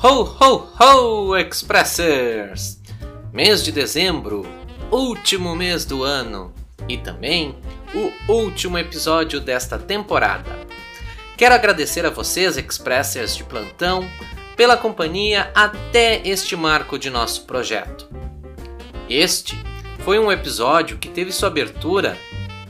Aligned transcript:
Ho, 0.00 0.22
ho, 0.22 0.68
ho, 0.78 1.36
Expressers! 1.36 2.80
Mês 3.32 3.64
de 3.64 3.72
dezembro, 3.72 4.46
último 4.92 5.56
mês 5.56 5.84
do 5.84 6.04
ano 6.04 6.54
e 6.88 6.96
também 6.96 7.58
o 7.92 8.32
último 8.32 8.78
episódio 8.78 9.40
desta 9.40 9.76
temporada. 9.76 10.56
Quero 11.36 11.52
agradecer 11.52 12.06
a 12.06 12.10
vocês, 12.10 12.56
Expressers 12.56 13.34
de 13.34 13.42
plantão, 13.42 14.08
pela 14.56 14.76
companhia 14.76 15.50
até 15.52 16.22
este 16.24 16.54
marco 16.54 16.96
de 16.96 17.10
nosso 17.10 17.42
projeto. 17.44 18.08
Este 19.10 19.60
foi 20.04 20.20
um 20.20 20.30
episódio 20.30 20.96
que 20.96 21.08
teve 21.08 21.32
sua 21.32 21.48
abertura 21.48 22.16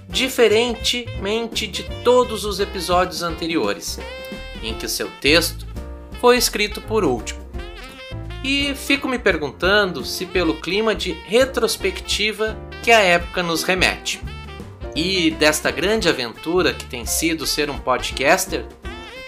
diferentemente 0.09 1.67
de 1.67 1.83
todos 2.03 2.47
os 2.47 2.59
episódios 2.59 3.23
anteriores, 3.23 4.01
em 4.63 4.73
que 4.73 4.89
seu 4.89 5.11
texto 5.21 5.68
foi 6.21 6.37
escrito 6.37 6.81
por 6.81 7.05
último. 7.05 7.41
E 8.45 8.75
fico 8.75 9.09
me 9.09 9.19
perguntando 9.19 10.05
se 10.05 10.25
pelo 10.25 10.55
clima 10.55 10.95
de 10.95 11.13
retrospectiva 11.13 12.57
que 12.83 12.91
a 12.91 13.01
época 13.01 13.43
nos 13.43 13.63
remete. 13.63 14.23
E 14.95 15.31
desta 15.33 15.71
grande 15.71 16.09
aventura 16.09 16.73
que 16.73 16.85
tem 16.85 17.05
sido 17.05 17.47
ser 17.47 17.69
um 17.71 17.79
podcaster, 17.79 18.65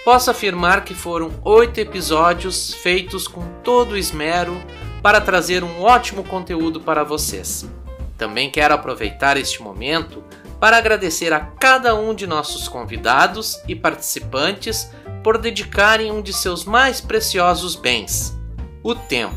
posso 0.05 0.31
afirmar 0.31 0.85
que 0.85 0.95
foram 0.95 1.33
oito 1.45 1.79
episódios 1.79 2.75
feitos 2.75 3.29
com 3.29 3.43
todo 3.63 3.93
o 3.93 3.97
esmero 3.97 4.61
para 5.03 5.21
trazer 5.21 5.65
um 5.65 5.81
ótimo 5.83 6.25
conteúdo 6.25 6.81
para 6.81 7.05
vocês. 7.05 7.69
Também 8.17 8.51
quero 8.51 8.75
aproveitar 8.75 9.37
este 9.37 9.63
momento 9.63 10.23
para 10.61 10.77
agradecer 10.77 11.33
a 11.33 11.41
cada 11.41 11.95
um 11.95 12.15
de 12.15 12.27
nossos 12.27 12.69
convidados 12.69 13.61
e 13.67 13.75
participantes 13.75 14.91
por 15.23 15.39
dedicarem 15.39 16.11
um 16.11 16.23
de 16.23 16.33
seus 16.33 16.65
mais 16.65 17.01
preciosos 17.01 17.77
bens, 17.77 18.37
o 18.83 18.95
tempo, 18.95 19.37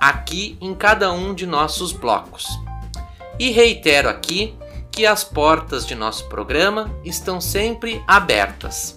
aqui 0.00 0.56
em 0.60 0.74
cada 0.74 1.12
um 1.12 1.34
de 1.34 1.46
nossos 1.46 1.92
blocos. 1.92 2.46
E 3.38 3.50
reitero 3.50 4.08
aqui 4.08 4.54
que 4.90 5.06
as 5.06 5.24
portas 5.24 5.86
de 5.86 5.94
nosso 5.94 6.28
programa 6.28 6.90
estão 7.04 7.40
sempre 7.40 8.02
abertas. 8.06 8.96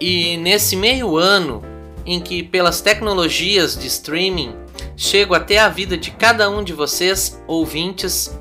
E 0.00 0.36
nesse 0.36 0.74
meio 0.74 1.16
ano 1.16 1.62
em 2.04 2.20
que, 2.20 2.42
pelas 2.42 2.80
tecnologias 2.80 3.78
de 3.78 3.86
streaming, 3.86 4.54
chego 4.96 5.34
até 5.34 5.58
a 5.58 5.68
vida 5.68 5.96
de 5.96 6.10
cada 6.10 6.50
um 6.50 6.62
de 6.62 6.72
vocês, 6.72 7.40
ouvintes, 7.46 8.36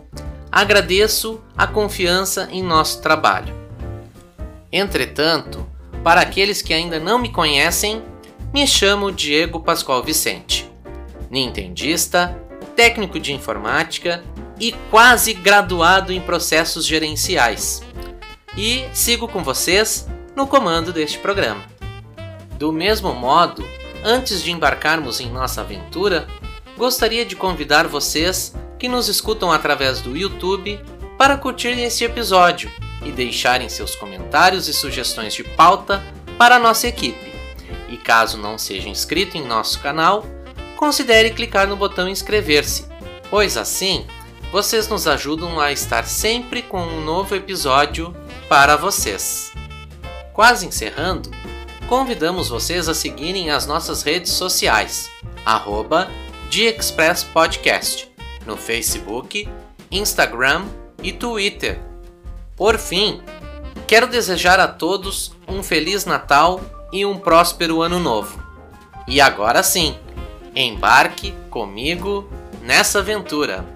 agradeço 0.52 1.40
a 1.58 1.66
confiança 1.68 2.50
em 2.52 2.62
nosso 2.62 3.02
trabalho. 3.02 3.54
Entretanto, 4.72 5.66
para 6.04 6.22
aqueles 6.22 6.62
que 6.62 6.74
ainda 6.74 7.00
não 7.00 7.18
me 7.18 7.32
conhecem, 7.32 8.04
me 8.54 8.68
chamo 8.68 9.12
Diego 9.12 9.62
Pascoal 9.62 10.04
Vicente, 10.04 10.70
nintendista, 11.32 12.38
técnico 12.76 13.20
de 13.20 13.32
informática 13.34 14.22
e 14.60 14.74
quase 14.92 15.34
graduado 15.34 16.12
em 16.12 16.20
processos 16.20 16.86
gerenciais. 16.86 17.82
E 18.56 18.86
sigo 18.94 19.28
com 19.28 19.44
vocês 19.44 20.08
no 20.36 20.46
comando 20.46 20.92
deste 20.92 21.18
programa. 21.18 21.64
Do 22.60 22.72
mesmo 22.72 23.14
modo, 23.14 23.66
antes 24.04 24.44
de 24.44 24.52
embarcarmos 24.52 25.20
em 25.20 25.30
nossa 25.30 25.62
aventura, 25.62 26.28
gostaria 26.78 27.26
de 27.26 27.36
convidar 27.36 27.88
vocês 27.88 28.54
que 28.78 28.90
nos 28.90 29.08
escutam 29.08 29.52
através 29.52 30.02
do 30.02 30.16
YouTube 30.16 30.80
para 31.18 31.38
curtirem 31.38 31.86
este 31.86 32.04
episódio 32.04 32.70
e 33.06 33.12
deixarem 33.12 33.70
seus 33.70 33.96
comentários 33.96 34.68
e 34.68 34.74
sugestões 34.74 35.34
de 35.34 35.44
pauta 35.44 36.04
para 36.38 36.56
a 36.56 36.60
nossa 36.60 36.88
equipe. 36.88 37.34
E 37.90 37.98
caso 37.98 38.38
não 38.38 38.58
seja 38.58 38.90
inscrito 38.90 39.38
em 39.38 39.46
nosso 39.46 39.80
canal, 39.80 40.26
considere 40.78 41.32
clicar 41.32 41.68
no 41.68 41.76
botão 41.76 42.10
inscrever-se, 42.10 42.86
pois 43.30 43.58
assim 43.58 44.06
vocês 44.52 44.88
nos 44.88 45.08
ajudam 45.08 45.60
a 45.60 45.72
estar 45.72 46.06
sempre 46.06 46.62
com 46.62 46.82
um 46.82 47.04
novo 47.04 47.36
episódio 47.36 48.16
para 48.48 48.76
vocês. 48.76 49.52
Quase 50.32 50.66
encerrando, 50.66 51.32
convidamos 51.88 52.50
vocês 52.50 52.88
a 52.88 52.94
seguirem 52.94 53.50
as 53.50 53.66
nossas 53.66 54.04
redes 54.04 54.32
sociais, 54.32 55.10
arroba 55.46 56.10
Podcast 57.34 58.12
no 58.46 58.56
Facebook, 58.56 59.50
Instagram 59.92 60.66
e 61.02 61.12
Twitter. 61.12 61.93
Por 62.56 62.78
fim, 62.78 63.22
quero 63.88 64.06
desejar 64.06 64.60
a 64.60 64.68
todos 64.68 65.34
um 65.48 65.64
Feliz 65.64 66.06
Natal 66.06 66.62
e 66.92 67.04
um 67.04 67.18
próspero 67.18 67.82
Ano 67.82 68.00
Novo. 68.00 68.42
E 69.08 69.20
agora 69.20 69.64
sim, 69.64 69.98
embarque 70.56 71.34
comigo 71.50 72.30
nessa 72.62 73.00
aventura! 73.00 73.73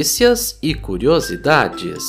Notícias 0.00 0.58
e 0.62 0.74
curiosidades. 0.74 2.02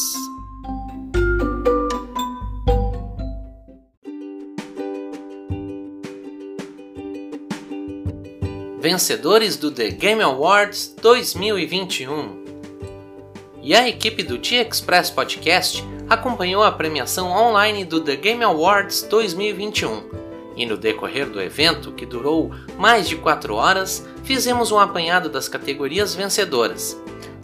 Vencedores 8.80 9.58
do 9.58 9.70
The 9.72 9.90
Game 9.90 10.24
Awards 10.24 10.96
2021. 11.02 12.46
E 13.62 13.76
a 13.76 13.90
equipe 13.90 14.24
do 14.24 14.38
Dia 14.38 14.66
Express 14.66 15.10
Podcast 15.10 15.84
acompanhou 16.10 16.64
a 16.64 16.72
premiação 16.72 17.30
online 17.30 17.84
do 17.84 18.00
The 18.00 18.16
Game 18.16 18.42
Awards 18.42 19.02
2021. 19.04 20.04
E 20.56 20.66
no 20.66 20.78
decorrer 20.78 21.30
do 21.30 21.42
evento, 21.42 21.92
que 21.92 22.06
durou 22.06 22.52
mais 22.78 23.10
de 23.10 23.18
4 23.18 23.54
horas, 23.54 24.08
fizemos 24.24 24.72
um 24.72 24.80
apanhado 24.80 25.28
das 25.28 25.50
categorias 25.50 26.16
vencedoras. 26.16 26.98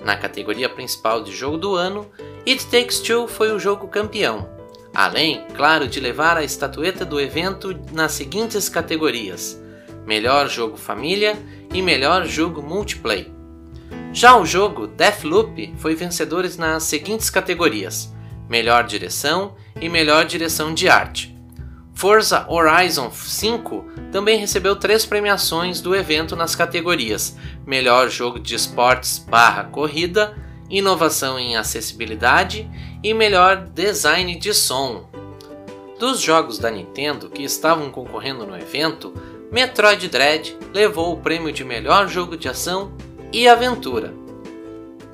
Na 0.07 0.15
categoria 0.15 0.69
principal 0.69 1.21
de 1.21 1.35
jogo 1.35 1.57
do 1.57 1.75
ano, 1.75 2.09
It 2.47 2.65
Takes 2.67 3.01
Two 3.01 3.27
foi 3.27 3.51
o 3.51 3.59
jogo 3.59 3.89
campeão, 3.89 4.49
além, 4.95 5.45
claro, 5.53 5.85
de 5.85 5.99
levar 5.99 6.37
a 6.37 6.45
estatueta 6.45 7.03
do 7.03 7.19
evento 7.19 7.77
nas 7.91 8.13
seguintes 8.13 8.69
categorias: 8.69 9.61
Melhor 10.05 10.47
Jogo 10.47 10.77
Família 10.77 11.37
e 11.73 11.81
Melhor 11.81 12.25
Jogo 12.25 12.61
Multiplayer. 12.61 13.29
Já 14.13 14.37
o 14.37 14.45
jogo 14.45 14.87
Deathloop 14.87 15.73
foi 15.77 15.93
vencedor 15.93 16.49
nas 16.57 16.83
seguintes 16.83 17.29
categorias: 17.29 18.09
Melhor 18.47 18.85
Direção 18.85 19.55
e 19.75 19.89
Melhor 19.89 20.23
Direção 20.23 20.73
de 20.73 20.87
Arte. 20.87 21.36
Forza 21.97 22.45
Horizon 22.47 23.09
5 23.09 23.83
também 24.11 24.37
recebeu 24.37 24.75
três 24.75 25.03
premiações 25.03 25.81
do 25.81 25.95
evento 25.95 26.35
nas 26.35 26.55
categorias 26.55 27.35
Melhor 27.65 28.07
Jogo 28.07 28.39
de 28.39 28.53
Esportes 28.53 29.17
barra 29.17 29.63
Corrida, 29.63 30.37
Inovação 30.69 31.39
em 31.39 31.57
Acessibilidade 31.57 32.69
e 33.03 33.15
Melhor 33.15 33.65
Design 33.73 34.37
de 34.37 34.53
Som. 34.53 35.09
Dos 35.97 36.21
jogos 36.21 36.59
da 36.59 36.69
Nintendo 36.69 37.31
que 37.31 37.41
estavam 37.41 37.89
concorrendo 37.89 38.45
no 38.45 38.55
evento, 38.55 39.11
Metroid 39.51 40.07
Dread 40.07 40.55
levou 40.71 41.13
o 41.13 41.17
prêmio 41.17 41.51
de 41.51 41.63
melhor 41.63 42.07
jogo 42.07 42.37
de 42.37 42.47
ação 42.47 42.91
e 43.33 43.47
aventura. 43.47 44.13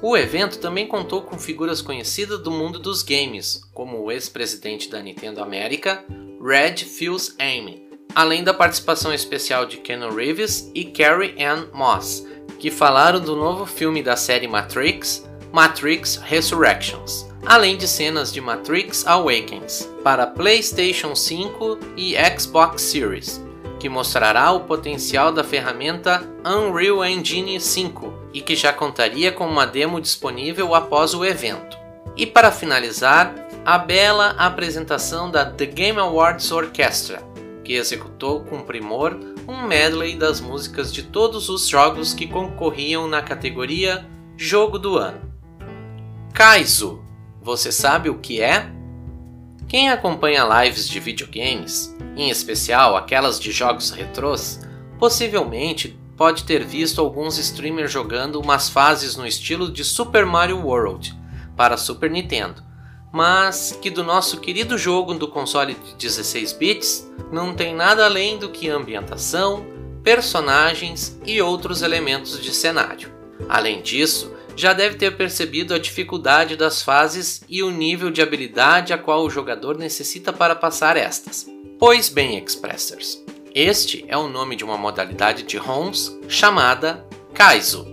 O 0.05 0.17
evento 0.17 0.59
também 0.59 0.85
contou 0.85 1.21
com 1.21 1.39
figuras 1.39 1.81
conhecidas 1.81 2.37
do 2.43 2.51
mundo 2.51 2.77
dos 2.77 3.01
games, 3.01 3.61
como 3.73 4.01
o 4.01 4.11
ex-presidente 4.11 4.89
da 4.89 5.01
Nintendo 5.01 5.41
América, 5.41 6.03
Red 6.45 6.83
Fuse 6.83 7.33
Amy, 7.39 7.87
além 8.13 8.43
da 8.43 8.53
participação 8.53 9.13
especial 9.13 9.65
de 9.65 9.77
Keanu 9.77 10.13
Reeves 10.13 10.69
e 10.75 10.83
Carrie 10.83 11.41
Ann 11.41 11.67
Moss, 11.71 12.27
que 12.59 12.69
falaram 12.69 13.21
do 13.21 13.33
novo 13.33 13.65
filme 13.65 14.03
da 14.03 14.17
série 14.17 14.45
Matrix, 14.45 15.25
Matrix 15.53 16.17
Resurrections, 16.17 17.25
além 17.45 17.77
de 17.77 17.87
cenas 17.87 18.33
de 18.33 18.41
Matrix 18.41 19.07
Awakens 19.07 19.89
para 20.03 20.27
PlayStation 20.27 21.15
5 21.15 21.79
e 21.95 22.15
Xbox 22.37 22.81
Series, 22.81 23.41
que 23.83 23.89
mostrará 23.89 24.49
o 24.53 24.61
potencial 24.61 25.29
da 25.29 25.43
ferramenta 25.43 26.23
Unreal 26.45 27.03
Engine 27.03 27.59
5 27.59 28.29
e 28.33 28.39
que 28.39 28.55
já 28.55 28.71
contaria 28.71 29.29
com 29.29 29.45
uma 29.45 29.67
demo 29.67 29.99
disponível 29.99 30.73
após 30.73 31.13
o 31.13 31.25
evento. 31.25 31.77
E 32.15 32.25
para 32.25 32.49
finalizar, 32.49 33.35
a 33.65 33.77
bela 33.77 34.35
apresentação 34.37 35.29
da 35.29 35.45
The 35.45 35.65
Game 35.65 35.99
Awards 35.99 36.49
Orchestra, 36.49 37.21
que 37.61 37.73
executou 37.73 38.45
com 38.45 38.61
primor 38.61 39.19
um 39.49 39.67
medley 39.67 40.15
das 40.15 40.39
músicas 40.39 40.93
de 40.93 41.03
todos 41.03 41.49
os 41.49 41.67
jogos 41.67 42.13
que 42.13 42.25
concorriam 42.25 43.05
na 43.05 43.21
categoria 43.21 44.07
Jogo 44.37 44.79
do 44.79 44.97
Ano. 44.97 45.19
Kaizo, 46.33 47.03
você 47.41 47.69
sabe 47.69 48.09
o 48.09 48.15
que 48.15 48.39
é? 48.39 48.65
Quem 49.67 49.89
acompanha 49.89 50.63
lives 50.63 50.87
de 50.87 51.01
videogames, 51.01 51.92
em 52.15 52.29
especial 52.29 52.95
aquelas 52.95 53.39
de 53.39 53.51
jogos 53.51 53.91
retrôs, 53.91 54.59
possivelmente 54.99 55.99
pode 56.15 56.43
ter 56.43 56.63
visto 56.63 57.01
alguns 57.01 57.37
streamers 57.37 57.91
jogando 57.91 58.39
umas 58.39 58.69
fases 58.69 59.15
no 59.15 59.25
estilo 59.25 59.71
de 59.71 59.83
Super 59.83 60.25
Mario 60.25 60.59
World 60.59 61.13
para 61.55 61.77
Super 61.77 62.09
Nintendo, 62.09 62.63
mas 63.11 63.77
que 63.81 63.89
do 63.89 64.03
nosso 64.03 64.39
querido 64.39 64.77
jogo 64.77 65.13
do 65.13 65.27
console 65.27 65.75
de 65.75 65.95
16 65.95 66.53
bits 66.53 67.11
não 67.31 67.53
tem 67.53 67.75
nada 67.75 68.05
além 68.05 68.37
do 68.37 68.49
que 68.49 68.69
ambientação, 68.69 69.65
personagens 70.03 71.19
e 71.25 71.41
outros 71.41 71.81
elementos 71.81 72.41
de 72.41 72.53
cenário. 72.53 73.11
Além 73.47 73.81
disso, 73.81 74.31
já 74.55 74.73
deve 74.73 74.95
ter 74.95 75.15
percebido 75.17 75.73
a 75.73 75.79
dificuldade 75.79 76.55
das 76.55 76.81
fases 76.81 77.43
e 77.49 77.63
o 77.63 77.71
nível 77.71 78.11
de 78.11 78.21
habilidade 78.21 78.93
a 78.93 78.97
qual 78.97 79.23
o 79.23 79.29
jogador 79.29 79.77
necessita 79.77 80.31
para 80.31 80.55
passar 80.55 80.97
estas. 80.97 81.52
Pois 81.85 82.07
bem, 82.07 82.41
Expressers, 82.41 83.21
este 83.53 84.05
é 84.07 84.17
o 84.17 84.29
nome 84.29 84.55
de 84.55 84.63
uma 84.63 84.77
modalidade 84.77 85.43
de 85.43 85.57
ROMs 85.57 86.17
chamada 86.29 87.05
Kaizo. 87.33 87.85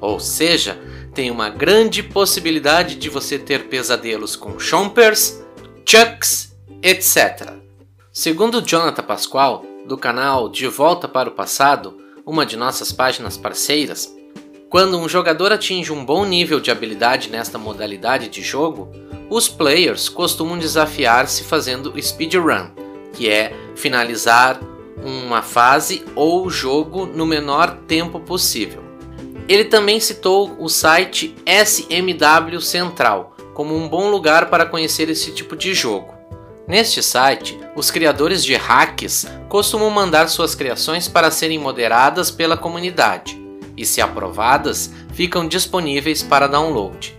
Ou 0.00 0.18
seja, 0.18 0.76
tem 1.14 1.30
uma 1.30 1.48
grande 1.48 2.02
possibilidade 2.02 2.96
de 2.96 3.08
você 3.08 3.38
ter 3.38 3.68
pesadelos 3.68 4.34
com 4.34 4.58
chompers, 4.58 5.40
chucks, 5.86 6.54
etc. 6.82 7.52
Segundo 8.12 8.60
Jonathan 8.60 9.04
Pascoal, 9.04 9.64
do 9.86 9.96
canal 9.96 10.48
De 10.48 10.66
Volta 10.66 11.06
para 11.06 11.28
o 11.28 11.32
Passado, 11.32 11.96
uma 12.26 12.44
de 12.44 12.56
nossas 12.56 12.90
páginas 12.90 13.36
parceiras, 13.36 14.12
quando 14.68 14.98
um 14.98 15.08
jogador 15.08 15.52
atinge 15.52 15.92
um 15.92 16.04
bom 16.04 16.24
nível 16.24 16.58
de 16.58 16.70
habilidade 16.70 17.30
nesta 17.30 17.58
modalidade 17.58 18.28
de 18.28 18.42
jogo, 18.42 18.90
os 19.30 19.48
players 19.48 20.08
costumam 20.08 20.58
desafiar-se 20.58 21.44
fazendo 21.44 21.94
speedrun, 22.02 22.70
que 23.12 23.28
é 23.28 23.54
finalizar 23.76 24.60
uma 25.02 25.42
fase 25.42 26.04
ou 26.14 26.48
jogo 26.50 27.06
no 27.06 27.26
menor 27.26 27.78
tempo 27.86 28.20
possível. 28.20 28.82
Ele 29.48 29.64
também 29.64 30.00
citou 30.00 30.56
o 30.58 30.68
site 30.68 31.34
SMW 31.46 32.60
Central 32.60 33.34
como 33.54 33.76
um 33.76 33.88
bom 33.88 34.10
lugar 34.10 34.50
para 34.50 34.66
conhecer 34.66 35.08
esse 35.08 35.30
tipo 35.30 35.54
de 35.54 35.72
jogo. 35.72 36.12
Neste 36.66 37.02
site, 37.02 37.58
os 37.76 37.90
criadores 37.90 38.44
de 38.44 38.54
hacks 38.56 39.26
costumam 39.48 39.90
mandar 39.90 40.28
suas 40.28 40.54
criações 40.54 41.06
para 41.06 41.30
serem 41.30 41.58
moderadas 41.58 42.30
pela 42.30 42.56
comunidade 42.56 43.38
e, 43.76 43.84
se 43.84 44.00
aprovadas, 44.00 44.90
ficam 45.12 45.46
disponíveis 45.46 46.22
para 46.22 46.46
download. 46.46 47.14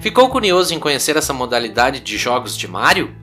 Ficou 0.00 0.28
curioso 0.28 0.74
em 0.74 0.78
conhecer 0.78 1.16
essa 1.16 1.32
modalidade 1.32 2.00
de 2.00 2.16
jogos 2.16 2.56
de 2.56 2.68
Mario? 2.68 3.14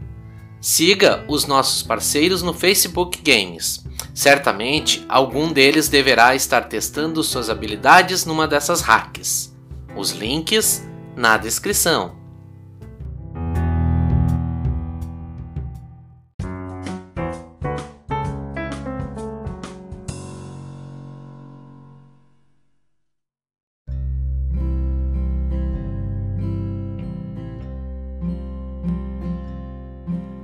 Siga 0.61 1.25
os 1.27 1.47
nossos 1.47 1.81
parceiros 1.81 2.43
no 2.43 2.53
Facebook 2.53 3.19
Games. 3.23 3.83
Certamente, 4.13 5.03
algum 5.09 5.51
deles 5.51 5.89
deverá 5.89 6.35
estar 6.35 6.69
testando 6.69 7.23
suas 7.23 7.49
habilidades 7.49 8.25
numa 8.25 8.47
dessas 8.47 8.81
hacks. 8.81 9.51
Os 9.95 10.11
links 10.11 10.87
na 11.15 11.35
descrição. 11.35 12.20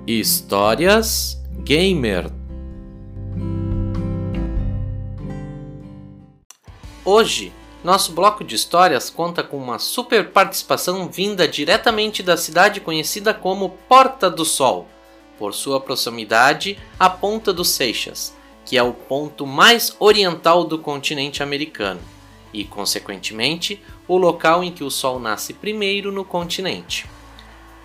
Histórias 0.10 1.38
Gamer 1.66 2.32
Hoje, 7.04 7.52
nosso 7.84 8.14
bloco 8.14 8.42
de 8.46 8.56
histórias 8.56 9.10
conta 9.10 9.44
com 9.44 9.58
uma 9.58 9.78
super 9.78 10.32
participação 10.32 11.10
vinda 11.10 11.46
diretamente 11.46 12.24
da 12.24 12.38
cidade 12.38 12.80
conhecida 12.80 13.34
como 13.34 13.72
Porta 13.90 14.30
do 14.30 14.46
Sol, 14.46 14.88
por 15.38 15.54
sua 15.54 15.82
proximidade 15.82 16.80
à 16.98 17.10
Ponta 17.10 17.52
dos 17.52 17.72
Seixas, 17.72 18.34
que 18.64 18.78
é 18.78 18.84
o 18.84 18.94
ponto 18.94 19.46
mais 19.46 19.94
oriental 20.00 20.64
do 20.64 20.80
continente 20.80 21.44
americano 21.44 22.00
e, 22.54 22.64
consequentemente, 22.64 23.84
o 24.08 24.16
local 24.16 24.64
em 24.64 24.72
que 24.72 24.86
o 24.86 24.90
Sol 24.90 25.20
nasce 25.20 25.52
primeiro 25.52 26.14
no 26.14 26.24
continente. 26.24 27.06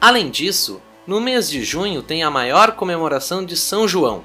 Além 0.01 0.31
disso, 0.31 0.81
no 1.07 1.21
mês 1.21 1.51
de 1.51 1.65
junho 1.65 2.03
tem 2.03 2.23
a 2.23 2.31
maior 2.31 2.73
comemoração 2.73 3.45
de 3.45 3.57
São 3.57 3.89
João, 3.89 4.23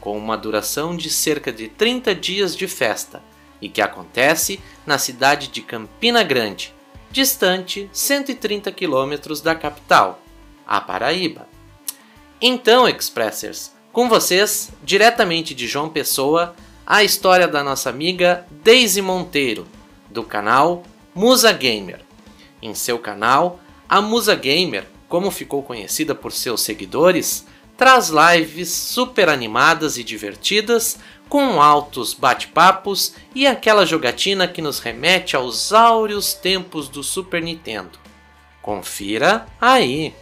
com 0.00 0.16
uma 0.16 0.36
duração 0.36 0.96
de 0.96 1.10
cerca 1.10 1.52
de 1.52 1.68
30 1.68 2.14
dias 2.14 2.56
de 2.56 2.68
festa, 2.68 3.22
e 3.60 3.68
que 3.68 3.82
acontece 3.82 4.60
na 4.86 4.96
cidade 4.96 5.48
de 5.48 5.60
Campina 5.60 6.22
Grande, 6.22 6.74
distante 7.10 7.90
130 7.92 8.70
quilômetros 8.72 9.40
da 9.40 9.54
capital, 9.54 10.22
a 10.66 10.80
Paraíba. 10.80 11.48
Então, 12.40 12.88
Expressers, 12.88 13.72
com 13.92 14.08
vocês, 14.08 14.70
diretamente 14.82 15.54
de 15.54 15.66
João 15.66 15.88
Pessoa, 15.88 16.54
a 16.86 17.02
história 17.02 17.46
da 17.46 17.62
nossa 17.62 17.90
amiga 17.90 18.46
Daisy 18.62 19.02
Monteiro, 19.02 19.66
do 20.08 20.22
canal 20.22 20.84
Musa 21.14 21.52
Gamer. 21.52 22.00
Em 22.62 22.72
seu 22.72 22.98
canal, 22.98 23.60
a 23.88 24.00
Musa 24.00 24.34
Gamer 24.34 24.86
como 25.10 25.28
ficou 25.32 25.60
conhecida 25.60 26.14
por 26.14 26.30
seus 26.30 26.62
seguidores, 26.62 27.44
traz 27.76 28.10
lives 28.10 28.70
super 28.70 29.28
animadas 29.28 29.98
e 29.98 30.04
divertidas, 30.04 31.00
com 31.28 31.60
altos 31.60 32.14
bate-papos 32.14 33.14
e 33.34 33.44
aquela 33.44 33.84
jogatina 33.84 34.46
que 34.46 34.62
nos 34.62 34.78
remete 34.78 35.34
aos 35.34 35.72
áureos 35.72 36.32
tempos 36.32 36.88
do 36.88 37.02
Super 37.02 37.42
Nintendo. 37.42 37.98
Confira 38.62 39.46
aí! 39.60 40.14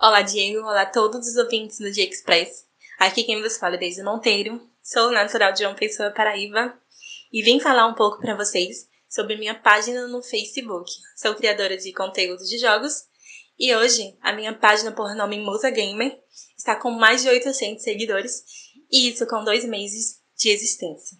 Olá, 0.00 0.22
Diego. 0.22 0.60
Olá 0.60 0.82
a 0.82 0.86
todos 0.86 1.28
os 1.28 1.36
ouvintes 1.36 1.78
do 1.78 1.92
Dia 1.92 2.08
Express. 2.08 2.64
Aqui 2.98 3.22
quem 3.22 3.42
vos 3.42 3.58
fala 3.58 3.74
é 3.74 3.78
Deise 3.78 4.02
Monteiro. 4.02 4.62
Sou 4.82 5.10
natural 5.10 5.52
de 5.52 5.60
João 5.60 5.74
Pessoa, 5.74 6.10
Paraíba. 6.10 6.74
E 7.30 7.42
vim 7.42 7.60
falar 7.60 7.86
um 7.86 7.94
pouco 7.94 8.18
para 8.18 8.34
vocês 8.34 8.88
sobre 9.08 9.36
minha 9.36 9.54
página 9.54 10.06
no 10.06 10.22
Facebook. 10.22 10.90
Sou 11.16 11.34
criadora 11.34 11.76
de 11.76 11.92
conteúdos 11.92 12.48
de 12.48 12.58
jogos 12.58 13.06
e 13.58 13.74
hoje 13.74 14.16
a 14.20 14.32
minha 14.32 14.52
página 14.52 14.92
por 14.92 15.14
nome 15.14 15.40
Musa 15.40 15.70
Gamer 15.70 16.20
está 16.56 16.76
com 16.76 16.90
mais 16.90 17.22
de 17.22 17.28
800 17.28 17.82
seguidores 17.82 18.44
e 18.90 19.08
isso 19.08 19.26
com 19.26 19.44
dois 19.44 19.64
meses 19.64 20.20
de 20.36 20.50
existência. 20.50 21.16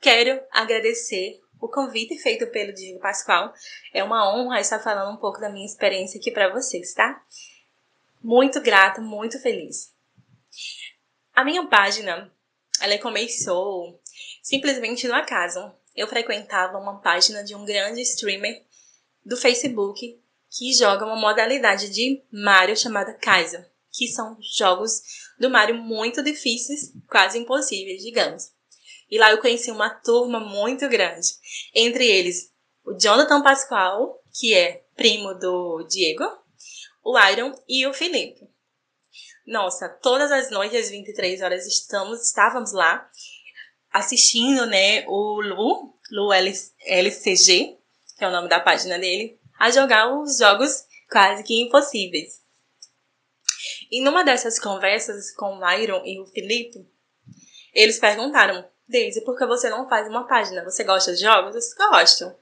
Quero 0.00 0.40
agradecer 0.50 1.40
o 1.60 1.68
convite 1.68 2.18
feito 2.18 2.46
pelo 2.48 2.72
Diego 2.72 3.00
Pascoal. 3.00 3.52
É 3.92 4.02
uma 4.04 4.32
honra 4.34 4.60
estar 4.60 4.78
falando 4.78 5.14
um 5.14 5.18
pouco 5.18 5.40
da 5.40 5.50
minha 5.50 5.66
experiência 5.66 6.18
aqui 6.18 6.30
para 6.30 6.52
vocês, 6.52 6.94
tá? 6.94 7.22
Muito 8.22 8.60
grata, 8.60 9.00
muito 9.00 9.40
feliz. 9.40 9.92
A 11.34 11.44
minha 11.44 11.66
página, 11.66 12.32
ela 12.80 12.98
começou 12.98 14.00
simplesmente 14.42 15.06
no 15.06 15.14
acaso 15.14 15.72
eu 15.96 16.06
frequentava 16.06 16.78
uma 16.78 17.00
página 17.00 17.42
de 17.42 17.54
um 17.54 17.64
grande 17.64 18.02
streamer 18.02 18.62
do 19.24 19.36
Facebook 19.36 20.20
que 20.50 20.72
joga 20.74 21.06
uma 21.06 21.16
modalidade 21.16 21.88
de 21.88 22.22
Mario 22.30 22.76
chamada 22.76 23.14
Kaiser, 23.14 23.68
que 23.92 24.06
são 24.06 24.36
jogos 24.56 25.00
do 25.38 25.50
Mario 25.50 25.76
muito 25.76 26.22
difíceis, 26.22 26.92
quase 27.08 27.38
impossíveis, 27.38 28.02
digamos. 28.02 28.52
E 29.10 29.18
lá 29.18 29.30
eu 29.30 29.40
conheci 29.40 29.70
uma 29.70 29.90
turma 29.90 30.40
muito 30.40 30.88
grande. 30.88 31.28
Entre 31.74 32.06
eles, 32.06 32.52
o 32.84 32.96
Jonathan 32.98 33.42
Pascoal, 33.42 34.22
que 34.38 34.54
é 34.54 34.84
primo 34.94 35.34
do 35.34 35.86
Diego, 35.88 36.24
o 37.04 37.18
Iron 37.30 37.52
e 37.68 37.86
o 37.86 37.94
Felipe. 37.94 38.48
Nossa, 39.46 39.88
todas 39.88 40.32
as 40.32 40.50
noites 40.50 40.86
às 40.86 40.90
23 40.90 41.40
horas 41.40 41.66
estamos, 41.66 42.20
estávamos 42.22 42.72
lá 42.72 43.08
assistindo, 43.96 44.66
né, 44.66 45.04
o 45.06 45.40
Lu, 45.40 45.94
Lu 46.10 46.32
LCG, 46.32 47.78
que 48.16 48.24
é 48.24 48.28
o 48.28 48.32
nome 48.32 48.48
da 48.48 48.60
página 48.60 48.98
dele, 48.98 49.38
a 49.58 49.70
jogar 49.70 50.12
os 50.14 50.38
jogos 50.38 50.84
quase 51.10 51.42
que 51.42 51.62
impossíveis. 51.62 52.40
E 53.90 54.02
numa 54.02 54.24
dessas 54.24 54.58
conversas 54.58 55.32
com 55.34 55.58
o 55.58 55.70
Iron 55.72 56.02
e 56.04 56.20
o 56.20 56.26
Felipe, 56.26 56.86
eles 57.72 57.98
perguntaram, 57.98 58.68
Daisy, 58.88 59.22
por 59.22 59.36
que 59.36 59.46
você 59.46 59.68
não 59.68 59.88
faz 59.88 60.08
uma 60.08 60.26
página? 60.26 60.64
Você 60.64 60.84
gosta 60.84 61.14
de 61.14 61.20
jogos? 61.20 61.54
Eu 61.54 61.88
gosto. 61.90 62.34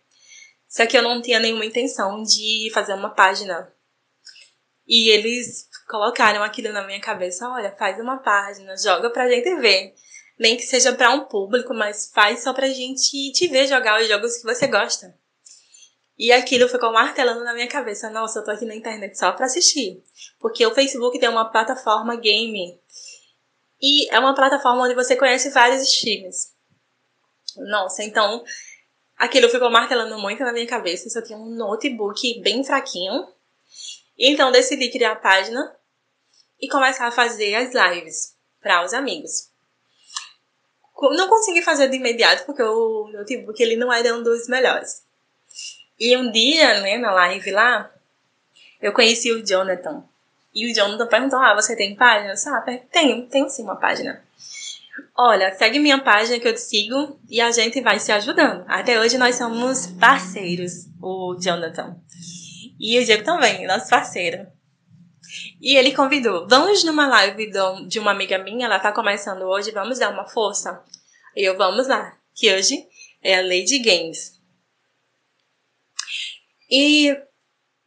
Só 0.68 0.86
que 0.86 0.96
eu 0.96 1.02
não 1.02 1.22
tinha 1.22 1.38
nenhuma 1.38 1.64
intenção 1.64 2.22
de 2.22 2.70
fazer 2.72 2.94
uma 2.94 3.10
página. 3.10 3.72
E 4.86 5.08
eles 5.08 5.68
colocaram 5.88 6.42
aquilo 6.42 6.72
na 6.72 6.86
minha 6.86 7.00
cabeça, 7.00 7.48
olha, 7.48 7.74
faz 7.76 7.98
uma 8.00 8.18
página, 8.18 8.76
joga 8.76 9.10
pra 9.10 9.28
gente 9.28 9.54
ver. 9.56 9.94
Nem 10.38 10.56
que 10.56 10.64
seja 10.64 10.92
para 10.92 11.10
um 11.10 11.24
público, 11.24 11.72
mas 11.72 12.10
faz 12.12 12.42
só 12.42 12.52
pra 12.52 12.68
gente 12.68 13.32
te 13.32 13.46
ver 13.46 13.68
jogar 13.68 14.00
os 14.00 14.08
jogos 14.08 14.36
que 14.36 14.44
você 14.44 14.66
gosta. 14.66 15.14
E 16.16 16.32
aquilo 16.32 16.68
ficou 16.68 16.92
martelando 16.92 17.42
na 17.42 17.52
minha 17.52 17.68
cabeça. 17.68 18.10
Nossa, 18.10 18.38
eu 18.38 18.44
tô 18.44 18.50
aqui 18.50 18.64
na 18.64 18.74
internet 18.74 19.18
só 19.18 19.32
pra 19.32 19.46
assistir. 19.46 20.02
Porque 20.38 20.64
o 20.64 20.74
Facebook 20.74 21.18
tem 21.18 21.28
uma 21.28 21.50
plataforma 21.50 22.16
game. 22.16 22.80
E 23.80 24.08
é 24.14 24.18
uma 24.18 24.34
plataforma 24.34 24.84
onde 24.84 24.94
você 24.94 25.16
conhece 25.16 25.50
vários 25.50 25.82
streams. 25.82 26.52
Nossa, 27.56 28.02
então 28.02 28.44
aquilo 29.16 29.48
ficou 29.48 29.70
martelando 29.70 30.18
muito 30.18 30.42
na 30.44 30.52
minha 30.52 30.66
cabeça. 30.66 31.06
Eu 31.06 31.10
só 31.10 31.22
tinha 31.22 31.38
um 31.38 31.50
notebook 31.50 32.40
bem 32.40 32.62
fraquinho. 32.62 33.26
Então 34.16 34.52
decidi 34.52 34.90
criar 34.90 35.12
a 35.12 35.16
página 35.16 35.76
e 36.60 36.68
começar 36.68 37.08
a 37.08 37.12
fazer 37.12 37.54
as 37.56 37.72
lives 37.74 38.36
para 38.60 38.84
os 38.84 38.94
amigos. 38.94 39.53
Não 41.00 41.28
consegui 41.28 41.62
fazer 41.62 41.88
de 41.88 41.96
imediato 41.96 42.44
porque 42.44 42.62
o 42.62 43.08
notebook 43.12 43.60
ele 43.60 43.76
não 43.76 43.92
era 43.92 44.14
um 44.14 44.22
dos 44.22 44.48
melhores. 44.48 45.02
E 45.98 46.16
um 46.16 46.30
dia, 46.30 46.80
né, 46.80 46.96
na 46.96 47.12
live 47.12 47.50
lá, 47.50 47.90
eu 48.80 48.92
conheci 48.92 49.32
o 49.32 49.44
Jonathan. 49.44 50.04
E 50.54 50.70
o 50.70 50.74
Jonathan 50.74 51.06
perguntou: 51.06 51.38
Ah, 51.38 51.54
você 51.54 51.76
tem 51.76 51.96
página? 51.96 52.30
Eu 52.30 52.34
disse, 52.34 52.48
ah, 52.48 52.64
tenho, 52.90 53.26
tenho 53.26 53.48
sim 53.48 53.62
uma 53.62 53.76
página. 53.76 54.22
Olha, 55.16 55.54
segue 55.54 55.78
minha 55.78 55.98
página 55.98 56.38
que 56.38 56.46
eu 56.46 56.54
te 56.54 56.60
sigo 56.60 57.18
e 57.28 57.40
a 57.40 57.50
gente 57.50 57.80
vai 57.80 57.98
se 57.98 58.12
ajudando. 58.12 58.64
Até 58.68 58.98
hoje 58.98 59.18
nós 59.18 59.36
somos 59.36 59.86
parceiros, 59.86 60.86
o 61.02 61.36
Jonathan. 61.38 61.96
E 62.78 62.98
o 62.98 63.04
Diego 63.04 63.24
também, 63.24 63.66
nosso 63.66 63.88
parceiro. 63.88 64.46
E 65.60 65.76
ele 65.76 65.94
convidou, 65.94 66.46
vamos 66.48 66.84
numa 66.84 67.06
live 67.06 67.50
de 67.88 67.98
uma 67.98 68.10
amiga 68.10 68.38
minha, 68.38 68.66
ela 68.66 68.78
tá 68.78 68.92
começando 68.92 69.42
hoje, 69.42 69.70
vamos 69.70 69.98
dar 69.98 70.10
uma 70.10 70.26
força? 70.26 70.82
E 71.36 71.42
eu, 71.42 71.56
vamos 71.56 71.88
lá, 71.88 72.18
que 72.34 72.52
hoje 72.52 72.86
é 73.22 73.38
a 73.38 73.42
Lady 73.42 73.78
Games. 73.78 74.40
E 76.70 77.16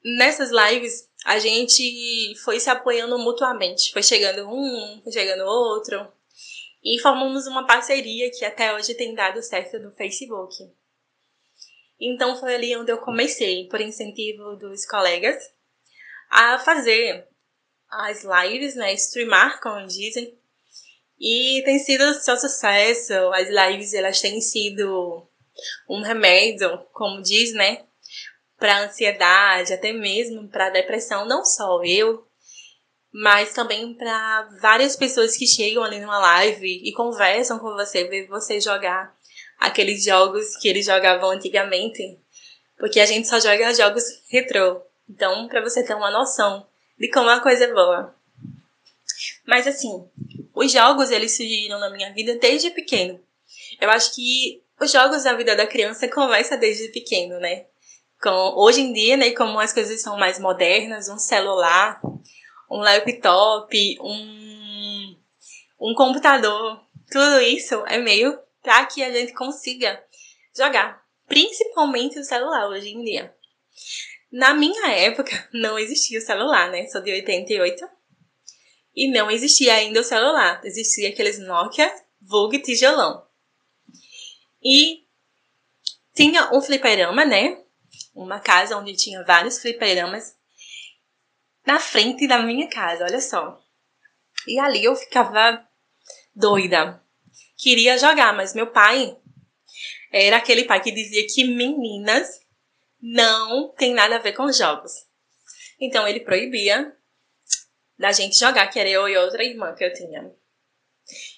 nessas 0.04 0.50
lives, 0.52 1.08
a 1.26 1.40
gente 1.40 2.36
foi 2.44 2.60
se 2.60 2.70
apoiando 2.70 3.18
mutuamente. 3.20 3.92
Foi 3.92 4.02
chegando 4.02 4.48
um, 4.50 5.02
foi 5.04 5.12
chegando 5.12 5.44
outro. 5.44 6.08
E 6.84 7.00
formamos 7.02 7.48
uma 7.48 7.68
parceria 7.68 8.32
que 8.32 8.46
até 8.46 8.74
hoje 8.74 8.94
tem 8.94 9.14
dado 9.14 9.42
certo 9.42 9.78
no 9.80 9.92
Facebook. 9.92 10.56
Então 12.00 12.38
foi 12.38 12.56
ali 12.56 12.78
onde 12.78 12.92
eu 12.92 13.00
comecei, 13.00 13.68
por 13.68 13.82
incentivo 13.82 14.56
dos 14.56 14.86
colegas, 14.86 15.36
a 16.30 16.60
fazer 16.60 17.28
as 17.90 18.24
lives, 18.24 18.76
né? 18.76 18.94
Streamar, 18.94 19.60
como 19.62 19.86
dizem. 19.88 20.38
E 21.20 21.62
tem 21.66 21.80
sido 21.80 22.14
seu 22.16 22.38
sucesso. 22.38 23.14
As 23.34 23.48
lives, 23.50 23.94
elas 23.94 24.22
têm 24.22 24.40
sido 24.42 25.28
um 25.90 26.02
remédio, 26.02 26.78
como 26.94 27.22
diz, 27.22 27.54
né? 27.54 27.84
Para 28.58 28.86
ansiedade, 28.86 29.74
até 29.74 29.92
mesmo 29.94 30.48
para 30.48 30.70
depressão, 30.70 31.26
não 31.26 31.46
só 31.46 31.84
eu, 31.84 32.28
mas 33.12 33.54
também 33.54 33.94
para 33.94 34.50
várias 34.62 34.96
pessoas 34.96 35.36
que 35.36 35.46
chegam 35.46 35.84
ali 35.84 36.00
numa 36.00 36.18
live 36.18 36.82
e 36.84 36.92
conversam 36.94 37.60
com 37.60 37.74
você, 37.74 38.06
ver 38.06 38.28
você 38.28 38.60
jogar 38.60 39.16
aqueles 39.60 40.04
jogos 40.04 40.56
que 40.58 40.68
eles 40.68 40.86
jogavam 40.86 41.32
antigamente, 41.32 42.20
porque 42.78 43.00
a 43.00 43.06
gente 43.06 43.28
só 43.28 43.40
joga 43.40 43.74
jogos 43.74 44.04
retrô. 44.30 44.82
Então, 45.10 45.48
para 45.48 45.62
você 45.62 45.84
ter 45.84 45.96
uma 45.96 46.12
noção 46.12 46.68
de 46.98 47.10
como 47.10 47.30
a 47.30 47.40
coisa 47.40 47.66
é 47.66 47.74
boa. 47.74 48.16
Mas 49.46 49.68
assim, 49.68 50.08
os 50.54 50.72
jogos 50.72 51.12
eles 51.12 51.36
surgiram 51.36 51.80
na 51.80 51.90
minha 51.90 52.14
vida 52.14 52.36
desde 52.36 52.72
pequeno. 52.72 53.20
Eu 53.80 53.90
acho 53.90 54.14
que 54.14 54.62
os 54.80 54.92
jogos 54.92 55.24
da 55.24 55.34
vida 55.34 55.56
da 55.56 55.68
criança 55.68 56.08
começam 56.12 56.60
desde 56.60 56.90
pequeno, 56.90 57.40
né? 57.40 57.66
Com, 58.22 58.56
hoje 58.58 58.82
em 58.82 58.94
dia, 58.94 59.16
né, 59.16 59.32
como 59.32 59.60
as 59.60 59.72
coisas 59.72 60.02
são 60.02 60.18
mais 60.18 60.40
modernas, 60.40 61.08
um 61.08 61.20
celular, 61.20 62.02
um 62.70 62.80
laptop, 62.80 63.98
um, 64.02 65.16
um 65.80 65.94
computador, 65.94 66.82
tudo 67.12 67.40
isso 67.42 67.84
é 67.86 68.00
meio 68.00 68.38
para 68.62 68.86
que 68.88 69.04
a 69.04 69.12
gente 69.12 69.34
consiga 69.34 70.04
jogar. 70.56 71.02
Principalmente 71.28 72.18
o 72.20 72.24
celular 72.24 72.68
hoje 72.68 72.90
em 72.90 73.04
dia. 73.04 73.34
Na 74.32 74.54
minha 74.54 74.92
época, 74.92 75.32
não 75.54 75.78
existia 75.78 76.20
o 76.20 76.22
celular, 76.22 76.72
né? 76.72 76.88
Sou 76.88 77.02
de 77.02 77.12
88. 77.12 77.88
E 78.96 79.12
não 79.12 79.30
existia 79.30 79.74
ainda 79.74 80.02
o 80.02 80.04
celular. 80.04 80.62
Existia 80.64 81.10
aqueles 81.10 81.40
Nokia 81.40 81.94
vulgo 82.22 82.60
tijolão. 82.62 83.26
E 84.64 85.06
tinha 86.16 86.52
um 86.52 86.62
fliperama, 86.62 87.24
né? 87.24 87.64
Uma 88.14 88.40
casa 88.40 88.76
onde 88.76 88.96
tinha 88.96 89.24
vários 89.24 89.60
fliperamas 89.60 90.36
na 91.68 91.80
frente 91.80 92.26
da 92.28 92.40
minha 92.40 92.70
casa, 92.70 93.04
olha 93.04 93.20
só. 93.20 93.62
E 94.48 94.58
ali 94.58 94.86
eu 94.86 94.96
ficava 94.96 95.68
doida. 96.34 97.04
Queria 97.58 97.98
jogar, 97.98 98.34
mas 98.34 98.54
meu 98.54 98.68
pai 98.68 99.18
era 100.12 100.38
aquele 100.38 100.64
pai 100.64 100.82
que 100.82 100.92
dizia 100.92 101.28
que 101.28 101.44
meninas 101.44 102.40
não 103.02 103.74
tem 103.74 103.94
nada 103.94 104.16
a 104.16 104.20
ver 104.20 104.34
com 104.34 104.52
jogos. 104.52 104.92
Então 105.80 106.08
ele 106.08 106.22
proibia 106.22 106.96
da 107.98 108.12
gente 108.12 108.38
jogar, 108.38 108.68
que 108.68 108.80
era 108.80 108.90
eu 108.90 109.08
e 109.08 109.18
outra 109.18 109.44
irmã 109.44 109.74
que 109.74 109.84
eu 109.84 109.94
tinha. 109.94 110.32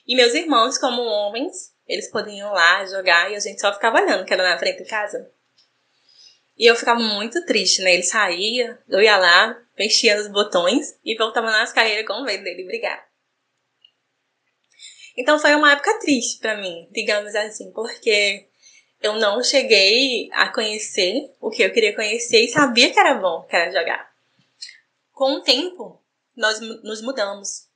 E 0.05 0.15
meus 0.15 0.33
irmãos, 0.33 0.77
como 0.77 1.01
homens, 1.01 1.73
eles 1.87 2.09
podiam 2.09 2.51
lá 2.51 2.85
jogar 2.85 3.31
e 3.31 3.35
a 3.35 3.39
gente 3.39 3.61
só 3.61 3.73
ficava 3.73 4.01
olhando, 4.01 4.25
que 4.25 4.33
era 4.33 4.43
na 4.43 4.57
frente 4.57 4.83
de 4.83 4.89
casa. 4.89 5.31
E 6.57 6.65
eu 6.65 6.75
ficava 6.75 6.99
muito 6.99 7.45
triste, 7.45 7.81
né? 7.81 7.93
Ele 7.93 8.03
saía, 8.03 8.77
eu 8.89 9.01
ia 9.01 9.17
lá, 9.17 9.57
mexia 9.77 10.17
nos 10.17 10.27
botões 10.27 10.99
e 11.05 11.15
voltava 11.15 11.49
nas 11.49 11.71
carreiras 11.71 12.05
com 12.05 12.21
medo 12.23 12.43
dele 12.43 12.65
brigar. 12.65 13.07
Então 15.17 15.39
foi 15.39 15.55
uma 15.55 15.71
época 15.71 15.99
triste 15.99 16.39
para 16.39 16.57
mim, 16.57 16.89
digamos 16.91 17.33
assim, 17.35 17.71
porque 17.71 18.48
eu 19.01 19.13
não 19.13 19.41
cheguei 19.43 20.29
a 20.33 20.49
conhecer 20.49 21.33
o 21.39 21.49
que 21.49 21.63
eu 21.63 21.71
queria 21.71 21.95
conhecer 21.95 22.43
e 22.43 22.49
sabia 22.49 22.91
que 22.91 22.99
era 22.99 23.15
bom, 23.15 23.43
que 23.43 23.55
era 23.55 23.71
jogar. 23.71 24.11
Com 25.13 25.33
o 25.35 25.41
tempo, 25.41 26.01
nós 26.35 26.59
nos 26.59 27.01
mudamos. 27.01 27.67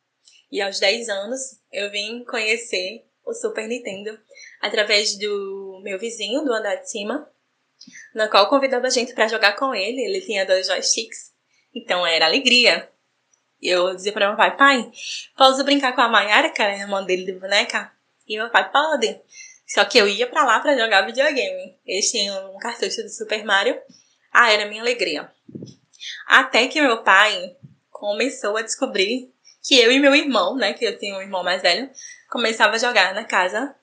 E 0.52 0.62
aos 0.62 0.80
10 0.80 1.10
anos, 1.10 1.60
eu 1.72 1.90
vim 1.90 2.24
conhecer 2.26 3.06
o 3.26 3.34
Super 3.34 3.68
Nintendo 3.68 4.20
através 4.62 5.18
do 5.18 5.82
meu 5.84 5.98
vizinho 5.98 6.44
do 6.44 6.54
andar 6.54 6.76
de 6.76 6.90
cima, 6.90 7.30
na 8.14 8.28
qual 8.28 8.50
convidava 8.50 8.88
a 8.88 8.90
gente 8.90 9.14
para 9.14 9.28
jogar 9.28 9.54
com 9.54 9.74
ele. 9.74 10.02
Ele 10.02 10.22
tinha 10.22 10.46
dois 10.46 10.68
joysticks, 10.68 11.34
então 11.74 12.06
era 12.06 12.26
alegria. 12.26 12.90
Eu 13.62 13.96
dizia 13.96 14.12
para 14.12 14.28
meu 14.28 14.38
pai: 14.38 14.56
pai, 14.56 14.92
posso 15.38 15.64
brincar 15.64 15.94
com 15.96 16.02
a 16.02 16.10
Mayara, 16.10 16.50
que 16.50 16.62
era 16.62 16.74
a 16.74 16.78
irmã 16.78 17.04
dele 17.04 17.26
de 17.26 17.34
boneca? 17.34 17.92
E 18.28 18.38
meu 18.38 18.50
pai: 18.50 18.70
pode. 18.72 19.20
Só 19.74 19.84
que 19.86 19.98
eu 19.98 20.08
ia 20.08 20.28
para 20.28 20.46
lá 20.46 20.60
para 20.60 20.78
jogar 20.78 21.02
videogame. 21.02 21.76
Eles 21.84 22.12
tinham 22.12 22.56
um 22.56 22.60
cartucho 22.60 23.02
do 23.02 23.10
Super 23.10 23.44
Mario. 23.44 23.76
Ah, 24.32 24.52
era 24.52 24.68
minha 24.68 24.84
alegria. 24.84 25.32
Até 26.28 26.68
que 26.68 26.80
meu 26.80 27.02
pai 27.02 27.56
começou 27.90 28.56
a 28.56 28.62
descobrir 28.62 29.34
que 29.64 29.80
eu 29.80 29.92
e 29.92 30.00
meu 30.00 30.14
irmão, 30.14 30.56
né, 30.56 30.74
que 30.74 30.86
eu 30.86 30.96
tenho 31.00 31.18
um 31.18 31.22
irmão 31.22 31.44
mais 31.44 31.64
velho, 31.64 31.90
começava 32.30 32.76
a 32.76 32.78
jogar 32.78 33.16
na 33.16 33.24
casa 33.24 33.74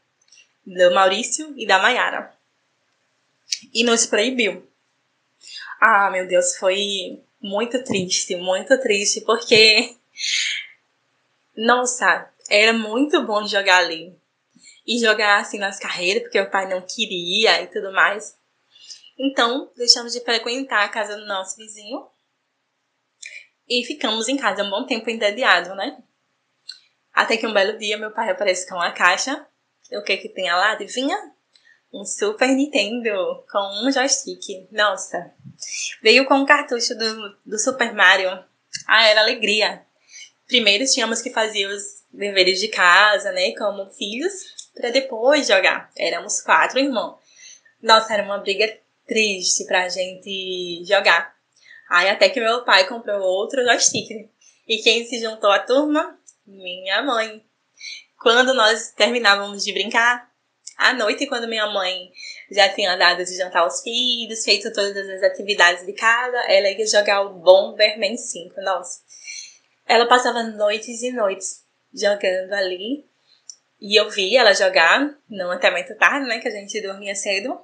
do 0.64 0.94
Maurício 0.94 1.52
e 1.56 1.66
da 1.66 1.80
Mayara 1.80 2.32
e 3.74 3.82
nos 3.82 4.06
proibiu. 4.06 4.64
Ah, 5.80 6.08
meu 6.12 6.28
Deus, 6.28 6.56
foi 6.56 7.20
muito 7.42 7.82
triste, 7.82 8.36
muito 8.36 8.78
triste, 8.78 9.22
porque. 9.22 9.96
Nossa, 11.56 12.30
era 12.48 12.72
muito 12.72 13.26
bom 13.26 13.44
jogar 13.44 13.78
ali. 13.78 14.19
E 14.86 14.98
jogar 14.98 15.40
assim 15.40 15.58
nas 15.58 15.78
carreiras, 15.78 16.22
porque 16.22 16.40
o 16.40 16.50
pai 16.50 16.68
não 16.68 16.80
queria 16.80 17.62
e 17.62 17.66
tudo 17.66 17.92
mais. 17.92 18.36
Então, 19.18 19.70
deixamos 19.76 20.12
de 20.12 20.20
frequentar 20.20 20.84
a 20.84 20.88
casa 20.88 21.16
do 21.16 21.26
nosso 21.26 21.56
vizinho. 21.56 22.06
E 23.68 23.84
ficamos 23.84 24.28
em 24.28 24.36
casa 24.36 24.64
um 24.64 24.70
bom 24.70 24.86
tempo 24.86 25.10
entediado, 25.10 25.74
né? 25.74 26.02
Até 27.12 27.36
que 27.36 27.46
um 27.46 27.52
belo 27.52 27.78
dia 27.78 27.98
meu 27.98 28.10
pai 28.10 28.30
aparece 28.30 28.68
com 28.68 28.76
uma 28.76 28.92
caixa. 28.92 29.46
O 29.92 30.02
que 30.02 30.16
que 30.16 30.28
tinha 30.28 30.56
lá? 30.56 30.72
Adivinha? 30.72 31.16
Um 31.92 32.04
Super 32.04 32.48
Nintendo 32.48 33.44
com 33.50 33.84
um 33.84 33.92
joystick. 33.92 34.68
Nossa! 34.70 35.34
Veio 36.02 36.24
com 36.24 36.36
um 36.36 36.46
cartucho 36.46 36.94
do, 36.96 37.36
do 37.44 37.58
Super 37.58 37.92
Mario. 37.92 38.30
Ah, 38.86 39.06
era 39.06 39.20
alegria. 39.20 39.84
Primeiro 40.46 40.84
tínhamos 40.86 41.20
que 41.20 41.30
fazer 41.30 41.66
os 41.66 42.02
deveres 42.12 42.58
de 42.58 42.68
casa, 42.68 43.32
né? 43.32 43.52
Como 43.56 43.90
filhos, 43.90 44.32
para 44.74 44.90
depois 44.90 45.46
jogar. 45.46 45.90
Éramos 45.96 46.40
quatro 46.40 46.78
irmãos. 46.78 47.18
Nossa, 47.82 48.12
era 48.12 48.22
uma 48.22 48.38
briga 48.38 48.78
triste 49.06 49.64
pra 49.66 49.88
gente 49.88 50.84
jogar. 50.86 51.34
Aí 51.88 52.08
até 52.08 52.28
que 52.28 52.40
meu 52.40 52.64
pai 52.64 52.86
comprou 52.86 53.20
outro 53.20 53.64
joystick. 53.64 54.28
E 54.68 54.78
quem 54.78 55.04
se 55.04 55.20
juntou 55.20 55.50
à 55.50 55.58
turma? 55.58 56.18
Minha 56.46 57.02
mãe. 57.02 57.44
Quando 58.20 58.54
nós 58.54 58.92
terminávamos 58.92 59.64
de 59.64 59.72
brincar, 59.72 60.30
à 60.80 60.94
noite, 60.94 61.26
quando 61.26 61.46
minha 61.46 61.66
mãe 61.66 62.10
já 62.50 62.68
tinha 62.70 62.96
dado 62.96 63.22
de 63.22 63.36
jantar 63.36 63.60
aos 63.60 63.82
filhos, 63.82 64.42
feito 64.42 64.72
todas 64.72 65.08
as 65.10 65.22
atividades 65.22 65.84
de 65.84 65.92
casa, 65.92 66.38
ela 66.48 66.70
ia 66.70 66.86
jogar 66.86 67.20
o 67.20 67.34
Bomberman 67.34 68.16
5. 68.16 68.60
Nossa. 68.62 69.00
Ela 69.86 70.06
passava 70.06 70.42
noites 70.42 71.02
e 71.02 71.12
noites 71.12 71.64
jogando 71.92 72.52
ali. 72.54 73.04
E 73.80 73.98
eu 73.98 74.10
vi 74.10 74.36
ela 74.36 74.52
jogar, 74.52 75.16
não 75.28 75.50
até 75.50 75.70
muito 75.70 75.96
tarde, 75.96 76.26
né? 76.26 76.38
Que 76.38 76.48
a 76.48 76.50
gente 76.50 76.80
dormia 76.80 77.14
cedo. 77.14 77.58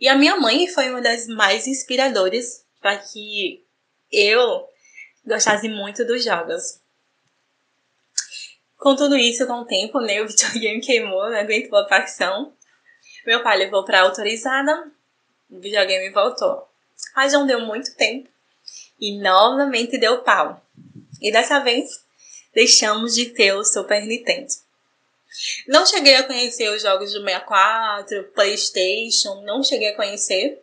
E 0.00 0.08
a 0.08 0.16
minha 0.16 0.36
mãe 0.36 0.66
foi 0.66 0.90
uma 0.90 1.00
das 1.00 1.26
mais 1.26 1.66
inspiradoras 1.66 2.64
para 2.80 2.96
que 2.96 3.62
eu 4.10 4.68
gostasse 5.24 5.68
muito 5.68 6.04
dos 6.04 6.24
jogos. 6.24 6.80
Com 8.78 8.96
tudo 8.96 9.16
isso, 9.16 9.46
com 9.46 9.60
o 9.60 9.64
tempo, 9.66 10.00
né, 10.00 10.22
o 10.22 10.26
videogame 10.28 10.80
queimou, 10.80 11.30
não 11.30 11.38
aguentou 11.38 11.78
a 11.78 11.88
facção. 11.88 12.52
Meu 13.26 13.42
pai 13.42 13.58
levou 13.58 13.84
pra 13.84 14.00
autorizada, 14.00 14.90
o 15.50 15.60
videogame 15.60 16.08
voltou. 16.10 16.66
Mas 17.14 17.34
não 17.34 17.46
deu 17.46 17.60
muito 17.60 17.94
tempo 17.94 18.28
e 18.98 19.18
novamente 19.18 19.98
deu 19.98 20.22
pau. 20.22 20.64
E 21.20 21.30
dessa 21.30 21.60
vez, 21.60 22.02
deixamos 22.54 23.14
de 23.14 23.26
ter 23.26 23.52
o 23.52 23.64
Super 23.64 24.04
Nintendo. 24.06 24.48
Não 25.68 25.86
cheguei 25.86 26.16
a 26.16 26.24
conhecer 26.24 26.68
os 26.70 26.82
jogos 26.82 27.12
do 27.12 27.22
64, 27.22 28.24
PlayStation, 28.34 29.42
não 29.42 29.62
cheguei 29.62 29.88
a 29.88 29.96
conhecer, 29.96 30.62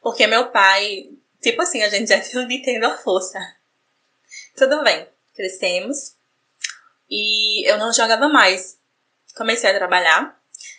porque 0.00 0.26
meu 0.26 0.50
pai, 0.50 1.10
tipo 1.42 1.62
assim, 1.62 1.82
a 1.82 1.88
gente 1.88 2.08
já 2.08 2.20
tinha 2.20 2.42
o 2.42 2.46
Nintendo 2.46 2.86
à 2.86 2.96
força. 2.96 3.38
Tudo 4.56 4.82
bem, 4.82 5.06
crescemos, 5.34 6.16
e 7.10 7.68
eu 7.70 7.78
não 7.78 7.92
jogava 7.92 8.28
mais. 8.28 8.78
Comecei 9.36 9.70
a 9.70 9.74
trabalhar. 9.74 10.36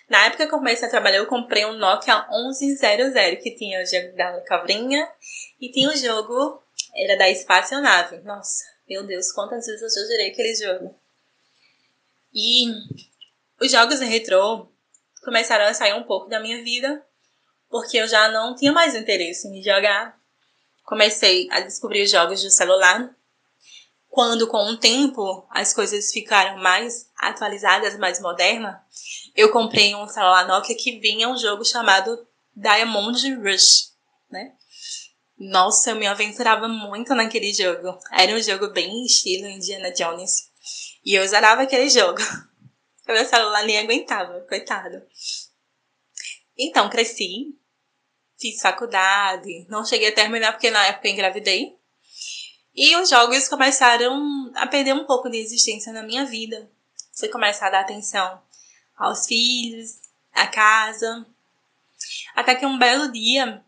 Na 0.10 0.26
época 0.26 0.48
que 0.48 0.54
eu 0.54 0.58
comecei 0.58 0.88
a 0.88 0.92
trabalhar, 0.92 1.18
eu 1.18 1.28
comprei 1.28 1.66
um 1.66 1.74
Nokia 1.74 2.26
1100, 2.30 3.38
que 3.38 3.56
tinha 3.56 3.82
o 3.82 3.86
jogo 3.86 4.16
da 4.16 4.42
cobrinha 4.48 5.08
e 5.60 5.70
tinha 5.72 5.90
o 5.90 5.96
jogo, 5.96 6.62
era 6.96 7.18
da 7.18 7.30
espaçonave. 7.30 8.18
Nossa, 8.20 8.64
meu 8.88 9.06
Deus, 9.06 9.32
quantas 9.32 9.66
vezes 9.66 9.82
eu 9.82 9.90
já 9.90 10.08
jurei 10.08 10.32
aquele 10.32 10.56
jogo. 10.56 11.07
E 12.34 12.66
os 13.62 13.72
jogos 13.72 14.00
retrô 14.00 14.68
começaram 15.24 15.66
a 15.66 15.74
sair 15.74 15.94
um 15.94 16.04
pouco 16.04 16.30
da 16.30 16.40
minha 16.40 16.64
vida, 16.64 17.04
porque 17.70 17.98
eu 17.98 18.08
já 18.08 18.30
não 18.30 18.56
tinha 18.56 18.72
mais 18.72 18.96
interesse 18.96 19.48
em 19.48 19.62
jogar. 19.62 20.18
Comecei 20.84 21.48
a 21.52 21.60
descobrir 21.60 22.04
os 22.04 22.12
jogos 22.12 22.40
de 22.42 22.50
celular 22.50 23.14
quando 24.18 24.48
com 24.48 24.72
o 24.72 24.78
tempo 24.78 25.46
as 25.52 25.76
coisas 25.76 26.12
ficaram 26.12 26.58
mais 26.58 27.08
atualizadas, 27.16 28.00
mais 28.00 28.20
modernas, 28.20 28.76
eu 29.36 29.52
comprei 29.52 29.94
um 29.94 30.08
celular 30.08 30.48
Nokia 30.48 30.76
que 30.76 31.00
vinha 31.00 31.30
um 31.30 31.38
jogo 31.38 31.64
chamado 31.64 32.26
Diamond 32.56 33.36
Rush, 33.36 33.92
né? 34.32 34.54
Nossa, 35.38 35.92
eu 35.92 35.96
me 35.96 36.08
aventurava 36.08 36.68
muito 36.68 37.14
naquele 37.14 37.54
jogo. 37.54 37.96
Era 38.12 38.36
um 38.36 38.42
jogo 38.42 38.70
bem 38.70 39.06
estilo 39.06 39.48
Indiana 39.48 39.92
Jones. 39.92 40.50
E 41.08 41.14
eu 41.14 41.26
zerava 41.26 41.62
aquele 41.62 41.90
jogo. 41.90 42.20
Meu 43.08 43.26
celular 43.26 43.64
nem 43.64 43.80
aguentava, 43.80 44.42
coitado. 44.42 45.02
Então, 46.58 46.90
cresci, 46.90 47.58
fiz 48.38 48.60
faculdade, 48.62 49.66
não 49.70 49.86
cheguei 49.86 50.10
a 50.10 50.14
terminar 50.14 50.52
porque 50.52 50.70
na 50.70 50.86
época 50.86 51.08
eu 51.08 51.14
engravidei. 51.14 51.78
E 52.76 52.94
os 52.98 53.10
jogos 53.10 53.48
começaram 53.48 54.52
a 54.54 54.68
perder 54.68 54.94
um 54.96 55.06
pouco 55.06 55.30
de 55.30 55.38
existência 55.38 55.94
na 55.94 56.04
minha 56.04 56.26
vida. 56.26 56.70
Fui 57.18 57.30
começar 57.30 57.68
a 57.68 57.72
dar 57.72 57.80
atenção 57.80 58.42
aos 58.98 59.26
filhos, 59.28 60.02
à 60.34 60.46
casa. 60.46 61.26
Até 62.36 62.54
que 62.54 62.66
um 62.66 62.78
belo 62.78 63.10
dia, 63.14 63.64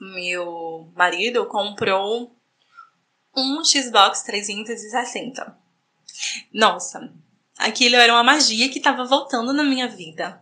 meu 0.00 0.92
marido 0.94 1.46
comprou 1.46 2.32
um 3.34 3.64
Xbox 3.64 4.22
360. 4.22 5.66
Nossa, 6.52 7.12
aquilo 7.58 7.96
era 7.96 8.12
uma 8.12 8.22
magia 8.22 8.68
que 8.68 8.78
estava 8.78 9.04
voltando 9.04 9.52
na 9.52 9.64
minha 9.64 9.88
vida. 9.88 10.40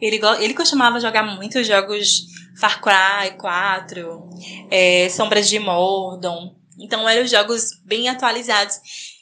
Ele, 0.00 0.20
ele 0.40 0.54
costumava 0.54 1.00
jogar 1.00 1.22
muitos 1.22 1.66
jogos 1.66 2.26
Far 2.58 2.80
Cry 2.80 3.36
4, 3.38 4.30
é, 4.70 5.08
Sombras 5.08 5.48
de 5.48 5.58
Mordor, 5.58 6.54
então 6.78 7.08
eram 7.08 7.26
jogos 7.26 7.70
bem 7.84 8.08
atualizados. 8.08 8.80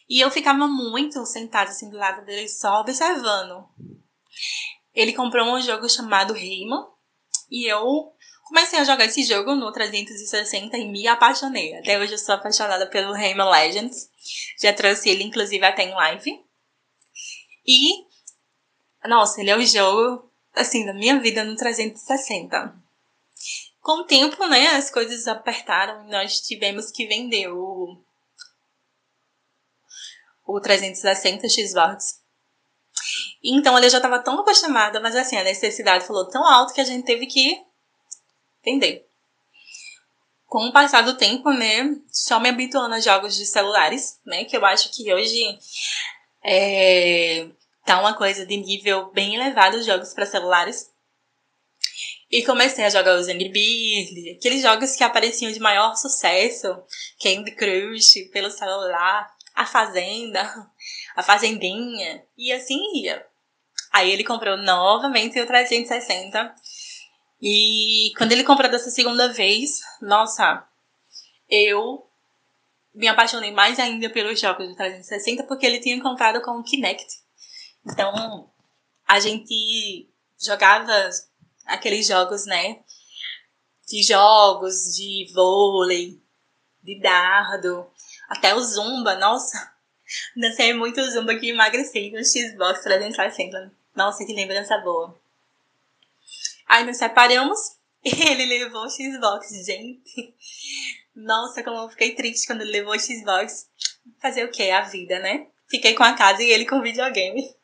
E 0.09 0.21
eu 0.21 0.31
ficava 0.31 0.67
muito 0.67 1.25
sentada 1.27 1.71
assim 1.71 1.91
do 1.91 1.97
lado 1.97 2.25
dele, 2.25 2.49
só 2.49 2.81
observando. 2.81 3.65
Ele 4.95 5.13
comprou 5.13 5.55
um 5.55 5.61
jogo 5.61 5.89
chamado 5.89 6.33
Rayman. 6.33 6.87
E 7.51 7.67
eu 7.67 8.13
comecei 8.49 8.79
a 8.79 8.85
jogar 8.85 9.05
esse 9.05 9.23
jogo 9.23 9.55
no 9.55 9.73
360 9.73 10.77
e 10.77 10.89
me 10.89 11.07
apaixonei. 11.07 11.77
Até 11.77 11.99
hoje 11.99 12.13
eu 12.15 12.19
sou 12.19 12.35
apaixonada 12.35 12.87
pelo 12.87 13.13
Rayman 13.13 13.49
Legends. 13.49 14.09
Já 14.61 14.73
trouxe 14.73 15.09
ele, 15.09 15.25
inclusive, 15.25 15.65
até 15.65 15.85
em 15.85 15.95
live. 15.95 16.45
E, 17.67 18.05
nossa, 19.07 19.41
ele 19.41 19.51
é 19.51 19.57
o 19.57 19.65
jogo, 19.65 20.31
assim, 20.55 20.85
da 20.85 20.95
minha 20.95 21.21
vida 21.21 21.45
no 21.45 21.55
360 21.55 22.89
com 23.89 24.03
o 24.03 24.05
tempo, 24.05 24.47
né, 24.47 24.67
as 24.77 24.91
coisas 24.91 25.27
apertaram 25.27 26.07
e 26.07 26.11
nós 26.11 26.43
tivemos 26.43 26.91
que 26.91 27.07
vender 27.07 27.49
o, 27.49 27.97
o 30.47 30.61
360 30.61 31.49
Xbox. 31.49 32.21
Então 33.43 33.79
ele 33.79 33.89
já 33.89 33.97
estava 33.97 34.19
tão 34.19 34.39
acostumada, 34.41 35.01
mas 35.01 35.17
assim, 35.17 35.39
a 35.39 35.43
necessidade 35.43 36.07
falou 36.07 36.29
tão 36.29 36.45
alto 36.45 36.75
que 36.75 36.83
a 36.83 36.85
gente 36.85 37.07
teve 37.07 37.27
que 37.27 37.59
vender. 38.65 39.07
Com 40.47 40.67
o 40.67 40.73
passar 40.73 41.03
do 41.03 41.17
tempo, 41.17 41.51
né, 41.51 41.95
só 42.11 42.41
me 42.41 42.49
habituando 42.49 42.95
a 42.95 43.01
jogos 43.01 43.37
de 43.37 43.45
celulares, 43.45 44.19
né, 44.25 44.45
que 44.45 44.57
eu 44.57 44.65
acho 44.65 44.91
que 44.91 45.13
hoje 45.13 45.59
é, 46.43 47.47
tá 47.85 48.01
uma 48.01 48.15
coisa 48.15 48.47
de 48.47 48.57
nível 48.57 49.11
bem 49.13 49.35
elevado 49.35 49.77
os 49.77 49.87
jogos 49.87 50.15
para 50.15 50.27
celulares. 50.27 50.91
E 52.31 52.45
comecei 52.45 52.85
a 52.85 52.91
jogar 52.91 53.19
os 53.19 53.27
Angry 53.27 53.49
Birds, 53.49 54.37
aqueles 54.37 54.63
jogos 54.63 54.95
que 54.95 55.03
apareciam 55.03 55.51
de 55.51 55.59
maior 55.59 55.97
sucesso, 55.97 56.69
Candy 57.23 57.53
Crush, 57.53 58.29
pelo 58.31 58.51
celular, 58.51 59.31
A 59.55 59.65
Fazenda, 59.65 60.71
A 61.17 61.23
Fazendinha, 61.23 62.23
e 62.37 62.53
assim 62.53 62.79
ia. 63.03 63.27
Aí 63.93 64.11
ele 64.11 64.25
comprou 64.25 64.57
novamente 64.59 65.41
o 65.41 65.47
360. 65.47 66.55
E 67.41 68.13
quando 68.17 68.33
ele 68.33 68.45
comprou 68.45 68.71
dessa 68.71 68.91
segunda 68.91 69.33
vez, 69.33 69.81
nossa, 70.03 70.67
eu 71.49 72.09
me 72.93 73.07
apaixonei 73.07 73.53
mais 73.53 73.79
ainda 73.79 74.11
pelos 74.11 74.41
jogos 74.41 74.69
do 74.69 74.75
360 74.75 75.45
porque 75.45 75.65
ele 75.65 75.79
tinha 75.79 76.03
comprado 76.03 76.41
com 76.43 76.59
o 76.59 76.65
Kinect. 76.65 77.07
Então, 77.87 78.51
a 79.07 79.21
gente 79.21 80.11
jogava 80.39 80.93
aqueles 81.65 82.07
jogos, 82.07 82.45
né? 82.45 82.81
De 83.89 84.03
jogos, 84.03 84.95
de 84.97 85.31
vôlei, 85.33 86.21
de 86.83 87.01
dardo, 87.01 87.87
até 88.29 88.55
o 88.55 88.61
Zumba, 88.61 89.15
nossa. 89.15 89.73
Dancei 90.37 90.75
muito 90.75 91.03
Zumba 91.11 91.37
que 91.37 91.51
emagreci 91.51 92.11
no 92.11 92.25
Xbox 92.25 92.83
360. 92.83 93.73
Nossa, 93.95 94.27
que 94.27 94.35
lembrança 94.35 94.77
boa. 94.79 95.19
Aí 96.69 96.85
nos 96.85 96.99
separamos 96.99 97.79
ele 98.05 98.47
levou 98.47 98.85
o 98.85 98.91
Xbox, 98.91 99.49
gente. 99.65 100.35
Nossa, 101.15 101.63
como 101.63 101.79
eu 101.79 101.89
fiquei 101.89 102.15
triste 102.15 102.47
quando 102.47 102.63
ele 102.63 102.73
levou 102.73 102.95
o 102.95 102.99
Xbox. 102.99 103.69
Fazer 104.21 104.45
o 104.45 104.51
quê? 104.51 104.71
A 104.71 104.83
vida, 104.83 105.19
né? 105.19 105.49
Fiquei 105.69 105.95
com 105.95 106.03
a 106.03 106.15
casa 106.15 106.43
e 106.43 106.51
ele 106.51 106.65
com 106.65 106.81
videogame. 106.81 107.55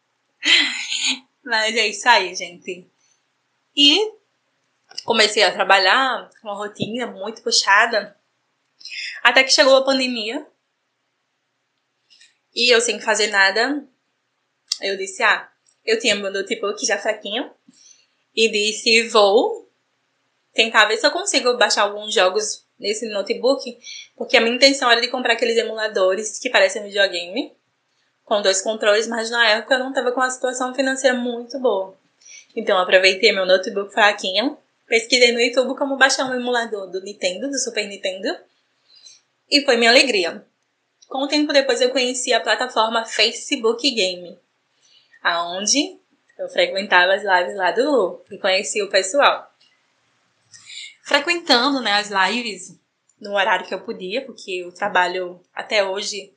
Mas 1.43 1.75
é 1.77 1.87
isso 1.87 2.09
aí, 2.09 2.35
gente. 2.35 2.91
E 3.77 4.13
comecei 5.05 5.43
a 5.43 5.53
trabalhar, 5.53 6.31
uma 6.43 6.55
rotina 6.55 7.07
muito 7.07 7.43
puxada. 7.43 8.17
Até 9.23 9.43
que 9.43 9.51
chegou 9.51 9.77
a 9.77 9.85
pandemia. 9.85 10.47
E 12.55 12.73
eu 12.73 12.81
sem 12.81 13.01
fazer 13.01 13.29
nada, 13.29 13.85
eu 14.81 14.97
disse, 14.97 15.23
ah, 15.23 15.51
eu 15.85 15.99
tinha 15.99 16.15
meu 16.15 16.31
notebook 16.31 16.85
já 16.87 16.99
fraquinho. 16.99 17.51
E 18.35 18.49
disse, 18.49 19.09
vou 19.09 19.69
tentar 20.53 20.87
ver 20.87 20.97
se 20.97 21.07
eu 21.07 21.11
consigo 21.11 21.57
baixar 21.57 21.83
alguns 21.83 22.13
jogos 22.13 22.65
nesse 22.79 23.09
notebook. 23.09 23.79
Porque 24.17 24.37
a 24.37 24.41
minha 24.41 24.57
intenção 24.57 24.91
era 24.91 25.01
de 25.01 25.09
comprar 25.09 25.35
aqueles 25.35 25.57
emuladores 25.57 26.39
que 26.39 26.51
parecem 26.51 26.85
videogame. 26.85 27.53
Com 28.25 28.41
dois 28.41 28.63
controles, 28.63 29.07
mas 29.07 29.31
na 29.31 29.47
época 29.51 29.75
eu 29.75 29.81
não 29.81 29.91
estava 29.91 30.11
com 30.11 30.21
uma 30.21 30.31
situação 30.31 30.75
financeira 30.75 31.17
muito 31.17 31.59
boa. 31.59 31.95
Então 32.57 32.79
aproveitei 32.79 33.33
meu 33.33 33.45
notebook 33.45 33.93
fraquinho, 33.93 34.57
pesquisei 34.87 35.33
no 35.33 35.41
YouTube 35.41 35.77
como 35.77 35.97
baixar 35.97 36.25
um 36.25 36.35
emulador 36.35 36.91
do 36.91 37.03
Nintendo, 37.03 37.51
do 37.51 37.59
Super 37.59 37.87
Nintendo. 37.87 38.35
E 39.51 39.63
foi 39.63 39.77
minha 39.77 39.91
alegria. 39.91 40.43
Com 41.07 41.25
o 41.25 41.29
tempo 41.29 41.53
depois 41.53 41.81
eu 41.81 41.91
conheci 41.91 42.33
a 42.33 42.41
plataforma 42.41 43.05
Facebook 43.05 43.91
Game, 43.91 44.39
aonde 45.23 45.99
eu 46.39 46.49
frequentava 46.49 47.15
as 47.15 47.23
lives 47.23 47.57
lá 47.57 47.71
do 47.71 47.91
Lu 47.91 48.25
e 48.31 48.39
conheci 48.39 48.83
o 48.83 48.91
pessoal. 48.91 49.51
Frequentando 51.03 51.81
né, 51.81 51.93
as 51.93 52.11
lives 52.11 52.79
no 53.21 53.35
horário 53.35 53.67
que 53.67 53.75
eu 53.75 53.81
podia, 53.81 54.25
porque 54.25 54.63
eu 54.65 54.73
trabalho 54.73 55.41
até 55.55 55.85
hoje. 55.85 56.33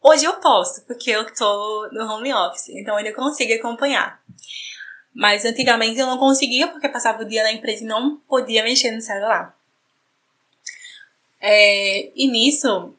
Hoje 0.00 0.24
eu 0.24 0.34
posso, 0.34 0.84
porque 0.86 1.10
eu 1.10 1.32
tô 1.34 1.88
no 1.92 2.10
home 2.10 2.32
office, 2.32 2.70
então 2.70 2.96
ainda 2.96 3.12
consigo 3.12 3.52
acompanhar. 3.54 4.20
Mas 5.14 5.44
antigamente 5.44 5.98
eu 5.98 6.06
não 6.06 6.18
conseguia 6.18 6.68
porque 6.68 6.88
passava 6.88 7.22
o 7.22 7.28
dia 7.28 7.42
na 7.42 7.52
empresa 7.52 7.84
e 7.84 7.86
não 7.86 8.16
podia 8.16 8.62
mexer 8.62 8.90
no 8.90 9.00
celular. 9.00 9.56
É, 11.40 12.10
e 12.14 12.28
nisso, 12.28 12.94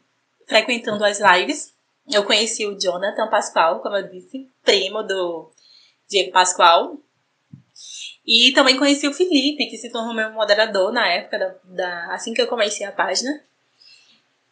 frequentando 0.45 1.03
as 1.03 1.19
lives, 1.19 1.73
eu 2.11 2.23
conheci 2.23 2.65
o 2.65 2.77
Jonathan 2.79 3.29
Pascoal, 3.29 3.79
como 3.79 3.95
eu 3.95 4.09
disse, 4.09 4.47
primo 4.63 5.01
do 5.01 5.52
Diego 6.09 6.31
Pascoal. 6.31 6.97
E 8.25 8.51
também 8.53 8.77
conheci 8.77 9.07
o 9.07 9.13
Felipe, 9.13 9.65
que 9.65 9.77
se 9.77 9.89
tornou 9.89 10.13
meu 10.13 10.31
moderador 10.31 10.91
na 10.91 11.07
época, 11.07 11.37
da, 11.37 11.55
da, 11.63 12.13
assim 12.13 12.33
que 12.33 12.41
eu 12.41 12.47
comecei 12.47 12.85
a 12.85 12.91
página. 12.91 13.41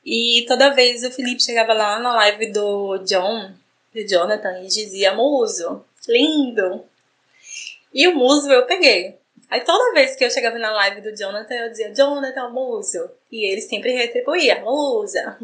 E 0.04 0.46
toda 0.48 0.74
vez 0.74 1.04
o 1.04 1.12
Felipe 1.12 1.42
chegava 1.42 1.74
lá 1.74 2.00
na 2.00 2.14
live 2.16 2.52
do 2.52 2.98
John, 3.06 3.54
do 3.94 4.08
Jonathan, 4.08 4.60
e 4.62 4.68
dizia: 4.68 5.14
Muso, 5.14 5.86
lindo, 6.08 6.84
e 7.94 8.08
o 8.08 8.16
muso 8.16 8.50
eu 8.52 8.66
peguei. 8.66 9.18
Aí 9.50 9.62
toda 9.62 9.94
vez 9.94 10.16
que 10.16 10.24
eu 10.24 10.30
chegava 10.30 10.58
na 10.58 10.72
live 10.72 11.02
do 11.02 11.16
Jonathan, 11.16 11.54
eu 11.54 11.70
dizia, 11.70 11.94
Jonathan, 11.94 12.50
muso. 12.50 13.10
E 13.30 13.46
ele 13.46 13.60
sempre 13.62 13.92
retribuía, 13.92 14.62
musa. 14.62 15.38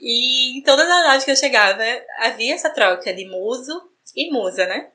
E 0.00 0.58
em 0.58 0.62
todas 0.62 0.88
as 0.88 1.06
lives 1.08 1.24
que 1.24 1.30
eu 1.30 1.36
chegava, 1.36 1.82
havia 2.18 2.54
essa 2.54 2.70
troca 2.70 3.12
de 3.12 3.26
muso 3.26 3.91
e 4.14 4.30
musa, 4.30 4.66
né? 4.66 4.92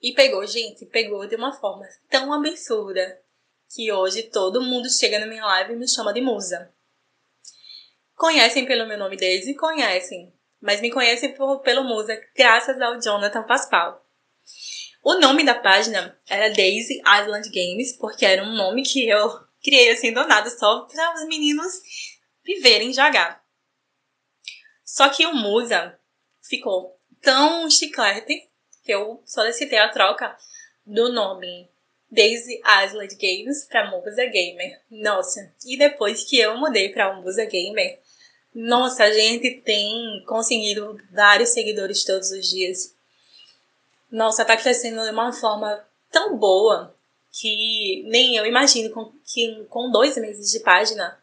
E 0.00 0.12
pegou, 0.12 0.46
gente, 0.46 0.86
pegou 0.86 1.26
de 1.26 1.36
uma 1.36 1.52
forma 1.52 1.86
tão 2.08 2.32
absurda 2.32 3.20
que 3.74 3.92
hoje 3.92 4.24
todo 4.24 4.62
mundo 4.62 4.88
chega 4.88 5.18
na 5.18 5.26
minha 5.26 5.44
live 5.44 5.72
e 5.72 5.76
me 5.76 5.88
chama 5.88 6.12
de 6.12 6.20
musa. 6.20 6.72
Conhecem 8.14 8.66
pelo 8.66 8.86
meu 8.86 8.98
nome 8.98 9.16
Daisy? 9.16 9.54
Conhecem. 9.54 10.32
Mas 10.60 10.80
me 10.80 10.90
conhecem 10.90 11.34
por, 11.34 11.60
pelo 11.60 11.84
musa 11.84 12.20
graças 12.36 12.80
ao 12.80 13.00
Jonathan 13.00 13.44
Pascal. 13.44 14.04
O 15.04 15.14
nome 15.20 15.44
da 15.44 15.54
página 15.54 16.18
era 16.28 16.50
Daisy 16.50 17.00
Island 17.00 17.48
Games, 17.50 17.96
porque 17.96 18.26
era 18.26 18.42
um 18.42 18.54
nome 18.54 18.82
que 18.82 19.08
eu 19.08 19.30
criei 19.62 19.90
assim 19.90 20.12
do 20.12 20.26
nada, 20.26 20.50
só 20.50 20.82
para 20.82 21.14
os 21.14 21.26
meninos 21.26 21.72
viverem 22.44 22.92
jogar. 22.92 23.44
Só 24.84 25.08
que 25.10 25.26
o 25.26 25.34
Musa 25.34 25.98
ficou 26.42 26.97
tão 27.28 27.70
chiclete 27.70 28.48
que 28.82 28.90
eu 28.90 29.22
solicitei 29.26 29.78
a 29.78 29.90
troca 29.90 30.34
do 30.86 31.12
nome 31.12 31.68
Daisy 32.10 32.58
Island 32.86 33.14
Games 33.16 33.66
para 33.66 33.90
Musa 33.90 34.24
Gamer. 34.24 34.80
Nossa, 34.90 35.52
e 35.66 35.76
depois 35.76 36.24
que 36.24 36.38
eu 36.38 36.56
mudei 36.56 36.88
para 36.88 37.12
Musa 37.12 37.44
Gamer, 37.44 37.98
nossa, 38.54 39.04
a 39.04 39.12
gente 39.12 39.60
tem 39.60 40.24
conseguido 40.26 40.98
vários 41.12 41.50
seguidores 41.50 42.02
todos 42.02 42.30
os 42.30 42.48
dias 42.48 42.96
nossa, 44.10 44.42
tá 44.42 44.56
crescendo 44.56 45.04
de 45.04 45.10
uma 45.10 45.30
forma 45.30 45.84
tão 46.10 46.34
boa 46.38 46.96
que 47.30 48.04
nem 48.06 48.36
eu 48.36 48.46
imagino 48.46 48.88
com, 48.88 49.12
que 49.26 49.66
com 49.68 49.90
dois 49.90 50.16
meses 50.16 50.50
de 50.50 50.60
página 50.60 51.20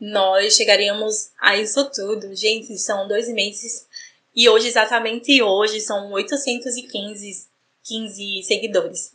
nós 0.00 0.56
chegaríamos 0.56 1.30
a 1.38 1.56
isso 1.56 1.88
tudo. 1.90 2.34
Gente, 2.34 2.76
são 2.76 3.06
dois 3.06 3.28
meses 3.28 3.86
e 4.34 4.48
hoje, 4.48 4.68
exatamente 4.68 5.42
hoje, 5.42 5.80
são 5.80 6.12
815 6.12 7.50
15 7.82 8.42
seguidores. 8.42 9.12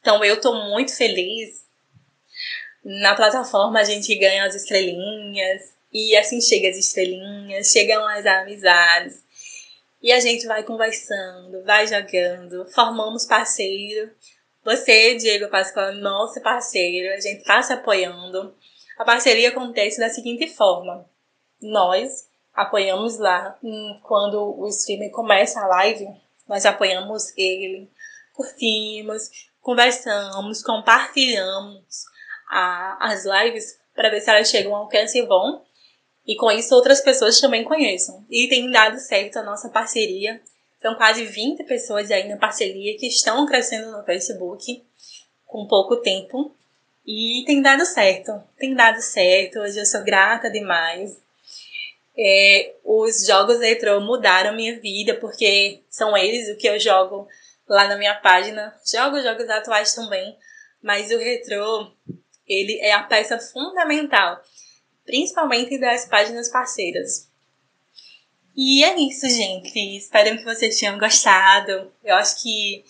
Então 0.00 0.24
eu 0.24 0.40
tô 0.40 0.54
muito 0.68 0.94
feliz. 0.94 1.64
Na 2.84 3.14
plataforma 3.14 3.80
a 3.80 3.84
gente 3.84 4.14
ganha 4.16 4.44
as 4.44 4.54
estrelinhas 4.54 5.72
e 5.92 6.16
assim 6.16 6.40
chega 6.40 6.68
as 6.68 6.76
estrelinhas, 6.76 7.70
chegam 7.70 8.06
as 8.06 8.26
amizades. 8.26 9.22
E 10.02 10.12
a 10.12 10.20
gente 10.20 10.46
vai 10.46 10.62
conversando, 10.62 11.64
vai 11.64 11.86
jogando, 11.86 12.66
formamos 12.70 13.24
parceiro. 13.24 14.10
Você, 14.62 15.14
Diego 15.14 15.48
Pascoal, 15.48 15.90
é 15.90 15.94
nosso 15.94 16.40
parceiro, 16.42 17.14
a 17.14 17.20
gente 17.20 17.40
está 17.40 17.62
se 17.62 17.72
apoiando. 17.72 18.54
A 18.98 19.04
parceria 19.04 19.48
acontece 19.48 19.98
da 19.98 20.10
seguinte 20.10 20.46
forma: 20.46 21.08
nós 21.60 22.28
apoiamos 22.54 23.18
lá 23.18 23.58
quando 24.02 24.58
o 24.58 24.68
streamer 24.68 25.10
começa 25.10 25.60
a 25.60 25.66
live, 25.66 26.08
nós 26.48 26.64
apoiamos 26.64 27.32
ele, 27.36 27.90
curtimos, 28.32 29.30
conversamos, 29.60 30.62
compartilhamos 30.62 32.04
a, 32.48 33.12
as 33.12 33.24
lives 33.24 33.78
para 33.94 34.10
ver 34.10 34.20
se 34.20 34.30
elas 34.30 34.48
chegam 34.48 34.74
ao 34.74 34.82
alcance 34.82 35.20
bom 35.22 35.64
e 36.26 36.36
com 36.36 36.50
isso 36.50 36.74
outras 36.74 37.00
pessoas 37.00 37.40
também 37.40 37.64
conheçam. 37.64 38.24
E 38.30 38.48
tem 38.48 38.70
dado 38.70 38.98
certo 38.98 39.38
a 39.38 39.42
nossa 39.42 39.68
parceria. 39.68 40.40
São 40.80 40.94
quase 40.94 41.24
20 41.24 41.64
pessoas 41.64 42.10
aí 42.10 42.28
na 42.28 42.36
parceria 42.36 42.96
que 42.98 43.06
estão 43.06 43.44
crescendo 43.46 43.90
no 43.90 44.04
Facebook 44.04 44.82
com 45.46 45.66
pouco 45.66 45.96
tempo. 45.96 46.54
E 47.06 47.44
tem 47.46 47.60
dado 47.60 47.84
certo. 47.84 48.42
Tem 48.58 48.74
dado 48.74 49.00
certo. 49.00 49.58
Hoje 49.58 49.78
eu 49.78 49.86
sou 49.86 50.02
grata 50.02 50.50
demais. 50.50 51.18
É, 52.16 52.74
os 52.84 53.26
jogos 53.26 53.60
retrô 53.60 54.00
mudaram 54.00 54.54
minha 54.54 54.78
vida, 54.78 55.14
porque 55.16 55.82
são 55.90 56.16
eles 56.16 56.48
o 56.48 56.56
que 56.56 56.68
eu 56.68 56.78
jogo 56.78 57.26
lá 57.68 57.88
na 57.88 57.96
minha 57.96 58.14
página. 58.14 58.74
Jogo 58.84 59.20
jogos 59.20 59.48
atuais 59.48 59.94
também, 59.94 60.36
mas 60.82 61.10
o 61.10 61.18
retrô, 61.18 61.90
ele 62.46 62.78
é 62.80 62.92
a 62.92 63.02
peça 63.02 63.38
fundamental 63.38 64.40
principalmente 65.04 65.78
das 65.78 66.06
páginas 66.06 66.48
parceiras. 66.48 67.28
E 68.56 68.84
é 68.84 68.98
isso, 68.98 69.28
gente. 69.28 69.96
Espero 69.96 70.36
que 70.36 70.44
vocês 70.44 70.78
tenham 70.78 70.98
gostado. 70.98 71.92
Eu 72.02 72.14
acho 72.14 72.42
que 72.42 72.84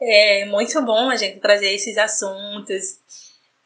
é 0.00 0.44
muito 0.46 0.80
bom 0.82 1.10
a 1.10 1.16
gente 1.16 1.40
trazer 1.40 1.72
esses 1.72 1.96
assuntos. 1.96 2.98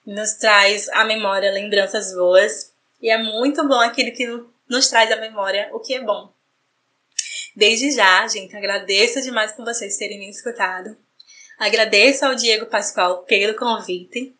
Nos 0.04 0.34
traz 0.34 0.88
à 0.90 1.04
memória 1.04 1.50
lembranças 1.50 2.14
boas. 2.14 2.72
E 3.02 3.10
é 3.10 3.18
muito 3.18 3.66
bom 3.66 3.80
aquele 3.80 4.12
que 4.12 4.26
nos 4.68 4.88
traz 4.88 5.10
à 5.12 5.16
memória 5.16 5.68
o 5.72 5.80
que 5.80 5.94
é 5.94 6.02
bom. 6.02 6.32
Desde 7.54 7.90
já, 7.90 8.26
gente, 8.28 8.54
agradeço 8.54 9.22
demais 9.22 9.52
por 9.52 9.64
vocês 9.64 9.96
terem 9.96 10.18
me 10.18 10.28
escutado. 10.28 10.96
Agradeço 11.58 12.26
ao 12.26 12.34
Diego 12.34 12.66
Pascoal 12.66 13.22
pelo 13.22 13.56
convite. 13.56 14.34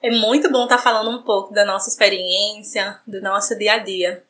É 0.00 0.10
muito 0.10 0.50
bom 0.50 0.64
estar 0.64 0.76
tá 0.76 0.82
falando 0.82 1.10
um 1.10 1.24
pouco 1.24 1.52
da 1.52 1.64
nossa 1.64 1.88
experiência, 1.88 3.00
do 3.06 3.20
nosso 3.20 3.58
dia 3.58 3.74
a 3.74 3.78
dia. 3.78 4.24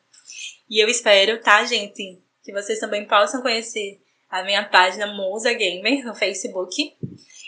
E 0.69 0.79
eu 0.79 0.89
espero, 0.89 1.39
tá, 1.41 1.63
gente, 1.65 2.19
que 2.43 2.51
vocês 2.51 2.79
também 2.79 3.05
possam 3.05 3.41
conhecer 3.41 4.01
a 4.29 4.43
minha 4.43 4.63
página 4.67 5.07
Musa 5.07 5.53
Gamer 5.53 6.03
no 6.03 6.15
Facebook 6.15 6.95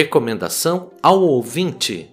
Recomendação 0.00 0.92
ao 1.02 1.20
ouvinte. 1.20 2.08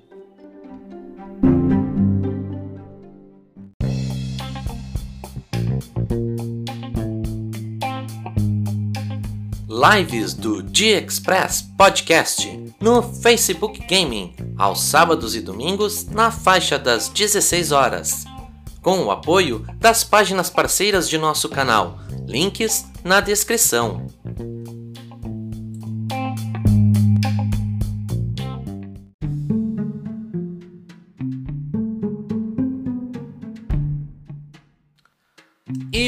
Lives 9.70 10.34
do 10.34 10.66
G-Express 10.74 11.62
Podcast 11.78 12.74
no 12.82 13.04
Facebook 13.04 13.86
Gaming, 13.86 14.34
aos 14.58 14.82
sábados 14.82 15.36
e 15.36 15.42
domingos, 15.42 16.08
na 16.08 16.32
faixa 16.32 16.80
das 16.80 17.10
16 17.10 17.72
horas. 17.72 18.26
Com 18.82 19.04
o 19.04 19.12
apoio 19.12 19.64
das 19.76 20.04
páginas 20.04 20.50
parceiras 20.50 21.08
de 21.08 21.20
nosso 21.20 21.48
canal, 21.50 22.00
links 22.26 22.84
na 23.04 23.22
descrição. 23.22 24.08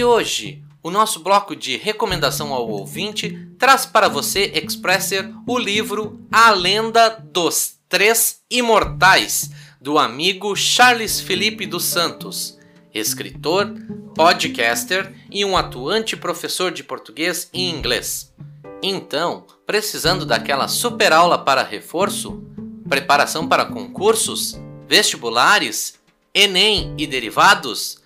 Hoje, 0.08 0.64
o 0.82 0.90
nosso 0.90 1.20
bloco 1.20 1.56
de 1.56 1.76
recomendação 1.76 2.54
ao 2.54 2.68
ouvinte 2.68 3.50
traz 3.60 3.86
para 3.86 4.08
você, 4.08 4.52
Expresser, 4.56 5.30
o 5.46 5.60
livro 5.60 6.26
A 6.32 6.52
Lenda 6.52 7.10
dos 7.10 7.76
Três 7.90 8.40
Imortais, 8.50 9.52
do 9.82 10.00
amigo 10.00 10.56
Charles 10.56 11.20
Felipe 11.20 11.66
dos 11.66 11.84
Santos, 11.84 12.58
escritor, 12.94 13.74
podcaster 14.16 15.14
e 15.30 15.44
um 15.44 15.58
atuante 15.58 16.16
professor 16.16 16.72
de 16.72 16.84
português 16.84 17.50
e 17.54 17.70
inglês. 17.70 18.34
Então, 18.82 19.46
precisando 19.66 20.26
daquela 20.26 20.68
super 20.68 21.12
aula 21.12 21.38
para 21.38 21.64
reforço, 21.64 22.44
preparação 22.88 23.48
para 23.48 23.66
concursos, 23.66 24.58
vestibulares, 24.88 25.96
Enem 26.34 26.94
e 26.98 27.08
derivados? 27.08 27.97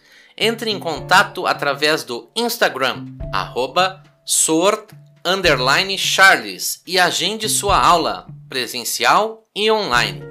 Entre 0.42 0.72
em 0.72 0.80
contato 0.80 1.46
através 1.46 2.04
do 2.04 2.28
Instagram, 2.36 3.06
arroba 3.32 4.02
Charles 6.00 6.82
e 6.88 6.98
agende 6.98 7.48
sua 7.48 7.80
aula, 7.80 8.26
presencial 8.50 9.48
e 9.56 9.70
online. 9.70 10.24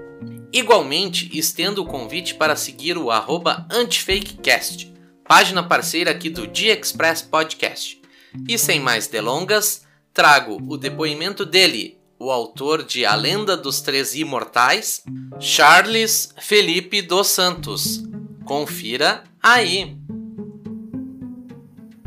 Igualmente, 0.52 1.30
estendo 1.32 1.82
o 1.82 1.86
convite 1.86 2.34
para 2.34 2.56
seguir 2.56 2.98
o 2.98 3.08
arroba 3.08 3.64
AntifakeCast, 3.70 4.92
página 5.24 5.62
parceira 5.62 6.10
aqui 6.10 6.28
do 6.28 6.44
Dia 6.44 6.76
Express 6.76 7.22
Podcast. 7.22 8.02
E 8.48 8.58
sem 8.58 8.80
mais 8.80 9.06
delongas, 9.06 9.86
trago 10.12 10.60
o 10.68 10.76
depoimento 10.76 11.46
dele, 11.46 12.00
o 12.18 12.32
autor 12.32 12.82
de 12.82 13.06
A 13.06 13.14
Lenda 13.14 13.56
dos 13.56 13.80
Três 13.80 14.16
Imortais, 14.16 15.04
Charles 15.38 16.34
Felipe 16.40 17.00
dos 17.00 17.28
Santos. 17.28 18.02
Confira 18.50 19.22
aí! 19.40 19.96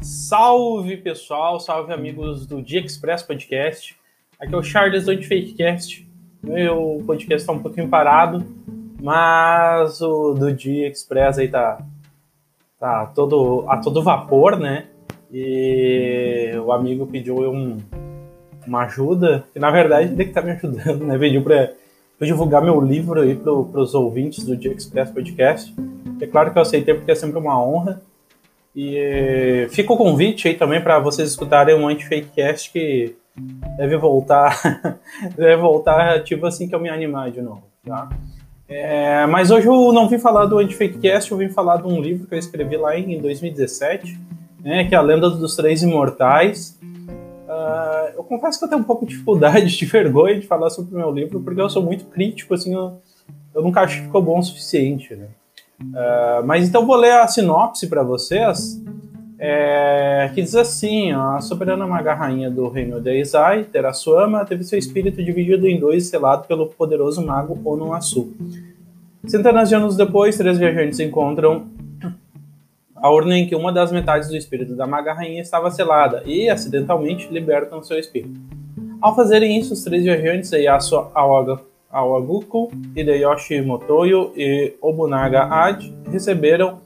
Salve 0.02 0.98
pessoal, 0.98 1.58
salve 1.58 1.94
amigos 1.94 2.46
do 2.46 2.62
Dia 2.62 2.82
Express 2.82 3.24
Podcast. 3.24 3.96
Aqui 4.38 4.54
é 4.54 4.58
o 4.58 4.62
Charles 4.62 5.06
do 5.06 5.24
Fakecast. 5.24 6.06
Meu 6.44 7.02
podcast 7.08 7.44
está 7.44 7.54
um 7.54 7.60
pouquinho 7.60 7.88
parado, 7.88 8.46
mas 9.02 10.02
o 10.02 10.34
do 10.34 10.52
Dia 10.52 10.90
Express 10.90 11.38
aí 11.38 11.48
tá, 11.48 11.82
tá 12.78 13.06
todo, 13.06 13.64
a 13.70 13.78
todo 13.78 14.04
vapor, 14.04 14.60
né? 14.60 14.88
E 15.32 16.52
o 16.58 16.74
amigo 16.74 17.08
pediu 17.08 17.38
um, 17.50 17.78
uma 18.68 18.84
ajuda, 18.84 19.46
que 19.54 19.60
na 19.60 19.72
verdade 19.72 20.12
ele 20.12 20.26
que 20.26 20.34
tá 20.34 20.42
me 20.42 20.52
ajudando, 20.52 21.06
né? 21.06 21.18
Pediu 21.18 21.42
para 21.42 21.72
divulgar 22.20 22.62
meu 22.62 22.82
livro 22.82 23.22
aí 23.22 23.34
para 23.34 23.50
os 23.54 23.96
ouvintes 23.96 24.44
do 24.44 24.58
Dia 24.58 24.74
Express 24.74 25.10
Podcast. 25.10 25.74
É 26.24 26.28
claro 26.28 26.52
que 26.52 26.58
eu 26.58 26.62
aceitei 26.62 26.94
porque 26.94 27.12
é 27.12 27.16
sempre 27.16 27.38
uma 27.38 27.62
honra. 27.62 28.02
E 28.74 29.68
fica 29.70 29.92
o 29.92 29.98
convite 29.98 30.48
aí 30.48 30.56
também 30.56 30.82
para 30.82 30.98
vocês 31.00 31.30
escutarem 31.30 31.76
um 31.76 31.88
Anti-Fakecast 31.88 32.72
que 32.72 33.16
deve 33.78 33.98
voltar, 33.98 34.58
deve 35.36 35.58
voltar 35.58 36.16
ativo 36.16 36.48
assim 36.48 36.68
que 36.68 36.74
eu 36.74 36.80
me 36.80 36.90
animar 36.90 37.30
de 37.30 37.42
novo, 37.42 37.64
tá? 37.86 38.10
É, 38.68 39.28
mas 39.28 39.52
hoje 39.52 39.68
eu 39.68 39.92
não 39.92 40.08
vim 40.08 40.18
falar 40.18 40.46
do 40.46 40.58
Anti-Fakecast, 40.58 41.32
eu 41.32 41.38
vim 41.38 41.50
falar 41.50 41.78
de 41.78 41.88
um 41.88 42.02
livro 42.02 42.26
que 42.26 42.34
eu 42.34 42.40
escrevi 42.40 42.78
lá 42.78 42.98
em 42.98 43.20
2017, 43.20 44.18
né, 44.64 44.86
que 44.86 44.96
é 44.96 44.98
A 44.98 45.02
Lenda 45.02 45.30
dos 45.30 45.56
Três 45.56 45.84
Imortais. 45.84 46.80
Uh, 46.82 48.16
eu 48.16 48.24
confesso 48.24 48.58
que 48.58 48.66
eu 48.66 48.70
tenho 48.70 48.82
um 48.82 48.86
pouco 48.86 49.06
de 49.06 49.12
dificuldade, 49.12 49.68
de 49.78 49.86
vergonha 49.86 50.40
de 50.40 50.48
falar 50.48 50.70
sobre 50.70 50.96
o 50.96 50.98
meu 50.98 51.12
livro, 51.12 51.42
porque 51.42 51.62
eu 51.62 51.70
sou 51.70 51.84
muito 51.84 52.06
crítico, 52.06 52.54
assim, 52.54 52.74
eu, 52.74 52.98
eu 53.54 53.62
nunca 53.62 53.82
acho 53.82 53.98
que 53.98 54.06
ficou 54.06 54.22
bom 54.22 54.40
o 54.40 54.44
suficiente, 54.44 55.14
né? 55.16 55.28
Uh, 55.82 56.46
mas 56.46 56.68
então 56.68 56.86
vou 56.86 56.96
ler 56.96 57.14
a 57.14 57.28
sinopse 57.28 57.88
para 57.88 58.04
vocês, 58.04 58.82
é, 59.38 60.32
que 60.34 60.42
diz 60.42 60.56
assim: 60.56 61.14
ó, 61.14 61.36
a 61.36 61.42
soberana 61.42 61.86
maga 61.86 62.14
rainha 62.14 62.50
do 62.50 62.70
reino 62.70 63.02
de 63.02 63.20
Izai, 63.20 63.66
Terasuama, 63.66 64.46
teve 64.46 64.64
seu 64.64 64.80
espírito 64.80 65.24
dividido 65.24 65.68
em 65.68 65.80
dois, 65.80 66.08
selado 66.08 66.48
pelo 66.48 66.68
poderoso 66.68 67.26
mago 67.26 67.60
Onuasu. 67.66 68.34
Centenas 69.26 69.70
de 69.70 69.76
anos 69.76 69.98
depois, 69.98 70.38
três 70.38 70.58
viajantes 70.58 71.00
encontram 71.00 71.68
a 72.96 73.12
urna 73.12 73.38
em 73.38 73.48
que 73.48 73.56
uma 73.56 73.72
das 73.72 73.92
metades 73.92 74.30
do 74.30 74.38
espírito 74.38 74.76
da 74.76 74.88
maga 74.88 75.14
rainha 75.14 75.42
estava 75.42 75.70
selada 75.70 76.24
e, 76.26 76.50
acidentalmente, 76.50 77.28
libertam 77.30 77.84
seu 77.84 78.00
espírito. 78.00 78.40
Ao 79.02 79.14
fazerem 79.14 79.60
isso, 79.60 79.74
os 79.74 79.84
três 79.84 80.04
viajantes, 80.04 80.52
Yasu 80.52 81.08
Awaga 81.14 81.60
Awaguku, 81.94 82.72
Hideyoshi 82.96 83.62
Motoyo 83.62 84.34
e 84.36 84.74
Obunaga 84.82 85.44
Ad 85.44 85.94
receberam 86.12 86.80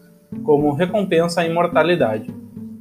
como 0.43 0.73
recompensa 0.73 1.41
a 1.41 1.45
imortalidade, 1.45 2.29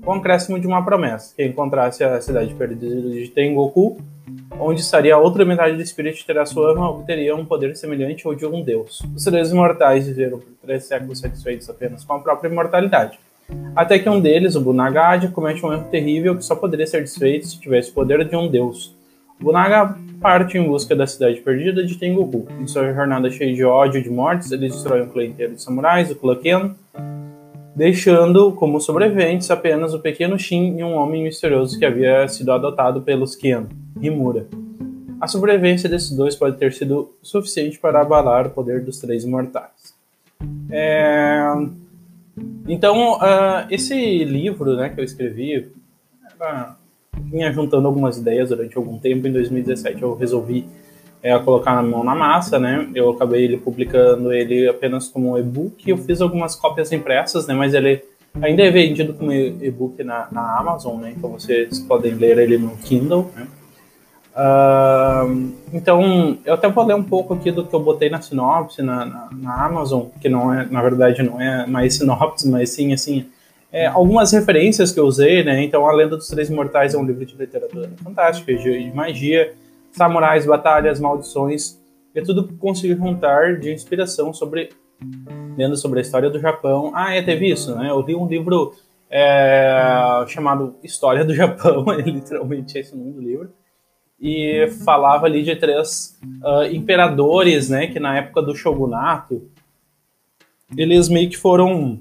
com 0.05 0.11
o 0.11 0.15
acréscimo 0.15 0.59
de 0.59 0.67
uma 0.67 0.85
promessa, 0.85 1.35
que 1.37 1.47
encontrasse 1.47 2.03
a 2.03 2.21
cidade 2.21 2.53
perdida 2.55 3.01
de 3.01 3.29
Tengoku, 3.29 3.97
onde 4.59 4.81
estaria 4.81 5.17
outra 5.17 5.45
metade 5.45 5.77
do 5.77 5.83
espírito 5.83 6.19
de 6.19 6.27
Terasuama, 6.27 6.91
obteria 6.91 7.37
um 7.37 7.45
poder 7.45 7.77
semelhante 7.77 8.27
ao 8.27 8.35
de 8.35 8.45
um 8.45 8.63
deus. 8.63 9.03
Os 9.15 9.25
três 9.25 9.53
imortais 9.53 10.09
viveram 10.09 10.39
por 10.39 10.49
três 10.63 10.85
séculos 10.85 11.21
satisfeitos 11.21 11.71
apenas 11.71 12.05
com 12.05 12.15
a 12.15 12.19
própria 12.19 12.49
imortalidade, 12.49 13.19
até 13.75 13.99
que 13.99 14.09
um 14.09 14.21
deles, 14.21 14.57
o 14.57 14.61
Bunagad, 14.61 15.29
comete 15.29 15.65
um 15.65 15.73
erro 15.73 15.89
terrível 15.91 16.37
que 16.37 16.45
só 16.45 16.57
poderia 16.57 16.87
ser 16.87 17.03
desfeito 17.03 17.47
se 17.47 17.61
tivesse 17.61 17.91
o 17.91 17.95
poder 17.95 18.27
de 18.29 18.35
um 18.35 18.49
deus. 18.49 18.96
Bunaga 19.39 19.97
parte 20.21 20.57
em 20.57 20.67
busca 20.67 20.97
da 20.97 21.07
cidade 21.07 21.41
perdida 21.41 21.85
de 21.85 21.97
Tengoku. 21.97 22.47
Em 22.61 22.67
sua 22.67 22.93
jornada 22.93 23.31
cheia 23.31 23.55
de 23.55 23.65
ódio 23.65 24.01
e 24.01 24.03
de 24.03 24.11
mortes, 24.11 24.51
ele 24.51 24.69
destrói 24.69 25.03
um 25.03 25.09
clã 25.09 25.25
inteiro 25.25 25.55
de 25.55 25.63
samurais, 25.63 26.11
o 26.11 26.17
clã 26.17 26.35
Ken, 26.37 26.75
deixando 27.75 28.53
como 28.53 28.81
sobreviventes 28.81 29.51
apenas 29.51 29.93
o 29.93 30.01
pequeno 30.01 30.39
Shin 30.39 30.79
e 30.79 30.83
um 30.83 30.95
homem 30.95 31.23
misterioso 31.23 31.79
que 31.79 31.85
havia 31.85 32.27
sido 32.29 32.51
adotado 32.51 33.03
pelos 33.03 33.37
Ken, 33.37 33.67
Rimura. 34.01 34.47
A 35.21 35.27
sobrevivência 35.27 35.89
desses 35.89 36.11
dois 36.11 36.35
pode 36.35 36.57
ter 36.57 36.73
sido 36.73 37.15
suficiente 37.23 37.79
para 37.79 38.01
abalar 38.01 38.47
o 38.47 38.51
poder 38.51 38.83
dos 38.83 38.99
três 38.99 39.25
imortais. 39.25 39.95
É... 40.71 41.53
Então, 42.69 43.15
uh, 43.15 43.67
esse 43.71 44.25
livro 44.25 44.77
né, 44.77 44.91
que 44.91 45.01
eu 45.01 45.05
escrevi 45.05 45.71
vinha 47.21 47.53
juntando 47.53 47.87
algumas 47.87 48.19
ideias 48.19 48.49
durante 48.49 48.77
algum 48.77 48.99
tempo. 48.99 49.27
Em 49.27 49.33
2017 49.33 50.03
eu 50.03 50.15
resolvi 50.15 50.67
é, 51.23 51.37
colocar 51.39 51.73
a 51.73 51.83
mão 51.83 52.05
na 52.05 52.15
massa, 52.15 52.59
né? 52.59 52.89
Eu 52.95 53.11
acabei 53.11 53.45
ele 53.45 53.57
publicando 53.57 54.33
ele 54.33 54.69
apenas 54.69 55.09
como 55.09 55.39
e-book. 55.39 55.89
Eu 55.89 55.99
fiz 55.99 56.21
algumas 56.21 56.55
cópias 56.55 56.93
impressas, 56.93 57.47
né? 57.47 57.55
Mas 57.55 57.75
ele 57.75 58.03
ainda 58.41 58.63
é 58.63 58.71
vendido 58.71 59.15
como 59.15 59.33
e-book 59.33 60.03
na, 60.05 60.29
na 60.31 60.59
Amazon, 60.59 61.01
né? 61.01 61.15
Então 61.17 61.31
vocês 61.31 61.81
podem 61.81 62.15
ler 62.15 62.39
ele 62.39 62.59
no 62.59 62.77
Kindle, 62.77 63.31
né? 63.35 63.47
Uh, 64.37 65.51
então, 65.73 66.37
eu 66.45 66.53
até 66.53 66.69
vou 66.69 66.85
ler 66.85 66.95
um 66.95 67.03
pouco 67.03 67.33
aqui 67.33 67.51
do 67.51 67.65
que 67.65 67.75
eu 67.75 67.81
botei 67.81 68.11
na 68.11 68.21
sinopse 68.21 68.83
na, 68.83 69.07
na, 69.07 69.29
na, 69.33 69.65
Amazon, 69.65 70.09
que 70.21 70.29
não 70.29 70.53
é, 70.53 70.67
na 70.67 70.83
verdade, 70.83 71.23
não 71.23 71.41
é 71.41 71.67
mais 71.67 71.95
sinopse, 71.95 72.47
mas 72.47 72.69
sim, 72.69 72.93
assim, 72.93 73.25
é, 73.77 73.87
algumas 73.89 74.33
referências 74.33 74.91
que 74.91 74.99
eu 74.99 75.05
usei, 75.05 75.45
né? 75.45 75.63
Então, 75.63 75.87
A 75.87 75.93
Lenda 75.93 76.17
dos 76.17 76.29
Três 76.29 76.49
Imortais 76.49 76.95
é 76.95 76.99
um 76.99 77.05
livro 77.05 77.27
de 77.27 77.37
literatura 77.37 77.91
fantástica, 78.03 78.55
de, 78.55 78.91
magia, 78.95 79.53
samurais, 79.93 80.47
batalhas, 80.47 80.99
maldições, 80.99 81.79
é 82.15 82.23
tudo 82.23 82.49
que 82.49 82.55
consegui 82.55 82.95
juntar 82.95 83.61
de 83.61 83.71
inspiração 83.71 84.33
sobre, 84.33 84.71
lendo 85.59 85.77
sobre 85.77 85.99
a 85.99 86.03
história 86.03 86.31
do 86.31 86.41
Japão. 86.41 86.91
Ah, 86.95 87.15
é, 87.15 87.21
teve 87.21 87.51
isso, 87.51 87.77
né? 87.77 87.91
Eu 87.91 88.01
li 88.01 88.15
um 88.15 88.27
livro 88.27 88.73
é, 89.11 90.25
chamado 90.27 90.77
História 90.83 91.23
do 91.23 91.35
Japão, 91.35 91.85
é 91.93 92.01
literalmente 92.01 92.79
esse 92.79 92.95
o 92.95 92.97
nome 92.97 93.13
do 93.13 93.21
livro, 93.21 93.53
e 94.19 94.69
falava 94.87 95.27
ali 95.27 95.43
de 95.43 95.55
três 95.55 96.19
uh, 96.43 96.65
imperadores, 96.73 97.69
né, 97.69 97.89
que 97.89 98.01
na 98.01 98.17
época 98.17 98.41
do 98.41 98.57
shogunato 98.57 99.51
eles 100.75 101.11
meio 101.11 101.29
que 101.29 101.37
foram 101.37 102.01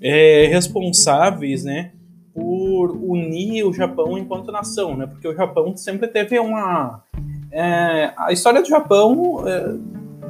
é, 0.00 0.46
responsáveis, 0.46 1.64
né, 1.64 1.92
por 2.34 2.90
unir 2.90 3.64
o 3.64 3.72
Japão 3.72 4.18
enquanto 4.18 4.52
nação, 4.52 4.96
né, 4.96 5.06
porque 5.06 5.26
o 5.26 5.34
Japão 5.34 5.76
sempre 5.76 6.08
teve 6.08 6.38
uma 6.38 7.02
é, 7.50 8.12
a 8.16 8.32
história 8.32 8.60
do 8.60 8.68
Japão, 8.68 9.42
é, 9.46 9.76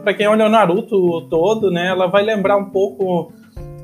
para 0.03 0.15
quem 0.15 0.27
olha 0.27 0.47
o 0.47 0.49
Naruto 0.49 1.23
todo, 1.29 1.71
né, 1.71 1.89
ela 1.89 2.07
vai 2.07 2.23
lembrar 2.23 2.57
um 2.57 2.71
pouco 2.71 3.33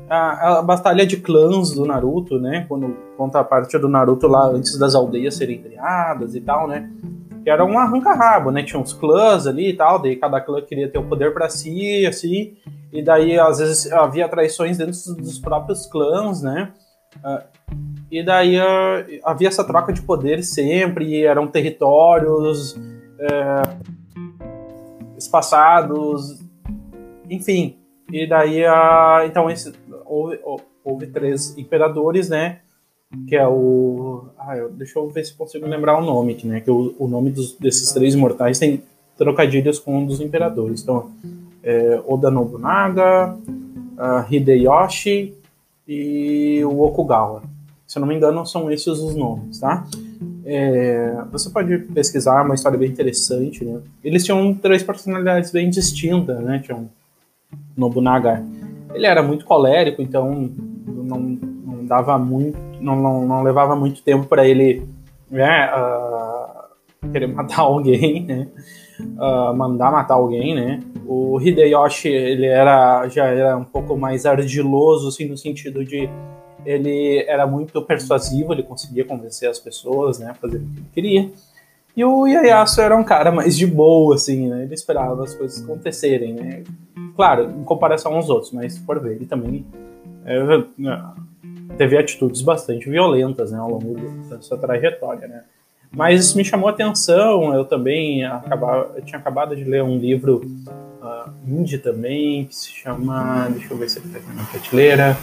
a, 0.09 0.59
a, 0.59 0.61
batalha 0.61 1.05
de 1.05 1.17
clãs 1.17 1.71
do 1.71 1.85
Naruto, 1.85 2.39
né? 2.39 2.65
Quando 2.67 2.95
conta 3.17 3.39
a 3.39 3.43
parte 3.43 3.77
do 3.77 3.89
Naruto 3.89 4.27
lá 4.27 4.47
antes 4.47 4.77
das 4.77 4.95
aldeias 4.95 5.35
serem 5.35 5.61
criadas 5.61 6.35
e 6.35 6.41
tal, 6.41 6.67
né? 6.67 6.89
Que 7.43 7.49
era 7.49 7.65
um 7.65 7.77
arranca-rabo, 7.77 8.51
né? 8.51 8.63
Tinha 8.63 8.79
uns 8.79 8.93
clãs 8.93 9.45
ali 9.45 9.69
e 9.69 9.73
tal, 9.73 10.01
daí 10.01 10.15
cada 10.15 10.39
clã 10.39 10.61
queria 10.61 10.89
ter 10.89 10.97
o 10.97 11.07
poder 11.07 11.33
para 11.33 11.49
si, 11.49 12.05
assim, 12.05 12.55
e 12.91 13.03
daí 13.03 13.37
às 13.37 13.59
vezes 13.59 13.91
havia 13.91 14.29
traições 14.29 14.77
dentro 14.77 14.93
dos 15.15 15.39
próprios 15.39 15.85
clãs, 15.85 16.41
né? 16.41 16.71
Uh, 17.17 17.43
e 18.09 18.23
daí 18.23 18.59
uh, 18.59 19.19
havia 19.23 19.47
essa 19.47 19.63
troca 19.63 19.91
de 19.91 20.01
poder 20.01 20.43
sempre, 20.43 21.23
eram 21.25 21.47
territórios 21.47 22.73
uh, 22.73 23.93
espaçados, 25.17 26.39
enfim. 27.29 27.79
E 28.11 28.27
daí, 28.27 28.63
uh, 28.63 29.25
então, 29.25 29.49
esse, 29.49 29.73
houve, 30.05 30.39
houve 30.83 31.07
três 31.07 31.57
imperadores, 31.57 32.29
né? 32.29 32.59
Que 33.27 33.35
é 33.35 33.47
o. 33.47 34.25
Ah, 34.37 34.57
eu, 34.57 34.69
deixa 34.69 34.99
eu 34.99 35.07
ver 35.09 35.23
se 35.25 35.33
consigo 35.33 35.67
lembrar 35.67 35.97
o 35.97 36.05
nome, 36.05 36.37
né? 36.43 36.61
Que 36.61 36.71
o, 36.71 36.95
o 36.97 37.07
nome 37.07 37.31
dos, 37.31 37.55
desses 37.57 37.91
três 37.91 38.13
imortais 38.13 38.59
tem 38.59 38.83
trocadilhos 39.17 39.79
com 39.79 39.99
um 39.99 40.05
dos 40.05 40.19
imperadores. 40.19 40.81
Então, 40.81 41.11
é, 41.63 42.01
Oda 42.07 42.31
Nobunaga, 42.31 43.37
uh, 43.37 44.33
Hideyoshi 44.33 45.33
e 45.87 46.61
o 46.65 46.81
Okugawa. 46.81 47.43
Se 47.85 47.97
eu 47.97 48.01
não 48.01 48.07
me 48.07 48.15
engano, 48.15 48.45
são 48.45 48.71
esses 48.71 48.87
os 48.87 49.15
nomes, 49.15 49.59
tá? 49.59 49.85
É, 50.45 51.23
você 51.31 51.49
pode 51.49 51.77
pesquisar, 51.77 52.39
é 52.39 52.43
uma 52.43 52.55
história 52.55 52.77
bem 52.77 52.89
interessante, 52.89 53.63
né? 53.63 53.79
Eles 54.03 54.25
tinham 54.25 54.53
três 54.55 54.81
personalidades 54.81 55.51
bem 55.51 55.69
distintas, 55.69 56.39
né? 56.39 56.59
Tinham 56.63 56.89
Nobunaga 57.77 58.43
ele 58.93 59.05
era 59.05 59.21
muito 59.23 59.45
colérico, 59.45 60.01
então 60.01 60.51
não, 60.87 61.19
não 61.19 61.85
dava 61.85 62.17
muito, 62.17 62.57
não, 62.83 62.95
não, 62.95 63.25
não 63.25 63.43
levava 63.43 63.75
muito 63.75 64.03
tempo 64.03 64.25
para 64.25 64.47
ele 64.47 64.85
né, 65.31 65.69
uh, 65.73 67.09
querer 67.11 67.27
matar 67.33 67.61
alguém, 67.61 68.23
né? 68.23 68.47
Uh, 68.99 69.53
mandar 69.55 69.91
matar 69.91 70.13
alguém, 70.13 70.53
né? 70.53 70.79
O 71.05 71.41
Hideyoshi 71.41 72.09
ele 72.09 72.45
era 72.45 73.07
já 73.07 73.25
era 73.25 73.57
um 73.57 73.63
pouco 73.63 73.97
mais 73.97 74.25
ardiloso, 74.25 75.07
assim, 75.07 75.25
no 75.25 75.35
sentido 75.35 75.83
de 75.83 76.07
ele 76.65 77.25
era 77.27 77.45
muito 77.47 77.81
persuasivo, 77.81 78.53
ele 78.53 78.63
conseguia 78.63 79.03
convencer 79.03 79.49
as 79.49 79.59
pessoas, 79.59 80.19
né, 80.19 80.29
a 80.29 80.33
fazer 80.33 80.57
o 80.57 80.59
que 80.61 80.79
ele 80.79 80.87
queria. 80.93 81.31
E 81.95 82.05
o 82.05 82.25
Ieyasu 82.25 82.81
era 82.81 82.95
um 82.95 83.03
cara 83.03 83.31
mais 83.31 83.57
de 83.57 83.67
boa, 83.67 84.15
assim, 84.15 84.47
né? 84.47 84.63
Ele 84.63 84.73
esperava 84.73 85.23
as 85.23 85.35
coisas 85.35 85.63
acontecerem, 85.63 86.33
né? 86.33 86.63
Claro, 87.15 87.51
em 87.51 87.63
comparação 87.63 88.15
aos 88.15 88.29
outros, 88.29 88.51
mas 88.51 88.79
por 88.79 88.99
ver, 88.99 89.15
ele 89.15 89.25
também 89.25 89.65
é, 90.25 90.63
teve 91.77 91.97
atitudes 91.97 92.41
bastante 92.41 92.89
violentas, 92.89 93.51
né, 93.51 93.59
ao 93.59 93.69
longo 93.69 93.95
da 94.29 94.41
sua 94.41 94.57
trajetória, 94.57 95.27
né? 95.27 95.43
Mas 95.95 96.33
me 96.33 96.43
chamou 96.43 96.67
a 96.67 96.71
atenção, 96.71 97.53
eu 97.53 97.65
também 97.65 98.25
acabava, 98.25 98.93
eu 98.95 99.03
tinha 99.03 99.19
acabado 99.19 99.55
de 99.55 99.63
ler 99.63 99.83
um 99.83 99.97
livro 99.97 100.41
uh, 100.67 101.31
indie 101.47 101.77
também, 101.77 102.45
que 102.45 102.55
se 102.55 102.71
chama, 102.71 103.47
deixa 103.51 103.71
eu 103.71 103.77
ver 103.77 103.89
se 103.89 103.99
ele 103.99 104.09
tá 104.09 104.17
aqui 104.17 104.35
na 104.35 104.43
prateleira, 104.43 105.15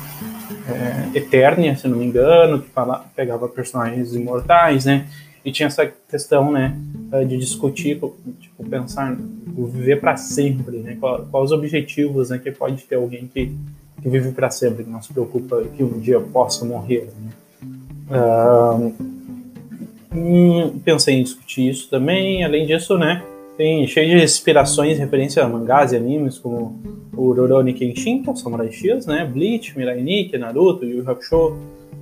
é, 0.68 1.18
Eternia, 1.18 1.74
se 1.74 1.88
não 1.88 1.98
me 1.98 2.04
engano, 2.04 2.62
que 2.62 2.68
fala, 2.68 3.04
pegava 3.16 3.48
personagens 3.48 4.14
imortais, 4.14 4.84
né? 4.84 5.08
e 5.44 5.50
tinha 5.50 5.66
essa 5.66 5.86
questão, 6.08 6.52
né, 6.52 6.76
eh, 7.12 7.24
de 7.24 7.36
discutir, 7.38 8.00
tipo, 8.38 8.64
pensar, 8.68 9.16
viver 9.46 10.00
para 10.00 10.16
sempre, 10.16 10.78
né, 10.78 10.96
quais, 11.00 11.24
os 11.32 11.52
objetivos, 11.52 12.30
né, 12.30 12.38
que 12.38 12.50
pode 12.50 12.82
ter 12.84 12.96
alguém 12.96 13.26
que, 13.26 13.54
que 14.02 14.08
vive 14.08 14.32
para 14.32 14.50
sempre, 14.50 14.84
que 14.84 14.90
não 14.90 15.02
se 15.02 15.12
preocupa 15.12 15.62
que 15.76 15.82
um 15.84 15.98
dia 15.98 16.20
possa 16.20 16.64
morrer, 16.64 17.08
né. 17.20 17.30
Uh, 18.10 18.92
pensei 20.84 21.14
em 21.14 21.22
discutir 21.22 21.68
isso 21.68 21.88
também, 21.88 22.42
além 22.42 22.66
disso, 22.66 22.98
né, 22.98 23.22
tem 23.56 23.86
cheio 23.86 24.18
de 24.18 24.24
inspirações, 24.24 24.98
referência 24.98 25.44
a 25.44 25.48
mangás 25.48 25.92
e 25.92 25.96
animes 25.96 26.38
como 26.38 26.80
o 27.14 27.32
Rurouni 27.32 27.74
Kenshin, 27.74 28.22
que 28.22 28.28
é 28.28 28.32
o 28.32 28.36
Samurai 28.36 28.72
X, 28.72 29.06
né, 29.06 29.24
Bleach, 29.24 29.76
Mirai 29.76 30.00
Nikki, 30.00 30.38
Naruto, 30.38 30.84
Yu 30.84 30.98
Yu 30.98 31.10
Hakusho, 31.10 31.56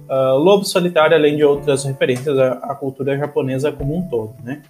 uh, 0.09 0.39
Lobo 0.39 0.65
Solitário, 0.65 1.17
além 1.17 1.37
de 1.37 1.45
outras 1.45 1.85
referências 1.85 2.39
à, 2.39 2.53
à 2.53 2.75
cultura 2.75 3.17
japonesa 3.19 3.73
como 3.73 3.97
um 3.97 4.09
todo, 4.09 4.35
né? 4.43 4.63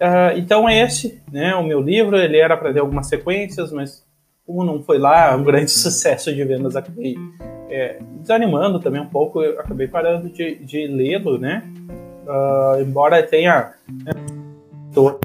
Uh, 0.00 0.38
então 0.38 0.68
esse, 0.68 1.20
né, 1.30 1.54
o 1.54 1.62
meu 1.62 1.80
livro, 1.80 2.16
ele 2.16 2.38
era 2.38 2.56
para 2.56 2.72
ter 2.72 2.80
algumas 2.80 3.08
sequências, 3.08 3.70
mas 3.70 4.04
como 4.46 4.64
não 4.64 4.82
foi 4.82 4.98
lá 4.98 5.34
um 5.36 5.44
grande 5.44 5.70
sucesso 5.72 6.34
de 6.34 6.44
vendas, 6.44 6.76
acabei 6.76 7.16
é, 7.68 7.98
desanimando 8.20 8.78
também 8.80 9.00
um 9.00 9.06
pouco, 9.06 9.42
eu 9.42 9.58
acabei 9.58 9.88
parando 9.88 10.28
de, 10.28 10.56
de 10.56 10.86
lê-lo, 10.86 11.38
né? 11.38 11.62
Uh, 12.26 12.80
embora 12.80 13.22
tenha 13.22 13.72
né, 13.88 14.12
com 14.94 15.18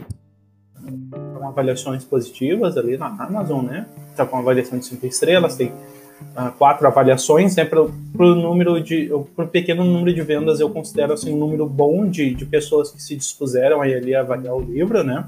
avaliações 1.46 2.04
positivas 2.04 2.78
ali 2.78 2.98
na 2.98 3.08
Amazon, 3.08 3.66
né? 3.66 3.86
Tá 4.16 4.26
com 4.26 4.38
avaliação 4.38 4.80
de 4.80 4.86
5 4.86 5.06
estrelas, 5.06 5.56
tem 5.56 5.68
uh, 5.68 6.52
quatro 6.58 6.88
avaliações, 6.88 7.56
né? 7.56 7.66
Para 7.66 7.82
o 7.82 8.36
número 8.36 8.82
de, 8.82 9.12
para 9.36 9.46
pequeno 9.46 9.84
número 9.84 10.16
de 10.16 10.22
vendas, 10.22 10.60
eu 10.60 10.70
considero 10.70 11.14
assim 11.14 11.34
um 11.34 11.38
número 11.38 11.68
bom 11.68 12.08
de, 12.08 12.34
de 12.34 12.46
pessoas 12.46 12.92
que 12.92 13.02
se 13.02 13.16
dispuseram 13.16 13.82
a 13.82 13.86
ali 13.86 14.16
a 14.16 14.22
avaliar 14.22 14.56
o 14.56 14.62
livro, 14.62 15.04
né? 15.04 15.26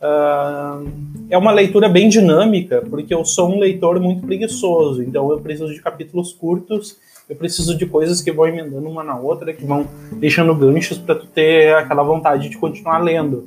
Uh, 0.00 0.90
é 1.28 1.36
uma 1.36 1.52
leitura 1.52 1.88
bem 1.88 2.08
dinâmica, 2.08 2.82
porque 2.88 3.12
eu 3.12 3.22
sou 3.24 3.50
um 3.50 3.58
leitor 3.58 4.00
muito 4.00 4.26
preguiçoso, 4.26 5.02
então 5.02 5.30
eu 5.30 5.40
preciso 5.40 5.72
de 5.72 5.82
capítulos 5.82 6.32
curtos, 6.32 6.96
eu 7.28 7.36
preciso 7.36 7.76
de 7.76 7.84
coisas 7.84 8.22
que 8.22 8.32
vão 8.32 8.48
emendando 8.48 8.88
uma 8.88 9.04
na 9.04 9.18
outra, 9.18 9.52
que 9.52 9.64
vão 9.64 9.86
deixando 10.12 10.54
ganchos 10.54 10.96
para 10.96 11.14
tu 11.14 11.26
ter 11.26 11.74
aquela 11.74 12.02
vontade 12.02 12.48
de 12.48 12.56
continuar 12.56 12.98
lendo. 12.98 13.46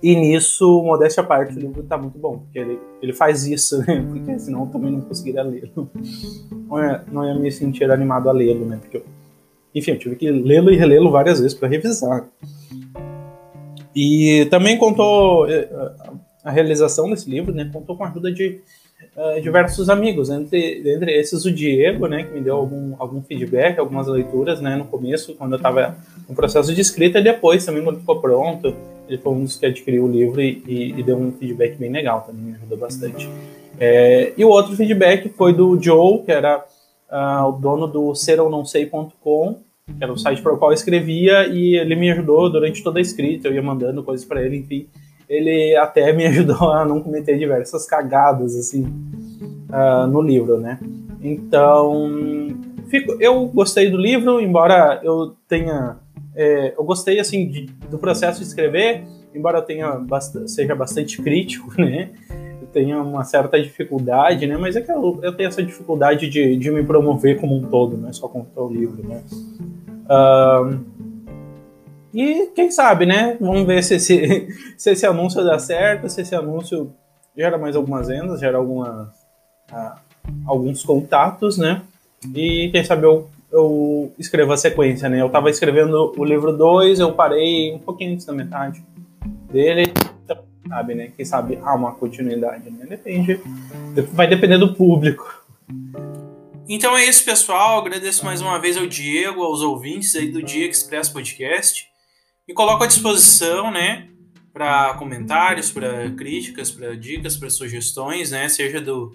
E 0.00 0.14
nisso, 0.14 0.82
modéstia 0.84 1.24
à 1.24 1.26
parte, 1.26 1.56
o 1.56 1.60
livro 1.60 1.82
tá 1.82 1.98
muito 1.98 2.16
bom, 2.16 2.38
porque 2.38 2.58
ele, 2.58 2.78
ele 3.02 3.12
faz 3.12 3.44
isso, 3.44 3.78
né? 3.78 4.06
Porque 4.08 4.38
senão 4.38 4.60
eu 4.60 4.66
também 4.66 4.92
não 4.92 5.00
conseguiria 5.00 5.42
lê-lo. 5.42 5.90
Não 6.68 6.78
ia, 6.78 7.04
não 7.10 7.24
ia 7.26 7.34
me 7.34 7.50
sentir 7.50 7.90
animado 7.90 8.28
a 8.28 8.32
lê-lo, 8.32 8.64
né? 8.64 8.78
Porque 8.80 8.98
eu, 8.98 9.04
enfim, 9.74 9.90
eu 9.90 9.98
tive 9.98 10.14
que 10.14 10.30
lê-lo 10.30 10.70
e 10.70 10.76
relê-lo 10.76 11.10
várias 11.10 11.40
vezes 11.40 11.52
para 11.52 11.66
revisar. 11.66 12.24
E 13.94 14.46
também 14.50 14.76
contou 14.76 15.48
eh, 15.48 15.68
a 16.44 16.50
realização 16.50 17.10
desse 17.10 17.28
livro, 17.28 17.52
né? 17.52 17.68
Contou 17.72 17.96
com 17.96 18.04
a 18.04 18.08
ajuda 18.08 18.30
de 18.30 18.60
uh, 19.16 19.40
diversos 19.40 19.88
amigos, 19.88 20.30
entre, 20.30 20.82
entre 20.86 21.12
esses 21.18 21.44
o 21.44 21.50
Diego, 21.52 22.06
né? 22.06 22.24
Que 22.24 22.34
me 22.34 22.40
deu 22.40 22.56
algum, 22.56 22.94
algum 22.98 23.22
feedback, 23.22 23.78
algumas 23.78 24.06
leituras, 24.06 24.60
né? 24.60 24.76
No 24.76 24.84
começo, 24.84 25.34
quando 25.34 25.52
eu 25.52 25.56
estava 25.56 25.96
no 26.28 26.34
processo 26.34 26.74
de 26.74 26.80
escrita, 26.80 27.18
e 27.18 27.24
depois 27.24 27.64
também 27.64 27.82
quando 27.82 28.00
ficou 28.00 28.20
pronto 28.20 28.74
ele 29.08 29.18
foi 29.18 29.32
um 29.32 29.44
dos 29.44 29.56
que 29.56 29.66
adquiriu 29.66 30.04
o 30.04 30.08
livro 30.08 30.40
e, 30.40 30.62
e, 30.98 31.02
deu 31.02 31.16
um 31.16 31.32
feedback 31.32 31.76
bem 31.76 31.90
legal 31.90 32.20
também, 32.26 32.44
me 32.44 32.54
ajudou 32.54 32.76
bastante. 32.76 33.28
É, 33.80 34.34
e 34.36 34.44
o 34.44 34.48
outro 34.48 34.76
feedback 34.76 35.30
foi 35.30 35.54
do 35.54 35.80
Joe, 35.82 36.22
que 36.22 36.30
era 36.30 36.58
uh, 37.10 37.48
o 37.48 37.52
dono 37.52 37.86
do 37.86 38.14
serounãosei.com, 38.14 39.60
que 39.96 40.04
era 40.04 40.12
o 40.12 40.18
site 40.18 40.42
para 40.42 40.52
o 40.52 40.58
qual 40.58 40.70
eu 40.70 40.74
escrevia, 40.74 41.46
e 41.46 41.76
ele 41.76 41.94
me 41.94 42.10
ajudou 42.10 42.50
durante 42.50 42.82
toda 42.82 42.98
a 42.98 43.02
escrita, 43.02 43.48
eu 43.48 43.54
ia 43.54 43.62
mandando 43.62 44.02
coisas 44.02 44.26
para 44.26 44.42
ele, 44.42 44.56
enfim. 44.58 44.86
ele 45.28 45.76
até 45.76 46.12
me 46.12 46.26
ajudou 46.28 46.70
a 46.72 46.84
não 46.84 47.00
cometer 47.00 47.38
diversas 47.38 47.86
cagadas 47.86 48.54
assim 48.56 48.84
uh, 48.84 50.06
no 50.06 50.20
livro, 50.20 50.58
né? 50.58 50.78
Então, 51.22 52.08
fico, 52.88 53.16
eu 53.20 53.46
gostei 53.46 53.90
do 53.90 53.96
livro, 53.96 54.40
embora 54.40 55.00
eu 55.02 55.34
tenha, 55.48 55.96
é, 56.34 56.74
eu 56.76 56.84
gostei 56.84 57.18
assim 57.18 57.48
de, 57.48 57.66
do 57.90 57.98
processo 57.98 58.40
de 58.40 58.46
escrever, 58.46 59.04
embora 59.34 59.58
eu 59.58 59.62
tenha 59.62 59.92
bast 59.92 60.48
seja 60.48 60.74
bastante 60.74 61.20
crítico, 61.20 61.72
né? 61.80 62.10
Tenha 62.72 63.00
uma 63.02 63.24
certa 63.24 63.60
dificuldade, 63.60 64.46
né? 64.46 64.56
Mas 64.56 64.76
é 64.76 64.80
que 64.80 64.90
eu, 64.90 65.18
eu 65.22 65.32
tenho 65.34 65.48
essa 65.48 65.62
dificuldade 65.62 66.28
de, 66.28 66.56
de 66.56 66.70
me 66.70 66.84
promover 66.84 67.40
como 67.40 67.56
um 67.56 67.62
todo, 67.62 67.96
não 67.96 68.08
é 68.08 68.12
só 68.12 68.28
contar 68.28 68.62
o 68.62 68.68
livro, 68.68 69.06
né? 69.06 69.22
Uh, 70.08 70.84
e 72.12 72.46
quem 72.54 72.70
sabe, 72.70 73.06
né? 73.06 73.36
Vamos 73.40 73.66
ver 73.66 73.82
se 73.82 73.94
esse, 73.94 74.48
se 74.76 74.90
esse 74.90 75.06
anúncio 75.06 75.44
dá 75.44 75.58
certo, 75.58 76.08
se 76.08 76.20
esse 76.20 76.34
anúncio 76.34 76.92
gera 77.36 77.56
mais 77.56 77.76
algumas 77.76 78.08
vendas, 78.08 78.40
gera 78.40 78.60
uh, 78.60 79.06
alguns 80.46 80.82
contatos, 80.82 81.56
né? 81.56 81.82
E 82.34 82.70
quem 82.72 82.82
sabe 82.82 83.06
eu, 83.06 83.28
eu 83.52 84.12
escrevo 84.18 84.52
a 84.52 84.56
sequência, 84.56 85.08
né? 85.08 85.20
Eu 85.20 85.30
tava 85.30 85.50
escrevendo 85.50 86.12
o 86.16 86.24
livro 86.24 86.56
2, 86.56 87.00
eu 87.00 87.12
parei 87.12 87.74
um 87.74 87.78
pouquinho 87.78 88.14
antes 88.14 88.26
da 88.26 88.32
metade 88.32 88.82
dele. 89.50 89.87
Sabe, 90.68 90.94
né? 90.94 91.12
Quem 91.16 91.24
sabe 91.24 91.58
há 91.62 91.74
uma 91.74 91.92
continuidade, 91.94 92.70
né? 92.70 92.86
Depende. 92.86 93.40
Vai 94.12 94.28
depender 94.28 94.58
do 94.58 94.74
público. 94.74 95.42
Então 96.68 96.96
é 96.96 97.04
isso, 97.06 97.24
pessoal. 97.24 97.78
Agradeço 97.78 98.24
mais 98.24 98.40
uma 98.40 98.58
vez 98.58 98.76
ao 98.76 98.86
Diego, 98.86 99.42
aos 99.42 99.62
ouvintes 99.62 100.14
aí 100.14 100.30
do 100.30 100.42
Dia 100.42 100.68
Express 100.68 101.08
Podcast. 101.08 101.86
E 102.46 102.52
coloco 102.52 102.84
à 102.84 102.86
disposição, 102.86 103.70
né, 103.70 104.08
para 104.52 104.94
comentários, 104.94 105.70
para 105.70 106.10
críticas, 106.10 106.70
para 106.70 106.96
dicas, 106.96 107.36
para 107.36 107.50
sugestões, 107.50 108.30
né, 108.30 108.48
seja 108.48 108.80
do, 108.80 109.12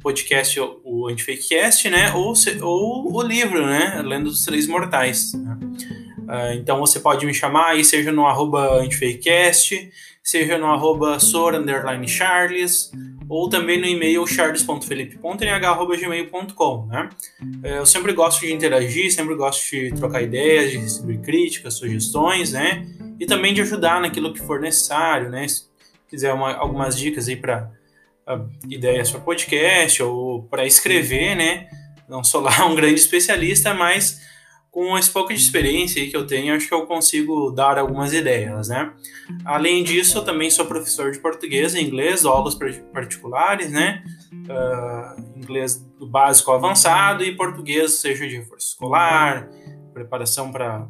podcast 0.00 0.58
o 0.58 1.08
Antifakecast, 1.08 1.88
né, 1.90 2.12
ou, 2.14 2.32
ou 2.62 3.14
o 3.14 3.22
livro, 3.22 3.64
né, 3.66 4.02
Lendo 4.04 4.30
dos 4.30 4.44
Três 4.44 4.66
Mortais. 4.66 5.34
Né? 5.34 5.58
Uh, 6.20 6.54
então 6.54 6.78
você 6.78 6.98
pode 6.98 7.26
me 7.26 7.34
chamar 7.34 7.70
aí, 7.70 7.84
seja 7.84 8.10
no 8.10 8.26
arroba 8.26 8.80
Antifakecast, 8.80 9.90
seja 10.30 10.56
no 10.56 10.66
arroba 10.66 11.18
Charles, 12.06 12.92
ou 13.28 13.48
também 13.48 13.80
no 13.80 13.86
e-mail 13.86 14.24
charles.felipe.nh.gmail.com, 14.24 16.86
né? 16.86 17.08
É, 17.64 17.78
eu 17.78 17.86
sempre 17.86 18.12
gosto 18.12 18.42
de 18.42 18.52
interagir, 18.52 19.12
sempre 19.12 19.34
gosto 19.34 19.68
de 19.68 19.92
trocar 19.92 20.22
ideias, 20.22 20.70
de 20.70 20.78
receber 20.78 21.18
críticas, 21.18 21.74
sugestões, 21.74 22.52
né? 22.52 22.86
E 23.18 23.26
também 23.26 23.52
de 23.52 23.60
ajudar 23.62 24.00
naquilo 24.00 24.32
que 24.32 24.38
for 24.38 24.60
necessário, 24.60 25.30
né? 25.30 25.48
Se 25.48 25.64
quiser 26.08 26.32
uma, 26.32 26.54
algumas 26.54 26.96
dicas 26.96 27.26
aí 27.26 27.34
para 27.34 27.68
uh, 28.28 28.48
ideias 28.68 29.10
para 29.10 29.18
podcast 29.18 30.00
ou 30.00 30.44
para 30.44 30.64
escrever, 30.64 31.34
né? 31.34 31.68
Não 32.08 32.22
sou 32.22 32.40
lá 32.40 32.66
um 32.70 32.76
grande 32.76 33.00
especialista, 33.00 33.74
mas 33.74 34.20
com 34.70 34.96
esse 34.96 35.10
pouco 35.10 35.34
de 35.34 35.40
experiência 35.40 36.08
que 36.08 36.16
eu 36.16 36.26
tenho, 36.26 36.54
acho 36.54 36.68
que 36.68 36.74
eu 36.74 36.86
consigo 36.86 37.50
dar 37.50 37.76
algumas 37.76 38.12
ideias, 38.12 38.68
né? 38.68 38.92
Além 39.44 39.82
disso, 39.82 40.18
eu 40.18 40.24
também 40.24 40.48
sou 40.48 40.64
professor 40.64 41.10
de 41.10 41.18
português 41.18 41.74
e 41.74 41.80
inglês, 41.80 42.24
aulas 42.24 42.56
particulares, 42.92 43.70
né? 43.72 44.04
Uh, 44.32 45.38
inglês 45.38 45.76
do 45.98 46.06
básico 46.06 46.50
ao 46.50 46.58
avançado 46.58 47.24
e 47.24 47.36
português, 47.36 47.94
seja 47.94 48.28
de 48.28 48.36
reforço 48.36 48.68
escolar, 48.68 49.48
preparação 49.92 50.52
para 50.52 50.88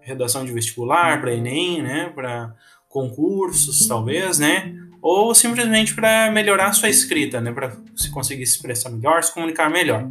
redação 0.00 0.44
de 0.44 0.52
vestibular, 0.52 1.20
para 1.20 1.32
Enem, 1.32 1.80
né? 1.80 2.10
Para 2.12 2.54
concursos, 2.88 3.86
talvez, 3.86 4.40
né? 4.40 4.74
Ou 5.00 5.32
simplesmente 5.32 5.94
para 5.94 6.30
melhorar 6.32 6.68
a 6.68 6.72
sua 6.72 6.88
escrita, 6.88 7.40
né? 7.40 7.52
Para 7.52 7.76
se 7.94 8.10
conseguir 8.10 8.46
se 8.46 8.56
expressar 8.56 8.90
melhor, 8.90 9.22
se 9.22 9.32
comunicar 9.32 9.70
melhor. 9.70 10.08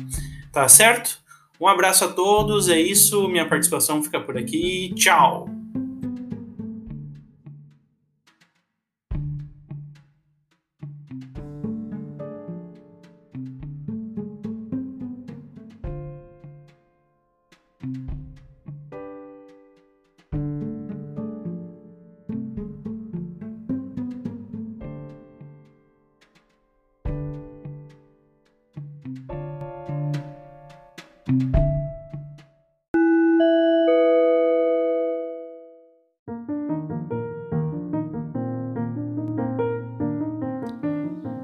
Tá 0.51 0.67
certo? 0.69 1.20
Um 1.61 1.67
abraço 1.67 2.03
a 2.03 2.07
todos, 2.07 2.69
é 2.69 2.79
isso. 2.79 3.27
Minha 3.27 3.47
participação 3.47 4.01
fica 4.01 4.19
por 4.19 4.35
aqui. 4.35 4.91
Tchau! 4.95 5.60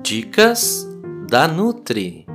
Dicas 0.03 0.85
da 1.29 1.47
Nutri. 1.47 2.25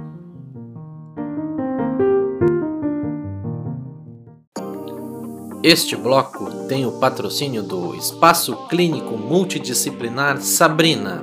Este 5.63 5.95
bloco 5.95 6.67
tem 6.69 6.87
o 6.87 6.93
patrocínio 6.93 7.63
do 7.63 7.95
Espaço 7.95 8.57
Clínico 8.69 9.19
Multidisciplinar 9.19 10.41
Sabrina. 10.41 11.23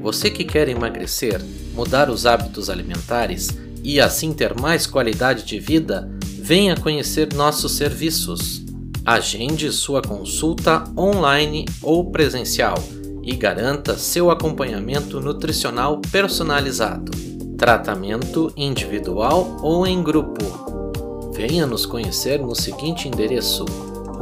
Você 0.00 0.30
que 0.30 0.44
quer 0.44 0.68
emagrecer, 0.68 1.40
mudar 1.74 2.10
os 2.10 2.26
hábitos 2.26 2.68
alimentares 2.68 3.63
e 3.84 4.00
assim 4.00 4.32
ter 4.32 4.58
mais 4.58 4.86
qualidade 4.86 5.44
de 5.44 5.60
vida, 5.60 6.10
venha 6.24 6.74
conhecer 6.74 7.34
nossos 7.34 7.72
serviços. 7.72 8.64
Agende 9.04 9.70
sua 9.70 10.00
consulta 10.00 10.84
online 10.96 11.66
ou 11.82 12.10
presencial 12.10 12.82
e 13.22 13.36
garanta 13.36 13.98
seu 13.98 14.30
acompanhamento 14.30 15.20
nutricional 15.20 16.00
personalizado, 16.10 17.12
tratamento 17.58 18.50
individual 18.56 19.58
ou 19.60 19.86
em 19.86 20.02
grupo. 20.02 20.42
Venha 21.34 21.66
nos 21.66 21.84
conhecer 21.84 22.40
no 22.40 22.54
seguinte 22.54 23.06
endereço: 23.06 23.66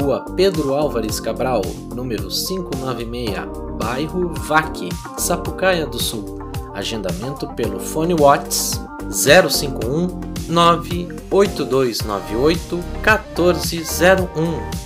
Rua 0.00 0.24
Pedro 0.34 0.74
Álvares 0.74 1.20
Cabral, 1.20 1.62
número 1.94 2.28
596, 2.28 3.36
bairro 3.78 4.34
Vaque, 4.34 4.88
Sapucaia 5.16 5.86
do 5.86 6.00
Sul. 6.00 6.38
Agendamento 6.74 7.46
pelo 7.54 7.78
fone 7.78 8.14
Whats 8.14 8.80
051 9.10 10.20
98298 10.48 12.76
1401. 12.76 14.82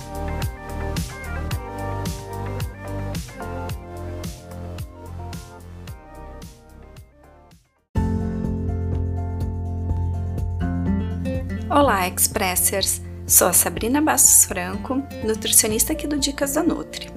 Olá, 11.69 12.07
Expressers! 12.07 13.01
Sou 13.27 13.47
a 13.47 13.53
Sabrina 13.53 14.01
Bastos 14.01 14.45
Franco, 14.45 15.03
nutricionista 15.23 15.91
aqui 15.91 16.07
do 16.07 16.17
Dicas 16.17 16.53
da 16.53 16.63
Nutri. 16.63 17.11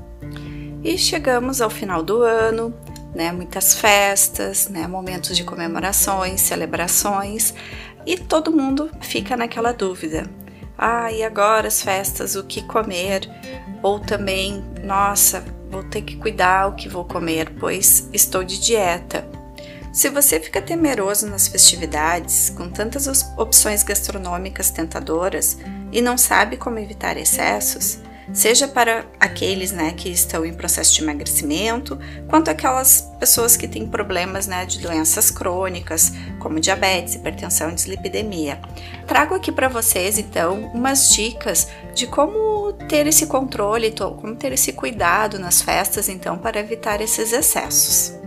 E 0.83 0.99
chegamos 0.99 1.61
ao 1.61 1.71
final 1.71 2.03
do 2.03 2.23
ano, 2.23 2.75
né? 3.21 3.31
Muitas 3.33 3.75
festas, 3.75 4.71
né? 4.71 4.87
Momentos 4.87 5.37
de 5.37 5.45
comemorações, 5.45 6.41
celebrações, 6.41 7.53
e 8.07 8.17
todo 8.17 8.51
mundo 8.51 8.91
fica 9.03 9.37
naquela 9.37 9.73
dúvida. 9.73 10.25
Ah, 10.79 11.13
e 11.13 11.23
agora 11.23 11.69
as 11.69 11.83
festas, 11.83 12.35
o 12.35 12.45
que 12.45 12.63
comer? 12.63 13.29
Ou 13.83 14.01
também, 14.01 14.65
nossa, 14.83 15.45
vou 15.71 15.83
ter 15.85 16.01
que 16.01 16.17
cuidar 16.17 16.69
o 16.69 16.75
que 16.75 16.89
vou 16.89 17.05
comer, 17.05 17.53
pois 17.61 18.09
estou 18.11 18.43
de 18.43 18.59
dieta. 18.59 19.29
Se 19.93 20.09
você 20.09 20.41
fica 20.41 20.63
temeroso 20.63 21.27
nas 21.27 21.47
festividades, 21.47 22.49
com 22.49 22.71
tantas 22.71 23.07
opções 23.37 23.83
gastronômicas 23.83 24.71
tentadoras 24.71 25.59
e 25.93 26.01
não 26.01 26.17
sabe 26.17 26.57
como 26.57 26.79
evitar 26.79 27.19
excessos, 27.19 27.99
seja 28.33 28.69
para 28.69 29.05
aqueles 29.19 29.73
né, 29.73 29.93
que 29.93 30.09
estão 30.09 30.45
em 30.45 30.53
processo 30.53 30.95
de 30.95 31.03
emagrecimento, 31.03 31.99
quanto 32.29 32.51
aquelas 32.51 33.03
pessoas 33.19 33.57
que 33.57 33.67
têm 33.67 33.87
problemas 33.87 34.47
né, 34.47 34.65
de 34.65 34.79
doenças 34.79 35.31
crônicas, 35.31 36.13
como 36.39 36.61
diabetes, 36.61 37.15
hipertensão 37.15 37.71
e 37.71 37.75
dislipidemia. 37.75 38.61
Trago 39.07 39.35
aqui 39.35 39.51
para 39.51 39.69
vocês 39.69 40.19
então 40.19 40.71
umas 40.75 41.11
dicas 41.11 41.69
de 41.95 42.07
como 42.07 42.73
ter 42.89 43.07
esse 43.07 43.27
controle, 43.27 43.93
como 43.93 44.37
ter 44.37 44.53
esse 44.53 44.73
cuidado 44.73 45.39
nas 45.39 45.61
festas 45.63 46.09
então 46.09 46.39
para 46.39 46.61
evitar 46.61 47.01
esses 47.01 47.33
excessos. 47.33 48.20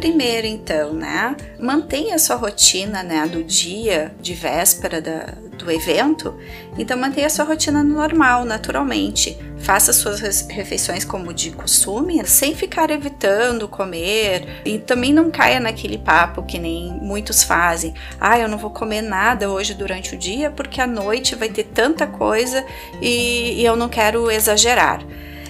Primeiro, 0.00 0.46
então, 0.46 0.94
né, 0.94 1.36
mantenha 1.58 2.14
a 2.14 2.18
sua 2.18 2.34
rotina, 2.34 3.02
né, 3.02 3.26
do 3.26 3.44
dia 3.44 4.10
de 4.18 4.32
véspera 4.32 4.98
da, 4.98 5.34
do 5.58 5.70
evento. 5.70 6.34
Então, 6.78 6.96
mantenha 6.96 7.26
a 7.26 7.30
sua 7.30 7.44
rotina 7.44 7.84
normal, 7.84 8.46
naturalmente. 8.46 9.36
faça 9.58 9.92
suas 9.92 10.20
refeições 10.48 11.04
como 11.04 11.34
de 11.34 11.50
costume, 11.50 12.26
sem 12.26 12.54
ficar 12.54 12.90
evitando 12.90 13.68
comer 13.68 14.62
e 14.64 14.78
também 14.78 15.12
não 15.12 15.30
caia 15.30 15.60
naquele 15.60 15.98
papo 15.98 16.44
que 16.44 16.58
nem 16.58 16.90
muitos 16.90 17.44
fazem. 17.44 17.92
Ah, 18.18 18.38
eu 18.38 18.48
não 18.48 18.56
vou 18.56 18.70
comer 18.70 19.02
nada 19.02 19.50
hoje 19.50 19.74
durante 19.74 20.14
o 20.14 20.18
dia 20.18 20.50
porque 20.50 20.80
à 20.80 20.86
noite 20.86 21.34
vai 21.34 21.50
ter 21.50 21.64
tanta 21.64 22.06
coisa 22.06 22.64
e, 23.02 23.60
e 23.60 23.66
eu 23.66 23.76
não 23.76 23.90
quero 23.90 24.30
exagerar. 24.30 25.04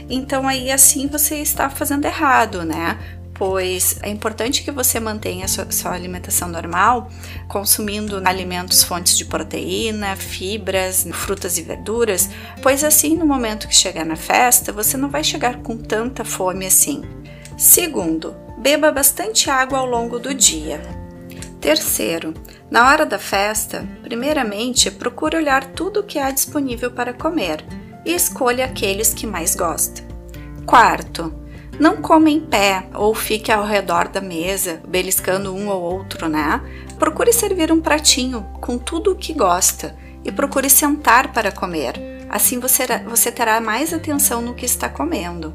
Então 0.08 0.48
aí 0.48 0.72
assim 0.72 1.06
você 1.06 1.36
está 1.36 1.70
fazendo 1.70 2.04
errado, 2.04 2.64
né? 2.64 2.98
Pois 3.40 3.98
é 4.02 4.10
importante 4.10 4.62
que 4.62 4.70
você 4.70 5.00
mantenha 5.00 5.48
sua, 5.48 5.72
sua, 5.72 5.94
alimentação 5.94 6.46
normal, 6.46 7.08
consumindo 7.48 8.20
alimentos 8.22 8.84
fontes 8.84 9.16
de 9.16 9.24
proteína, 9.24 10.14
fibras, 10.14 11.06
frutas 11.10 11.56
e 11.56 11.62
verduras, 11.62 12.28
pois 12.62 12.84
assim 12.84 13.16
no 13.16 13.24
momento 13.24 13.66
que 13.66 13.74
chegar 13.74 14.04
na 14.04 14.14
festa, 14.14 14.74
você 14.74 14.94
não 14.94 15.08
vai 15.08 15.24
chegar 15.24 15.56
com 15.62 15.74
tanta 15.74 16.22
fome 16.22 16.66
assim. 16.66 17.00
Segundo, 17.56 18.36
beba 18.58 18.92
bastante 18.92 19.48
água 19.48 19.78
ao 19.78 19.86
longo 19.86 20.18
do 20.18 20.34
dia. 20.34 20.82
Terceiro, 21.62 22.34
na 22.70 22.90
hora 22.90 23.06
da 23.06 23.18
festa, 23.18 23.88
primeiramente 24.02 24.90
procure 24.90 25.38
olhar 25.38 25.64
tudo 25.64 26.00
o 26.00 26.04
que 26.04 26.18
há 26.18 26.30
disponível 26.30 26.90
para 26.90 27.14
comer 27.14 27.64
e 28.04 28.12
escolha 28.12 28.66
aqueles 28.66 29.14
que 29.14 29.26
mais 29.26 29.54
gosta. 29.54 30.02
Quarto, 30.66 31.39
não 31.80 31.96
coma 31.96 32.28
em 32.28 32.38
pé 32.38 32.84
ou 32.92 33.14
fique 33.14 33.50
ao 33.50 33.64
redor 33.64 34.08
da 34.08 34.20
mesa, 34.20 34.82
beliscando 34.86 35.54
um 35.54 35.68
ou 35.68 35.80
outro, 35.80 36.28
né? 36.28 36.60
Procure 36.98 37.32
servir 37.32 37.72
um 37.72 37.80
pratinho 37.80 38.46
com 38.60 38.76
tudo 38.76 39.12
o 39.12 39.16
que 39.16 39.32
gosta 39.32 39.96
e 40.22 40.30
procure 40.30 40.68
sentar 40.68 41.32
para 41.32 41.50
comer. 41.50 41.94
Assim 42.28 42.60
você, 42.60 42.86
você 43.08 43.32
terá 43.32 43.62
mais 43.62 43.94
atenção 43.94 44.42
no 44.42 44.54
que 44.54 44.66
está 44.66 44.90
comendo. 44.90 45.54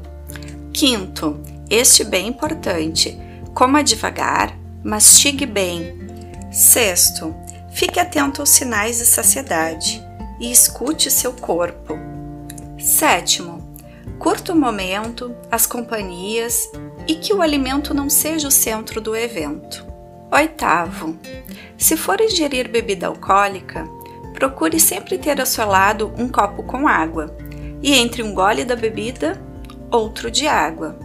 Quinto, 0.74 1.40
este 1.70 2.02
bem 2.02 2.26
importante, 2.26 3.16
coma 3.54 3.84
devagar, 3.84 4.52
mastigue 4.82 5.46
bem. 5.46 5.96
Sexto, 6.50 7.36
fique 7.70 8.00
atento 8.00 8.42
aos 8.42 8.50
sinais 8.50 8.98
de 8.98 9.06
saciedade 9.06 10.04
e 10.40 10.50
escute 10.50 11.08
seu 11.08 11.32
corpo. 11.32 11.96
Sétimo, 12.80 13.55
Curta 14.18 14.52
o 14.52 14.56
momento, 14.56 15.36
as 15.50 15.66
companhias 15.66 16.70
e 17.06 17.14
que 17.14 17.32
o 17.32 17.42
alimento 17.42 17.92
não 17.92 18.08
seja 18.08 18.48
o 18.48 18.50
centro 18.50 19.00
do 19.00 19.14
evento. 19.14 19.86
Oitavo, 20.32 21.16
se 21.76 21.96
for 21.96 22.20
ingerir 22.20 22.68
bebida 22.68 23.06
alcoólica, 23.06 23.86
procure 24.32 24.80
sempre 24.80 25.18
ter 25.18 25.38
ao 25.38 25.46
seu 25.46 25.66
lado 25.66 26.12
um 26.18 26.28
copo 26.28 26.62
com 26.62 26.88
água 26.88 27.36
e 27.82 27.94
entre 27.94 28.22
um 28.22 28.34
gole 28.34 28.64
da 28.64 28.74
bebida, 28.74 29.40
outro 29.90 30.30
de 30.30 30.46
água. 30.46 30.98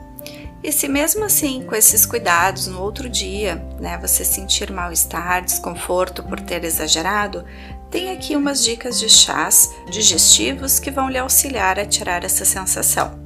E 0.63 0.71
se 0.71 0.87
mesmo 0.87 1.25
assim, 1.25 1.63
com 1.63 1.75
esses 1.75 2.05
cuidados, 2.05 2.67
no 2.67 2.81
outro 2.81 3.09
dia, 3.09 3.55
né, 3.79 3.97
você 3.97 4.23
sentir 4.23 4.71
mal-estar, 4.71 5.43
desconforto 5.43 6.23
por 6.23 6.39
ter 6.39 6.63
exagerado, 6.63 7.43
tem 7.91 8.09
aqui 8.09 8.37
umas 8.37 8.63
dicas 8.63 8.97
de 8.97 9.09
chás 9.09 9.75
digestivos 9.89 10.79
que 10.79 10.89
vão 10.89 11.09
lhe 11.09 11.17
auxiliar 11.17 11.77
a 11.77 11.85
tirar 11.85 12.23
essa 12.23 12.45
sensação. 12.45 13.19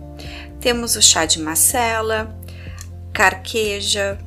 Temos 0.59 0.95
o 0.95 1.01
chá 1.01 1.25
de 1.25 1.39
macela, 1.39 2.35
carqueja, 3.13 4.17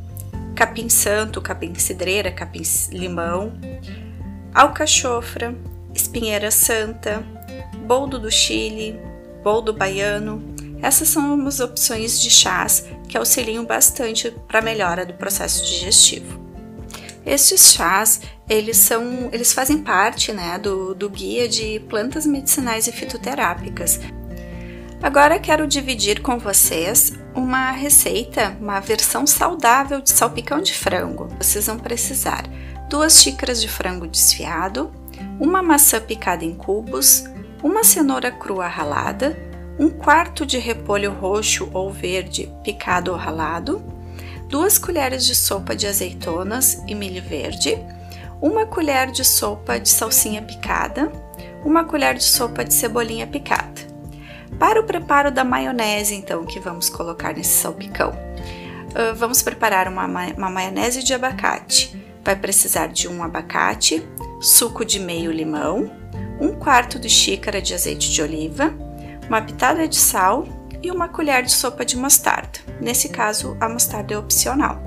capim 0.54 0.88
santo, 0.88 1.42
capim 1.42 1.74
cidreira, 1.74 2.30
capim 2.30 2.62
limão, 2.92 3.52
alcachofra, 4.54 5.54
espinheira 5.92 6.52
santa, 6.52 7.20
boldo 7.84 8.16
do 8.20 8.30
Chile, 8.30 8.96
boldo 9.42 9.72
baiano. 9.72 10.54
Essas 10.80 11.08
são 11.08 11.44
as 11.48 11.58
opções 11.58 12.22
de 12.22 12.30
chás 12.30 12.84
que 13.08 13.18
auxiliam 13.18 13.64
bastante 13.64 14.30
para 14.46 14.60
a 14.60 14.62
melhora 14.62 15.04
do 15.04 15.14
processo 15.14 15.64
digestivo. 15.66 16.38
Estes 17.26 17.72
chás, 17.72 18.20
eles 18.48 18.78
são, 18.78 19.28
eles 19.32 19.52
fazem 19.52 19.78
parte, 19.78 20.32
né, 20.32 20.58
do, 20.58 20.94
do 20.94 21.10
guia 21.10 21.48
de 21.48 21.80
plantas 21.88 22.24
medicinais 22.24 22.86
e 22.86 22.92
fitoterápicas. 22.92 24.00
Agora 25.02 25.38
quero 25.38 25.66
dividir 25.66 26.22
com 26.22 26.38
vocês 26.38 27.12
uma 27.34 27.70
receita, 27.70 28.56
uma 28.60 28.80
versão 28.80 29.26
saudável 29.26 30.00
de 30.00 30.10
salpicão 30.10 30.60
de 30.60 30.74
frango. 30.74 31.28
Vocês 31.38 31.66
vão 31.66 31.78
precisar 31.78 32.44
duas 32.88 33.20
xícaras 33.20 33.60
de 33.60 33.68
frango 33.68 34.08
desfiado, 34.08 34.90
uma 35.38 35.62
maçã 35.62 36.00
picada 36.00 36.44
em 36.44 36.54
cubos, 36.54 37.24
uma 37.62 37.84
cenoura 37.84 38.32
crua 38.32 38.66
ralada, 38.66 39.38
um 39.78 39.88
quarto 39.88 40.44
de 40.44 40.58
repolho 40.58 41.12
roxo 41.12 41.68
ou 41.72 41.92
verde 41.92 42.50
picado 42.64 43.12
ou 43.12 43.16
ralado, 43.16 43.80
2 44.48 44.78
colheres 44.78 45.24
de 45.24 45.34
sopa 45.34 45.76
de 45.76 45.86
azeitonas 45.86 46.82
e 46.88 46.94
milho 46.94 47.22
verde, 47.22 47.78
uma 48.40 48.66
colher 48.66 49.10
de 49.10 49.24
sopa 49.24 49.78
de 49.78 49.88
salsinha 49.88 50.42
picada, 50.42 51.10
uma 51.64 51.84
colher 51.84 52.14
de 52.14 52.24
sopa 52.24 52.64
de 52.64 52.72
cebolinha 52.72 53.26
picada. 53.26 53.88
Para 54.58 54.80
o 54.80 54.84
preparo 54.84 55.30
da 55.30 55.44
maionese, 55.44 56.14
então, 56.14 56.44
que 56.44 56.58
vamos 56.58 56.88
colocar 56.88 57.34
nesse 57.34 57.60
salpicão, 57.60 58.12
vamos 59.16 59.42
preparar 59.42 59.88
uma, 59.88 60.06
uma 60.06 60.50
maionese 60.50 61.02
de 61.02 61.14
abacate. 61.14 61.96
Vai 62.24 62.36
precisar 62.36 62.88
de 62.88 63.08
um 63.08 63.22
abacate, 63.22 64.06
suco 64.40 64.84
de 64.84 64.98
meio 64.98 65.30
limão, 65.30 65.90
um 66.40 66.54
quarto 66.54 66.98
de 66.98 67.08
xícara 67.08 67.60
de 67.60 67.74
azeite 67.74 68.10
de 68.10 68.22
oliva, 68.22 68.72
uma 69.28 69.42
pitada 69.42 69.86
de 69.86 69.96
sal 69.96 70.46
e 70.82 70.90
uma 70.90 71.08
colher 71.08 71.42
de 71.42 71.52
sopa 71.52 71.84
de 71.84 71.96
mostarda. 71.96 72.60
Nesse 72.80 73.08
caso, 73.08 73.56
a 73.60 73.68
mostarda 73.68 74.14
é 74.14 74.18
opcional. 74.18 74.80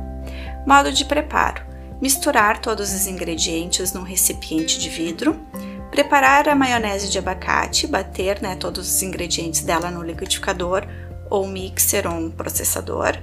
Modo 0.66 0.92
de 0.92 1.06
preparo: 1.06 1.64
misturar 2.02 2.60
todos 2.60 2.94
os 2.94 3.08
ingredientes 3.08 3.94
num 3.94 4.02
recipiente 4.02 4.80
de 4.80 4.90
vidro, 4.90 5.40
preparar 5.92 6.50
a 6.50 6.56
maionese 6.56 7.10
de 7.10 7.20
abacate, 7.20 7.86
bater 7.86 8.42
né, 8.42 8.56
todos 8.56 8.90
os 8.90 9.04
ingredientes 9.04 9.62
dela 9.62 9.92
no 9.92 10.02
liquidificador 10.02 10.88
ou 11.30 11.48
mixer 11.48 12.08
ou 12.08 12.14
um 12.14 12.32
processador, 12.32 13.18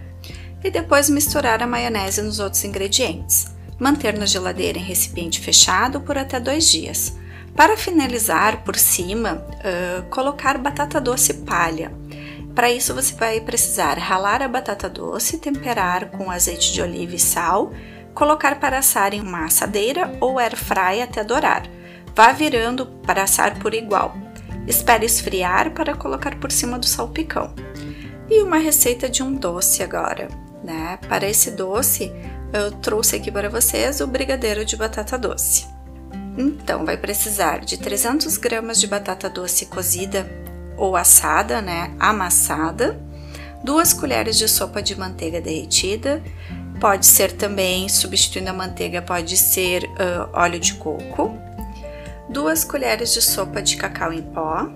e 0.63 0.71
depois 0.71 1.11
misturar 1.11 1.63
a 1.63 1.67
maionese 1.67 2.23
nos 2.23 2.39
outros 2.39 2.65
ingredientes. 2.65 3.47
Manter 3.79 4.17
na 4.19 4.27
geladeira 4.27 4.79
em 4.79 4.83
recipiente 4.83 5.41
fechado 5.41 6.01
por 6.01 6.19
até 6.19 6.41
dois 6.41 6.69
dias. 6.69 7.17
Para 7.55 7.77
finalizar 7.77 8.65
por 8.65 8.77
cima, 8.77 9.45
uh, 9.45 10.03
colocar 10.11 10.59
batata 10.59 11.01
doce 11.01 11.35
palha 11.35 11.93
para 12.59 12.73
isso 12.73 12.93
você 12.93 13.15
vai 13.15 13.41
precisar 13.41 13.97
ralar 13.99 14.43
a 14.43 14.49
batata 14.49 14.89
doce, 14.89 15.39
temperar 15.39 16.11
com 16.11 16.29
azeite 16.29 16.73
de 16.73 16.83
oliva 16.83 17.15
e 17.15 17.19
sal, 17.19 17.73
colocar 18.19 18.59
para 18.59 18.81
assar 18.81 19.15
em 19.15 19.21
uma 19.21 19.45
assadeira 19.45 20.13
ou 20.21 20.41
air 20.41 20.57
fry 20.57 21.01
até 21.01 21.23
dourar. 21.23 21.63
Vá 22.17 22.33
virando 22.33 22.85
para 22.85 23.23
assar 23.23 23.57
por 23.61 23.73
igual. 23.73 24.13
Espere 24.67 25.07
esfriar 25.07 25.71
para 25.71 25.95
colocar 25.95 26.35
por 26.35 26.51
cima 26.51 26.81
do 26.81 26.85
salpicão. 26.85 27.55
E 28.29 28.43
uma 28.43 28.59
receita 28.59 29.09
de 29.09 29.23
um 29.23 29.33
doce 29.33 29.85
agora, 29.85 30.27
né? 30.65 30.99
Para 31.09 31.29
esse 31.29 31.53
doce, 31.53 32.13
eu 32.53 32.73
trouxe 32.73 33.15
aqui 33.15 33.31
para 33.31 33.49
vocês 33.49 34.01
o 34.01 34.07
brigadeiro 34.09 34.65
de 34.65 34.77
batata 34.77 35.17
doce. 35.17 35.69
Então, 36.37 36.85
vai 36.85 36.97
precisar 36.97 37.61
de 37.61 37.79
300 37.79 38.37
gramas 38.37 38.81
de 38.81 38.89
batata 38.89 39.31
doce 39.31 39.67
cozida 39.67 40.29
ou 40.77 40.97
assada, 40.97 41.63
né, 41.63 41.95
amassada, 42.01 43.01
duas 43.63 43.93
colheres 43.93 44.37
de 44.37 44.49
sopa 44.49 44.83
de 44.83 44.99
manteiga 44.99 45.41
derretida, 45.41 46.23
pode 46.81 47.07
ser 47.07 47.33
também, 47.33 47.89
substituindo 47.89 48.51
a 48.51 48.53
manteiga, 48.53 49.03
pode 49.03 49.37
ser 49.37 49.85
uh, 49.85 50.29
óleo 50.33 50.61
de 50.61 50.75
coco, 50.75 51.37
duas 52.29 52.65
colheres 52.65 53.13
de 53.13 53.21
sopa 53.21 53.61
de 53.61 53.77
cacau 53.77 54.13
em 54.13 54.23
pó, 54.23 54.69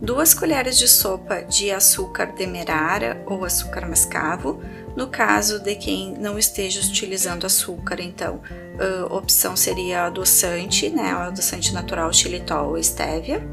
duas 0.00 0.34
colheres 0.34 0.78
de 0.78 0.88
sopa 0.88 1.42
de 1.42 1.70
açúcar 1.70 2.26
demerara 2.26 3.22
ou 3.26 3.44
açúcar 3.44 3.86
mascavo, 3.88 4.62
no 4.96 5.08
caso 5.08 5.58
de 5.58 5.74
quem 5.74 6.14
não 6.18 6.38
esteja 6.38 6.80
utilizando 6.80 7.44
açúcar, 7.44 8.00
então, 8.00 8.40
uh, 8.80 9.14
opção 9.14 9.54
seria 9.54 10.04
adoçante, 10.04 10.88
né, 10.88 11.14
o 11.14 11.18
adoçante 11.18 11.72
natural 11.72 12.12
xilitol 12.12 12.70
ou 12.70 12.78
estévia. 12.78 13.46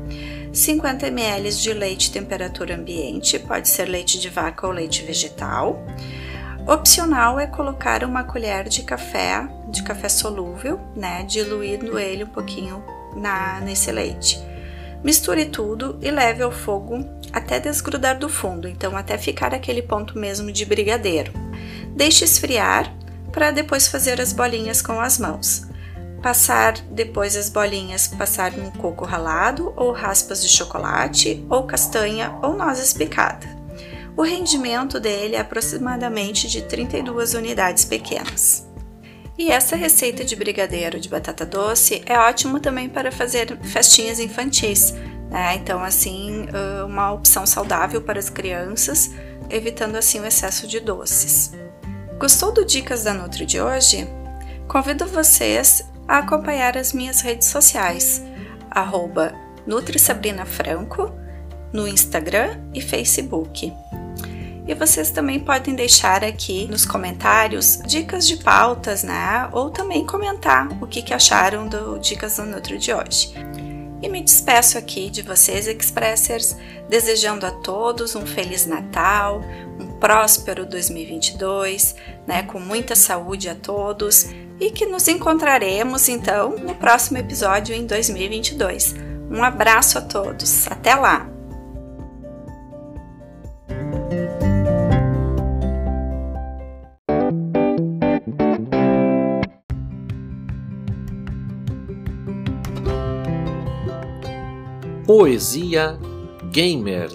50 0.53 1.07
ml 1.07 1.51
de 1.51 1.73
leite 1.73 2.11
temperatura 2.11 2.75
ambiente, 2.75 3.39
pode 3.39 3.67
ser 3.67 3.89
leite 3.89 4.19
de 4.19 4.29
vaca 4.29 4.67
ou 4.67 4.71
leite 4.71 5.03
vegetal. 5.03 5.83
Opcional 6.65 7.37
é 7.39 7.45
colocar 7.45 8.05
uma 8.05 8.23
colher 8.23 8.69
de 8.69 8.83
café, 8.83 9.45
de 9.67 9.83
café 9.83 10.07
solúvel, 10.07 10.79
né, 10.95 11.23
diluindo 11.23 11.99
ele 11.99 12.23
um 12.23 12.27
pouquinho 12.27 12.81
na 13.15 13.59
nesse 13.59 13.91
leite. 13.91 14.41
Misture 15.03 15.45
tudo 15.45 15.99
e 16.01 16.09
leve 16.09 16.41
ao 16.41 16.51
fogo 16.51 17.05
até 17.33 17.59
desgrudar 17.59 18.17
do 18.17 18.29
fundo, 18.29 18.67
então 18.69 18.95
até 18.95 19.17
ficar 19.17 19.53
aquele 19.53 19.81
ponto 19.81 20.17
mesmo 20.17 20.53
de 20.53 20.63
brigadeiro. 20.65 21.33
Deixe 21.93 22.23
esfriar 22.23 22.89
para 23.33 23.51
depois 23.51 23.87
fazer 23.87 24.21
as 24.21 24.31
bolinhas 24.31 24.81
com 24.81 24.99
as 24.99 25.19
mãos. 25.19 25.67
passar 26.21 26.75
depois 26.89 27.35
as 27.35 27.49
bolinhas, 27.49 28.07
passar 28.07 28.53
no 28.53 28.71
coco 28.71 29.03
ralado 29.03 29.73
ou 29.75 29.91
raspas 29.91 30.41
de 30.41 30.47
chocolate 30.47 31.45
ou 31.49 31.63
castanha 31.63 32.33
ou 32.41 32.55
nozes 32.55 32.93
picada. 32.93 33.62
O 34.15 34.21
rendimento 34.21 34.99
dele 34.99 35.35
é 35.35 35.39
aproximadamente 35.39 36.47
de 36.47 36.61
32 36.61 37.33
unidades 37.33 37.83
pequenas. 37.83 38.67
E 39.37 39.51
essa 39.51 39.75
receita 39.75 40.23
de 40.23 40.35
brigadeiro 40.35 40.99
de 40.99 41.09
batata 41.09 41.43
doce 41.45 42.03
é 42.05 42.17
ótimo 42.19 42.59
também 42.59 42.87
para 42.87 43.11
fazer 43.11 43.57
festinhas 43.63 44.19
infantis. 44.19 44.91
Né? 45.31 45.55
Então, 45.55 45.83
assim, 45.83 46.45
uma 46.85 47.11
opção 47.11 47.45
saudável 47.45 48.01
para 48.01 48.19
as 48.19 48.29
crianças, 48.29 49.11
evitando 49.49 49.95
assim 49.95 50.19
o 50.19 50.25
excesso 50.25 50.67
de 50.67 50.79
doces. 50.79 51.51
Gostou 52.19 52.51
do 52.51 52.63
Dicas 52.63 53.03
da 53.03 53.13
Nutri 53.13 53.45
de 53.45 53.59
hoje? 53.59 54.07
Convido 54.67 55.07
vocês 55.07 55.83
a 56.07 56.19
acompanhar 56.19 56.77
as 56.77 56.93
minhas 56.93 57.21
redes 57.21 57.47
sociais, 57.47 58.21
arroba 58.69 59.33
NutriSabrinaFranco, 59.65 61.11
no 61.73 61.87
Instagram 61.87 62.59
e 62.71 62.79
Facebook. 62.79 63.73
E 64.65 64.73
vocês 64.73 65.11
também 65.11 65.39
podem 65.39 65.75
deixar 65.75 66.23
aqui 66.23 66.67
nos 66.69 66.85
comentários 66.85 67.79
dicas 67.85 68.25
de 68.25 68.37
pautas, 68.37 69.03
né? 69.03 69.49
Ou 69.51 69.69
também 69.69 70.05
comentar 70.05 70.67
o 70.81 70.87
que, 70.87 71.01
que 71.01 71.13
acharam 71.13 71.67
do 71.67 71.99
Dicas 71.99 72.37
do 72.37 72.45
Nutri 72.45 72.77
de 72.77 72.93
hoje. 72.93 73.33
E 74.01 74.09
me 74.09 74.21
despeço 74.21 74.77
aqui 74.77 75.09
de 75.09 75.21
vocês, 75.21 75.67
Expressers, 75.67 76.57
desejando 76.89 77.45
a 77.45 77.51
todos 77.51 78.15
um 78.15 78.25
Feliz 78.25 78.65
Natal, 78.65 79.41
um 79.79 79.87
próspero 79.99 80.65
2022, 80.65 81.95
né? 82.25 82.43
Com 82.43 82.59
muita 82.59 82.95
saúde 82.95 83.49
a 83.49 83.55
todos 83.55 84.27
e 84.59 84.71
que 84.71 84.85
nos 84.85 85.07
encontraremos 85.07 86.07
então 86.07 86.57
no 86.57 86.75
próximo 86.75 87.17
episódio 87.17 87.75
em 87.75 87.85
2022. 87.85 88.95
Um 89.29 89.43
abraço 89.43 89.97
a 89.97 90.01
todos, 90.01 90.67
até 90.67 90.95
lá! 90.95 91.32
Poesia 105.15 105.99
Gamer. 106.51 107.07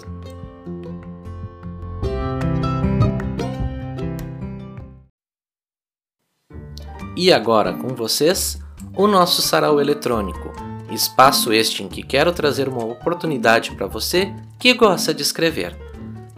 E 7.17 7.33
agora 7.33 7.73
com 7.73 7.89
vocês, 7.89 8.57
o 8.95 9.05
nosso 9.05 9.41
sarau 9.41 9.81
eletrônico, 9.81 10.49
espaço 10.89 11.51
este 11.51 11.83
em 11.83 11.89
que 11.89 12.01
quero 12.01 12.31
trazer 12.31 12.69
uma 12.69 12.85
oportunidade 12.85 13.71
para 13.71 13.85
você 13.85 14.33
que 14.57 14.73
gosta 14.73 15.13
de 15.13 15.21
escrever. 15.21 15.77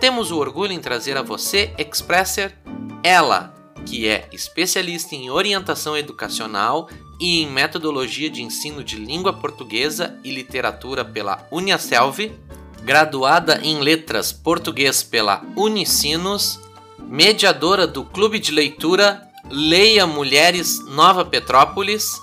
temos 0.00 0.30
o 0.30 0.38
orgulho 0.38 0.72
em 0.72 0.80
trazer 0.80 1.16
a 1.16 1.22
você, 1.22 1.74
Expresser, 1.78 2.56
ela, 3.02 3.54
que 3.86 4.06
é 4.06 4.28
especialista 4.32 5.14
em 5.14 5.30
orientação 5.30 5.96
educacional 5.96 6.88
e 7.20 7.42
em 7.42 7.50
metodologia 7.50 8.28
de 8.28 8.42
ensino 8.42 8.84
de 8.84 8.96
língua 8.96 9.32
portuguesa 9.32 10.18
e 10.22 10.30
literatura 10.30 11.04
pela 11.04 11.46
Uniaselv, 11.50 12.32
graduada 12.82 13.60
em 13.62 13.80
letras 13.80 14.32
português 14.32 15.02
pela 15.02 15.42
Unicinos, 15.56 16.60
mediadora 16.98 17.86
do 17.86 18.04
Clube 18.04 18.38
de 18.38 18.52
Leitura 18.52 19.22
Leia 19.48 20.06
Mulheres 20.06 20.84
Nova 20.86 21.24
Petrópolis, 21.24 22.20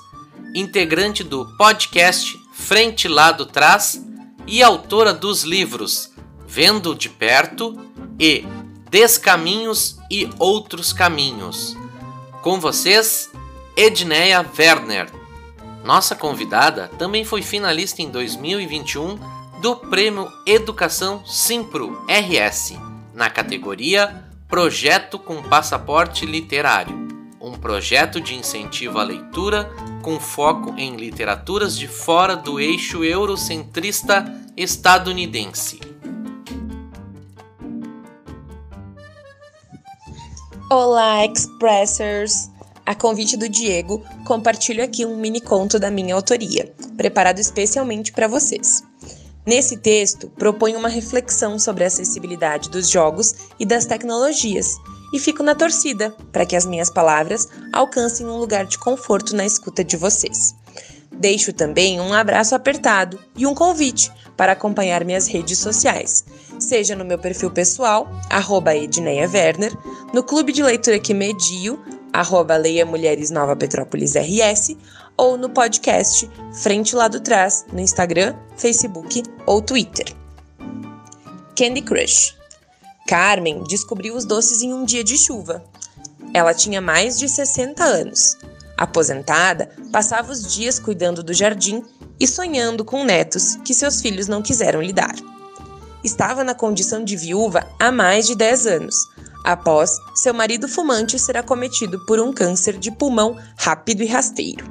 integrante 0.54 1.24
do 1.24 1.46
podcast 1.58 2.38
Frente 2.54 3.08
Lado 3.08 3.46
Trás 3.46 4.00
e 4.48 4.62
autora 4.62 5.14
dos 5.14 5.44
livros 5.44 6.12
Vendo 6.46 6.94
de 6.94 7.10
Perto 7.10 7.78
e 8.20 8.46
Descaminhos 8.90 9.98
e 10.10 10.30
Outros 10.38 10.94
Caminhos. 10.94 11.76
Com 12.42 12.60
vocês, 12.60 13.32
Edneia 13.76 14.46
Werner. 14.58 15.10
Nossa 15.84 16.16
convidada 16.16 16.90
também 17.00 17.26
foi 17.26 17.42
finalista 17.42 18.02
em 18.02 18.10
2021 18.10 19.18
do 19.62 19.76
Prêmio 19.76 20.30
Educação 20.46 21.26
Simpro 21.26 22.06
RS, 22.08 22.74
na 23.14 23.30
categoria 23.30 24.26
Projeto 24.48 25.18
com 25.18 25.42
Passaporte 25.42 26.26
Literário, 26.26 27.08
um 27.44 27.52
projeto 27.52 28.22
de 28.22 28.34
incentivo 28.34 28.98
à 28.98 29.04
leitura 29.04 29.70
com 30.02 30.18
foco 30.18 30.74
em 30.78 30.96
literaturas 30.96 31.78
de 31.78 31.90
fora 31.90 32.38
do 32.38 32.58
eixo 32.58 33.04
eurocentrista 33.04 34.24
estadunidense. 34.56 35.82
Olá, 40.72 41.26
Expressers! 41.26 42.50
A 42.86 42.96
convite 42.96 43.36
do 43.36 43.50
Diego, 43.50 44.04
compartilho 44.26 44.84
aqui 44.84 45.06
um 45.06 45.18
mini 45.18 45.42
conto 45.42 45.78
da 45.78 45.92
minha 45.92 46.16
autoria, 46.16 46.74
preparado 46.96 47.40
especialmente 47.40 48.14
para 48.14 48.28
vocês. 48.28 48.82
Nesse 49.46 49.78
texto, 49.78 50.30
proponho 50.30 50.80
uma 50.80 50.90
reflexão 50.90 51.60
sobre 51.60 51.84
a 51.84 51.88
acessibilidade 51.88 52.70
dos 52.70 52.90
jogos 52.90 53.36
e 53.60 53.66
das 53.66 53.86
tecnologias, 53.86 54.78
e 55.14 55.20
fico 55.20 55.44
na 55.44 55.54
torcida 55.54 56.10
para 56.32 56.46
que 56.46 56.56
as 56.56 56.66
minhas 56.66 56.90
palavras 56.90 57.48
alcancem 57.72 58.26
um 58.26 58.38
lugar 58.38 58.66
de 58.66 58.80
conforto 58.80 59.36
na 59.36 59.46
escuta 59.46 59.84
de 59.84 59.96
vocês. 59.96 60.56
Deixo 61.12 61.54
também 61.54 62.02
um 62.02 62.12
abraço 62.12 62.56
apertado 62.56 63.20
e 63.38 63.46
um 63.46 63.54
convite 63.54 64.12
para 64.36 64.54
acompanhar 64.54 65.06
minhas 65.06 65.28
redes 65.28 65.60
sociais, 65.60 66.26
seja 66.58 66.96
no 66.96 67.06
meu 67.06 67.20
perfil 67.20 67.52
pessoal, 67.52 68.10
Edneia 68.76 69.30
Werner, 69.32 69.72
no 70.12 70.24
clube 70.24 70.52
de 70.52 70.64
leitura 70.64 70.98
que 70.98 71.14
medio, 71.14 71.80
arroba 72.12 72.58
Leia 72.58 72.84
Mulheres 72.84 73.30
Nova 73.30 73.56
Petrópolis 73.56 74.16
RS, 74.16 74.76
ou 75.16 75.38
no 75.38 75.50
podcast 75.50 76.28
Frente 76.52 76.96
Lá 76.96 77.08
do 77.08 77.20
Trás, 77.20 77.64
no 77.72 77.80
Instagram, 77.80 78.36
Facebook 78.58 79.22
ou 79.46 79.62
Twitter. 79.62 80.08
Candy 81.56 81.84
Crush 81.84 82.36
Carmen 83.08 83.64
descobriu 83.64 84.16
os 84.16 84.26
doces 84.26 84.62
em 84.62 84.74
um 84.74 84.86
dia 84.86 85.04
de 85.04 85.18
chuva. 85.18 85.64
Ela 86.34 86.54
tinha 86.54 86.82
mais 86.82 87.18
de 87.18 87.28
60 87.28 87.84
anos. 87.84 88.38
Aposentada, 88.78 89.70
passava 89.92 90.32
os 90.32 90.54
dias 90.54 90.80
cuidando 90.80 91.22
do 91.22 91.34
jardim 91.34 91.84
e 92.20 92.28
sonhando 92.28 92.84
com 92.84 93.04
netos 93.04 93.56
que 93.58 93.74
seus 93.74 94.02
filhos 94.02 94.28
não 94.28 94.42
quiseram 94.42 94.82
lhe 94.82 94.94
dar. 94.94 95.16
Estava 96.04 96.44
na 96.44 96.56
condição 96.56 97.04
de 97.04 97.16
viúva 97.16 97.68
há 97.80 97.92
mais 97.92 98.26
de 98.26 98.36
10 98.36 98.68
anos, 98.68 98.96
após 99.44 99.98
seu 100.16 100.34
marido 100.34 100.68
fumante 100.68 101.20
ser 101.20 101.38
acometido 101.38 102.04
por 102.06 102.20
um 102.20 102.34
câncer 102.34 102.78
de 102.78 102.92
pulmão 102.92 103.38
rápido 103.58 104.02
e 104.02 104.08
rasteiro. 104.08 104.66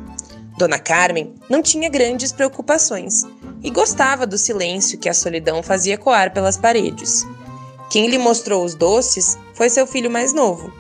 Dona 0.58 0.78
Carmen 0.78 1.34
não 1.48 1.62
tinha 1.62 1.88
grandes 1.88 2.32
preocupações 2.32 3.22
e 3.62 3.70
gostava 3.70 4.26
do 4.26 4.36
silêncio 4.36 4.98
que 4.98 5.08
a 5.08 5.14
solidão 5.14 5.62
fazia 5.62 5.96
coar 5.96 6.32
pelas 6.32 6.56
paredes. 6.56 7.26
Quem 7.92 8.06
lhe 8.06 8.16
mostrou 8.16 8.64
os 8.64 8.74
doces 8.74 9.36
foi 9.52 9.68
seu 9.68 9.86
filho 9.86 10.10
mais 10.10 10.32
novo. 10.32 10.72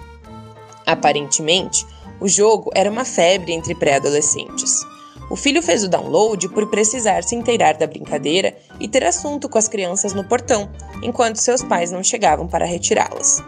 Aparentemente, 0.86 1.86
o 2.18 2.26
jogo 2.26 2.70
era 2.74 2.90
uma 2.90 3.04
febre 3.04 3.52
entre 3.52 3.74
pré-adolescentes. 3.74 4.80
O 5.28 5.36
filho 5.36 5.62
fez 5.62 5.84
o 5.84 5.90
download 5.90 6.48
por 6.48 6.70
precisar 6.70 7.22
se 7.22 7.36
inteirar 7.36 7.76
da 7.76 7.86
brincadeira 7.86 8.56
e 8.80 8.88
ter 8.88 9.04
assunto 9.04 9.46
com 9.46 9.58
as 9.58 9.68
crianças 9.68 10.14
no 10.14 10.24
portão, 10.24 10.70
enquanto 11.02 11.36
seus 11.36 11.62
pais 11.62 11.90
não 11.92 12.02
chegavam 12.02 12.48
para 12.48 12.64
retirá-las. 12.64 13.44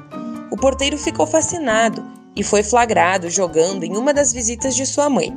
O 0.51 0.59
porteiro 0.59 0.99
ficou 0.99 1.27
fascinado 1.27 2.05
e 2.37 2.43
foi 2.43 2.63
flagrado 2.63 3.31
jogando 3.31 3.83
em 3.83 3.97
uma 3.97 4.13
das 4.13 4.31
visitas 4.31 4.77
de 4.77 4.85
sua 4.85 5.09
mãe. 5.09 5.33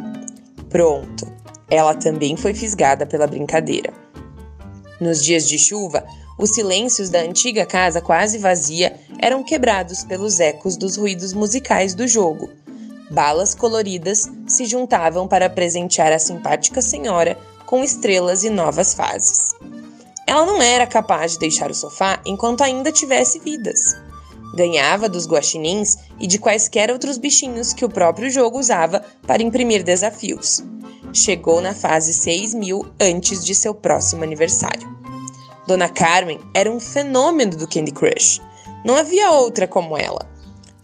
Pronto, 0.70 1.26
ela 1.70 1.96
também 1.96 2.36
foi 2.36 2.54
fisgada 2.54 3.06
pela 3.06 3.26
brincadeira. 3.26 3.94
Nos 5.00 5.24
dias 5.24 5.48
de 5.48 5.58
chuva, 5.58 6.04
os 6.38 6.52
silêncios 6.52 7.10
da 7.10 7.20
antiga 7.20 7.66
casa 7.66 8.00
quase 8.00 8.38
vazia 8.38 8.96
eram 9.20 9.44
quebrados 9.44 10.04
pelos 10.04 10.40
ecos 10.40 10.78
dos 10.78 10.96
ruídos 10.96 11.34
musicais 11.34 11.96
do 11.96 12.08
jogo. 12.08 12.50
Balas 13.10 13.56
coloridas 13.56 14.30
se 14.46 14.66
juntavam 14.66 15.28
para 15.28 15.50
presentear 15.50 16.12
a 16.12 16.20
simpática 16.20 16.82
senhora 16.82 17.38
com 17.66 17.84
estrelas 17.84 18.44
e 18.44 18.50
novas 18.50 18.94
fases. 18.94 19.56
Ela 20.28 20.46
não 20.46 20.62
era 20.62 20.86
capaz 20.86 21.34
de 21.34 21.40
deixar 21.40 21.72
o 21.72 21.76
sofá 21.76 22.22
enquanto 22.26 22.62
ainda 22.62 22.92
tivesse 22.92 23.40
vidas. 23.40 23.96
Ganhava 24.54 25.08
dos 25.08 25.28
guaxinins 25.28 25.98
e 26.20 26.28
de 26.28 26.38
quaisquer 26.38 26.92
outros 26.92 27.18
bichinhos 27.18 27.74
que 27.74 27.86
o 27.86 27.90
próprio 27.90 28.30
jogo 28.30 28.60
usava 28.60 29.04
para 29.26 29.44
imprimir 29.44 29.84
desafios. 29.84 30.64
Chegou 31.14 31.62
na 31.62 31.74
fase 31.74 32.14
6000 32.14 32.86
antes 33.00 33.44
de 33.44 33.56
seu 33.56 33.74
próximo 33.74 34.24
aniversário. 34.24 34.98
Dona 35.68 35.90
Carmen 35.90 36.40
era 36.54 36.72
um 36.72 36.80
fenômeno 36.80 37.58
do 37.58 37.68
Candy 37.68 37.92
Crush. 37.92 38.42
Não 38.86 38.96
havia 38.96 39.32
outra 39.32 39.68
como 39.68 39.98
ela. 39.98 40.26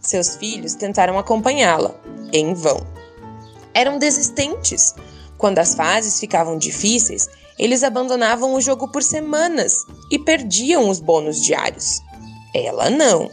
Seus 0.01 0.35
filhos 0.35 0.73
tentaram 0.73 1.17
acompanhá-la, 1.17 1.95
em 2.33 2.53
vão. 2.53 2.85
Eram 3.73 3.97
desistentes. 3.97 4.93
Quando 5.37 5.59
as 5.59 5.73
fases 5.73 6.19
ficavam 6.19 6.57
difíceis, 6.57 7.29
eles 7.57 7.81
abandonavam 7.81 8.53
o 8.53 8.59
jogo 8.59 8.89
por 8.89 9.01
semanas 9.01 9.85
e 10.11 10.19
perdiam 10.19 10.89
os 10.89 10.99
bônus 10.99 11.41
diários. 11.41 12.01
Ela 12.53 12.89
não. 12.89 13.31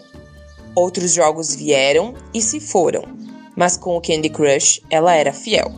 Outros 0.76 1.12
jogos 1.12 1.52
vieram 1.52 2.14
e 2.32 2.40
se 2.40 2.60
foram, 2.60 3.02
mas 3.56 3.76
com 3.76 3.96
o 3.96 4.00
Candy 4.00 4.30
Crush 4.30 4.80
ela 4.88 5.14
era 5.14 5.32
fiel. 5.32 5.72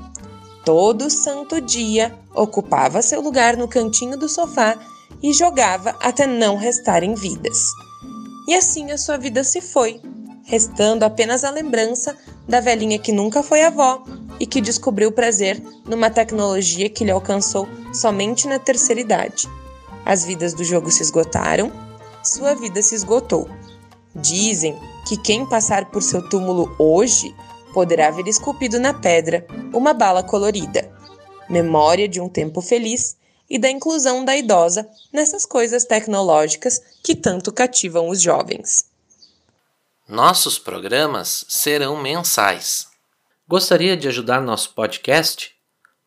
Todo 0.66 1.08
santo 1.08 1.62
dia 1.62 2.14
ocupava 2.34 3.00
seu 3.00 3.22
lugar 3.22 3.56
no 3.56 3.66
cantinho 3.66 4.18
do 4.18 4.28
sofá 4.28 4.78
e 5.22 5.32
jogava 5.32 5.94
até 6.00 6.26
não 6.26 6.56
restarem 6.56 7.14
vidas. 7.14 7.58
E 8.48 8.54
assim 8.54 8.90
a 8.90 8.98
sua 8.98 9.16
vida 9.16 9.44
se 9.44 9.60
foi, 9.60 10.00
restando 10.44 11.04
apenas 11.04 11.44
a 11.44 11.50
lembrança 11.50 12.16
da 12.48 12.60
velhinha 12.60 12.98
que 12.98 13.12
nunca 13.12 13.42
foi 13.42 13.62
avó 13.62 14.02
e 14.40 14.46
que 14.46 14.60
descobriu 14.60 15.12
prazer 15.12 15.62
numa 15.86 16.10
tecnologia 16.10 16.90
que 16.90 17.04
lhe 17.04 17.10
alcançou 17.10 17.68
somente 17.92 18.48
na 18.48 18.58
terceira 18.58 19.00
idade. 19.00 19.48
As 20.04 20.24
vidas 20.24 20.52
do 20.52 20.64
jogo 20.64 20.90
se 20.90 21.02
esgotaram, 21.02 21.70
sua 22.24 22.54
vida 22.54 22.82
se 22.82 22.94
esgotou. 22.94 23.48
Dizem 24.14 24.76
que 25.06 25.16
quem 25.16 25.46
passar 25.46 25.90
por 25.90 26.02
seu 26.02 26.28
túmulo 26.28 26.74
hoje 26.78 27.34
poderá 27.72 28.10
ver 28.10 28.26
esculpido 28.26 28.78
na 28.80 28.92
pedra 28.92 29.46
uma 29.72 29.94
bala 29.94 30.22
colorida, 30.22 30.90
memória 31.48 32.08
de 32.08 32.20
um 32.20 32.28
tempo 32.28 32.60
feliz 32.60 33.16
e 33.52 33.58
da 33.58 33.70
inclusão 33.70 34.24
da 34.24 34.34
idosa 34.34 34.88
nessas 35.12 35.44
coisas 35.44 35.84
tecnológicas 35.84 36.80
que 37.04 37.14
tanto 37.14 37.52
cativam 37.52 38.08
os 38.08 38.22
jovens. 38.22 38.86
Nossos 40.08 40.58
programas 40.58 41.44
serão 41.50 42.00
mensais. 42.00 42.88
Gostaria 43.46 43.94
de 43.94 44.08
ajudar 44.08 44.40
nosso 44.40 44.72
podcast? 44.72 45.54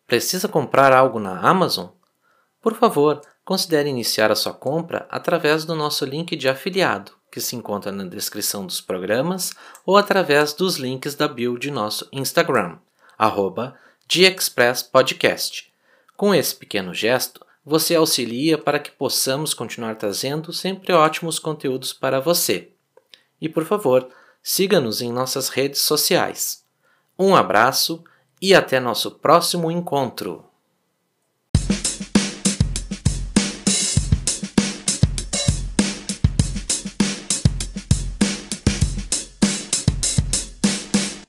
Precisa 0.08 0.48
comprar 0.48 0.92
algo 0.92 1.20
na 1.20 1.40
Amazon? 1.40 1.90
Por 2.60 2.74
favor, 2.74 3.22
considere 3.46 3.90
iniciar 3.90 4.32
a 4.32 4.36
sua 4.36 4.54
compra 4.54 5.08
através 5.12 5.66
do 5.66 5.76
nosso 5.76 6.04
link 6.04 6.36
de 6.36 6.50
afiliado, 6.50 7.12
que 7.32 7.40
se 7.40 7.56
encontra 7.56 7.92
na 7.92 8.06
descrição 8.06 8.66
dos 8.66 8.82
programas 8.82 9.52
ou 9.86 9.98
através 9.98 10.52
dos 10.52 10.78
links 10.78 11.14
da 11.14 11.28
bio 11.28 11.60
de 11.60 11.70
nosso 11.70 12.08
Instagram, 12.12 12.80
arroba 13.20 13.78
Podcast. 14.92 15.75
Com 16.16 16.34
esse 16.34 16.56
pequeno 16.56 16.94
gesto, 16.94 17.46
você 17.66 17.96
auxilia 17.96 18.58
para 18.58 18.80
que 18.80 18.92
possamos 18.92 19.54
continuar 19.54 19.96
trazendo 19.96 20.54
sempre 20.54 20.94
ótimos 20.94 21.40
conteúdos 21.40 21.92
para 21.92 22.22
você. 22.22 22.70
E 23.42 23.50
por 23.50 23.66
favor, 23.66 24.08
siga-nos 24.42 25.02
em 25.02 25.12
nossas 25.12 25.50
redes 25.50 25.82
sociais. 25.82 26.64
Um 27.18 27.36
abraço 27.36 28.04
e 28.42 28.54
até 28.54 28.80
nosso 28.80 29.12
próximo 29.12 29.70
encontro! 29.72 30.55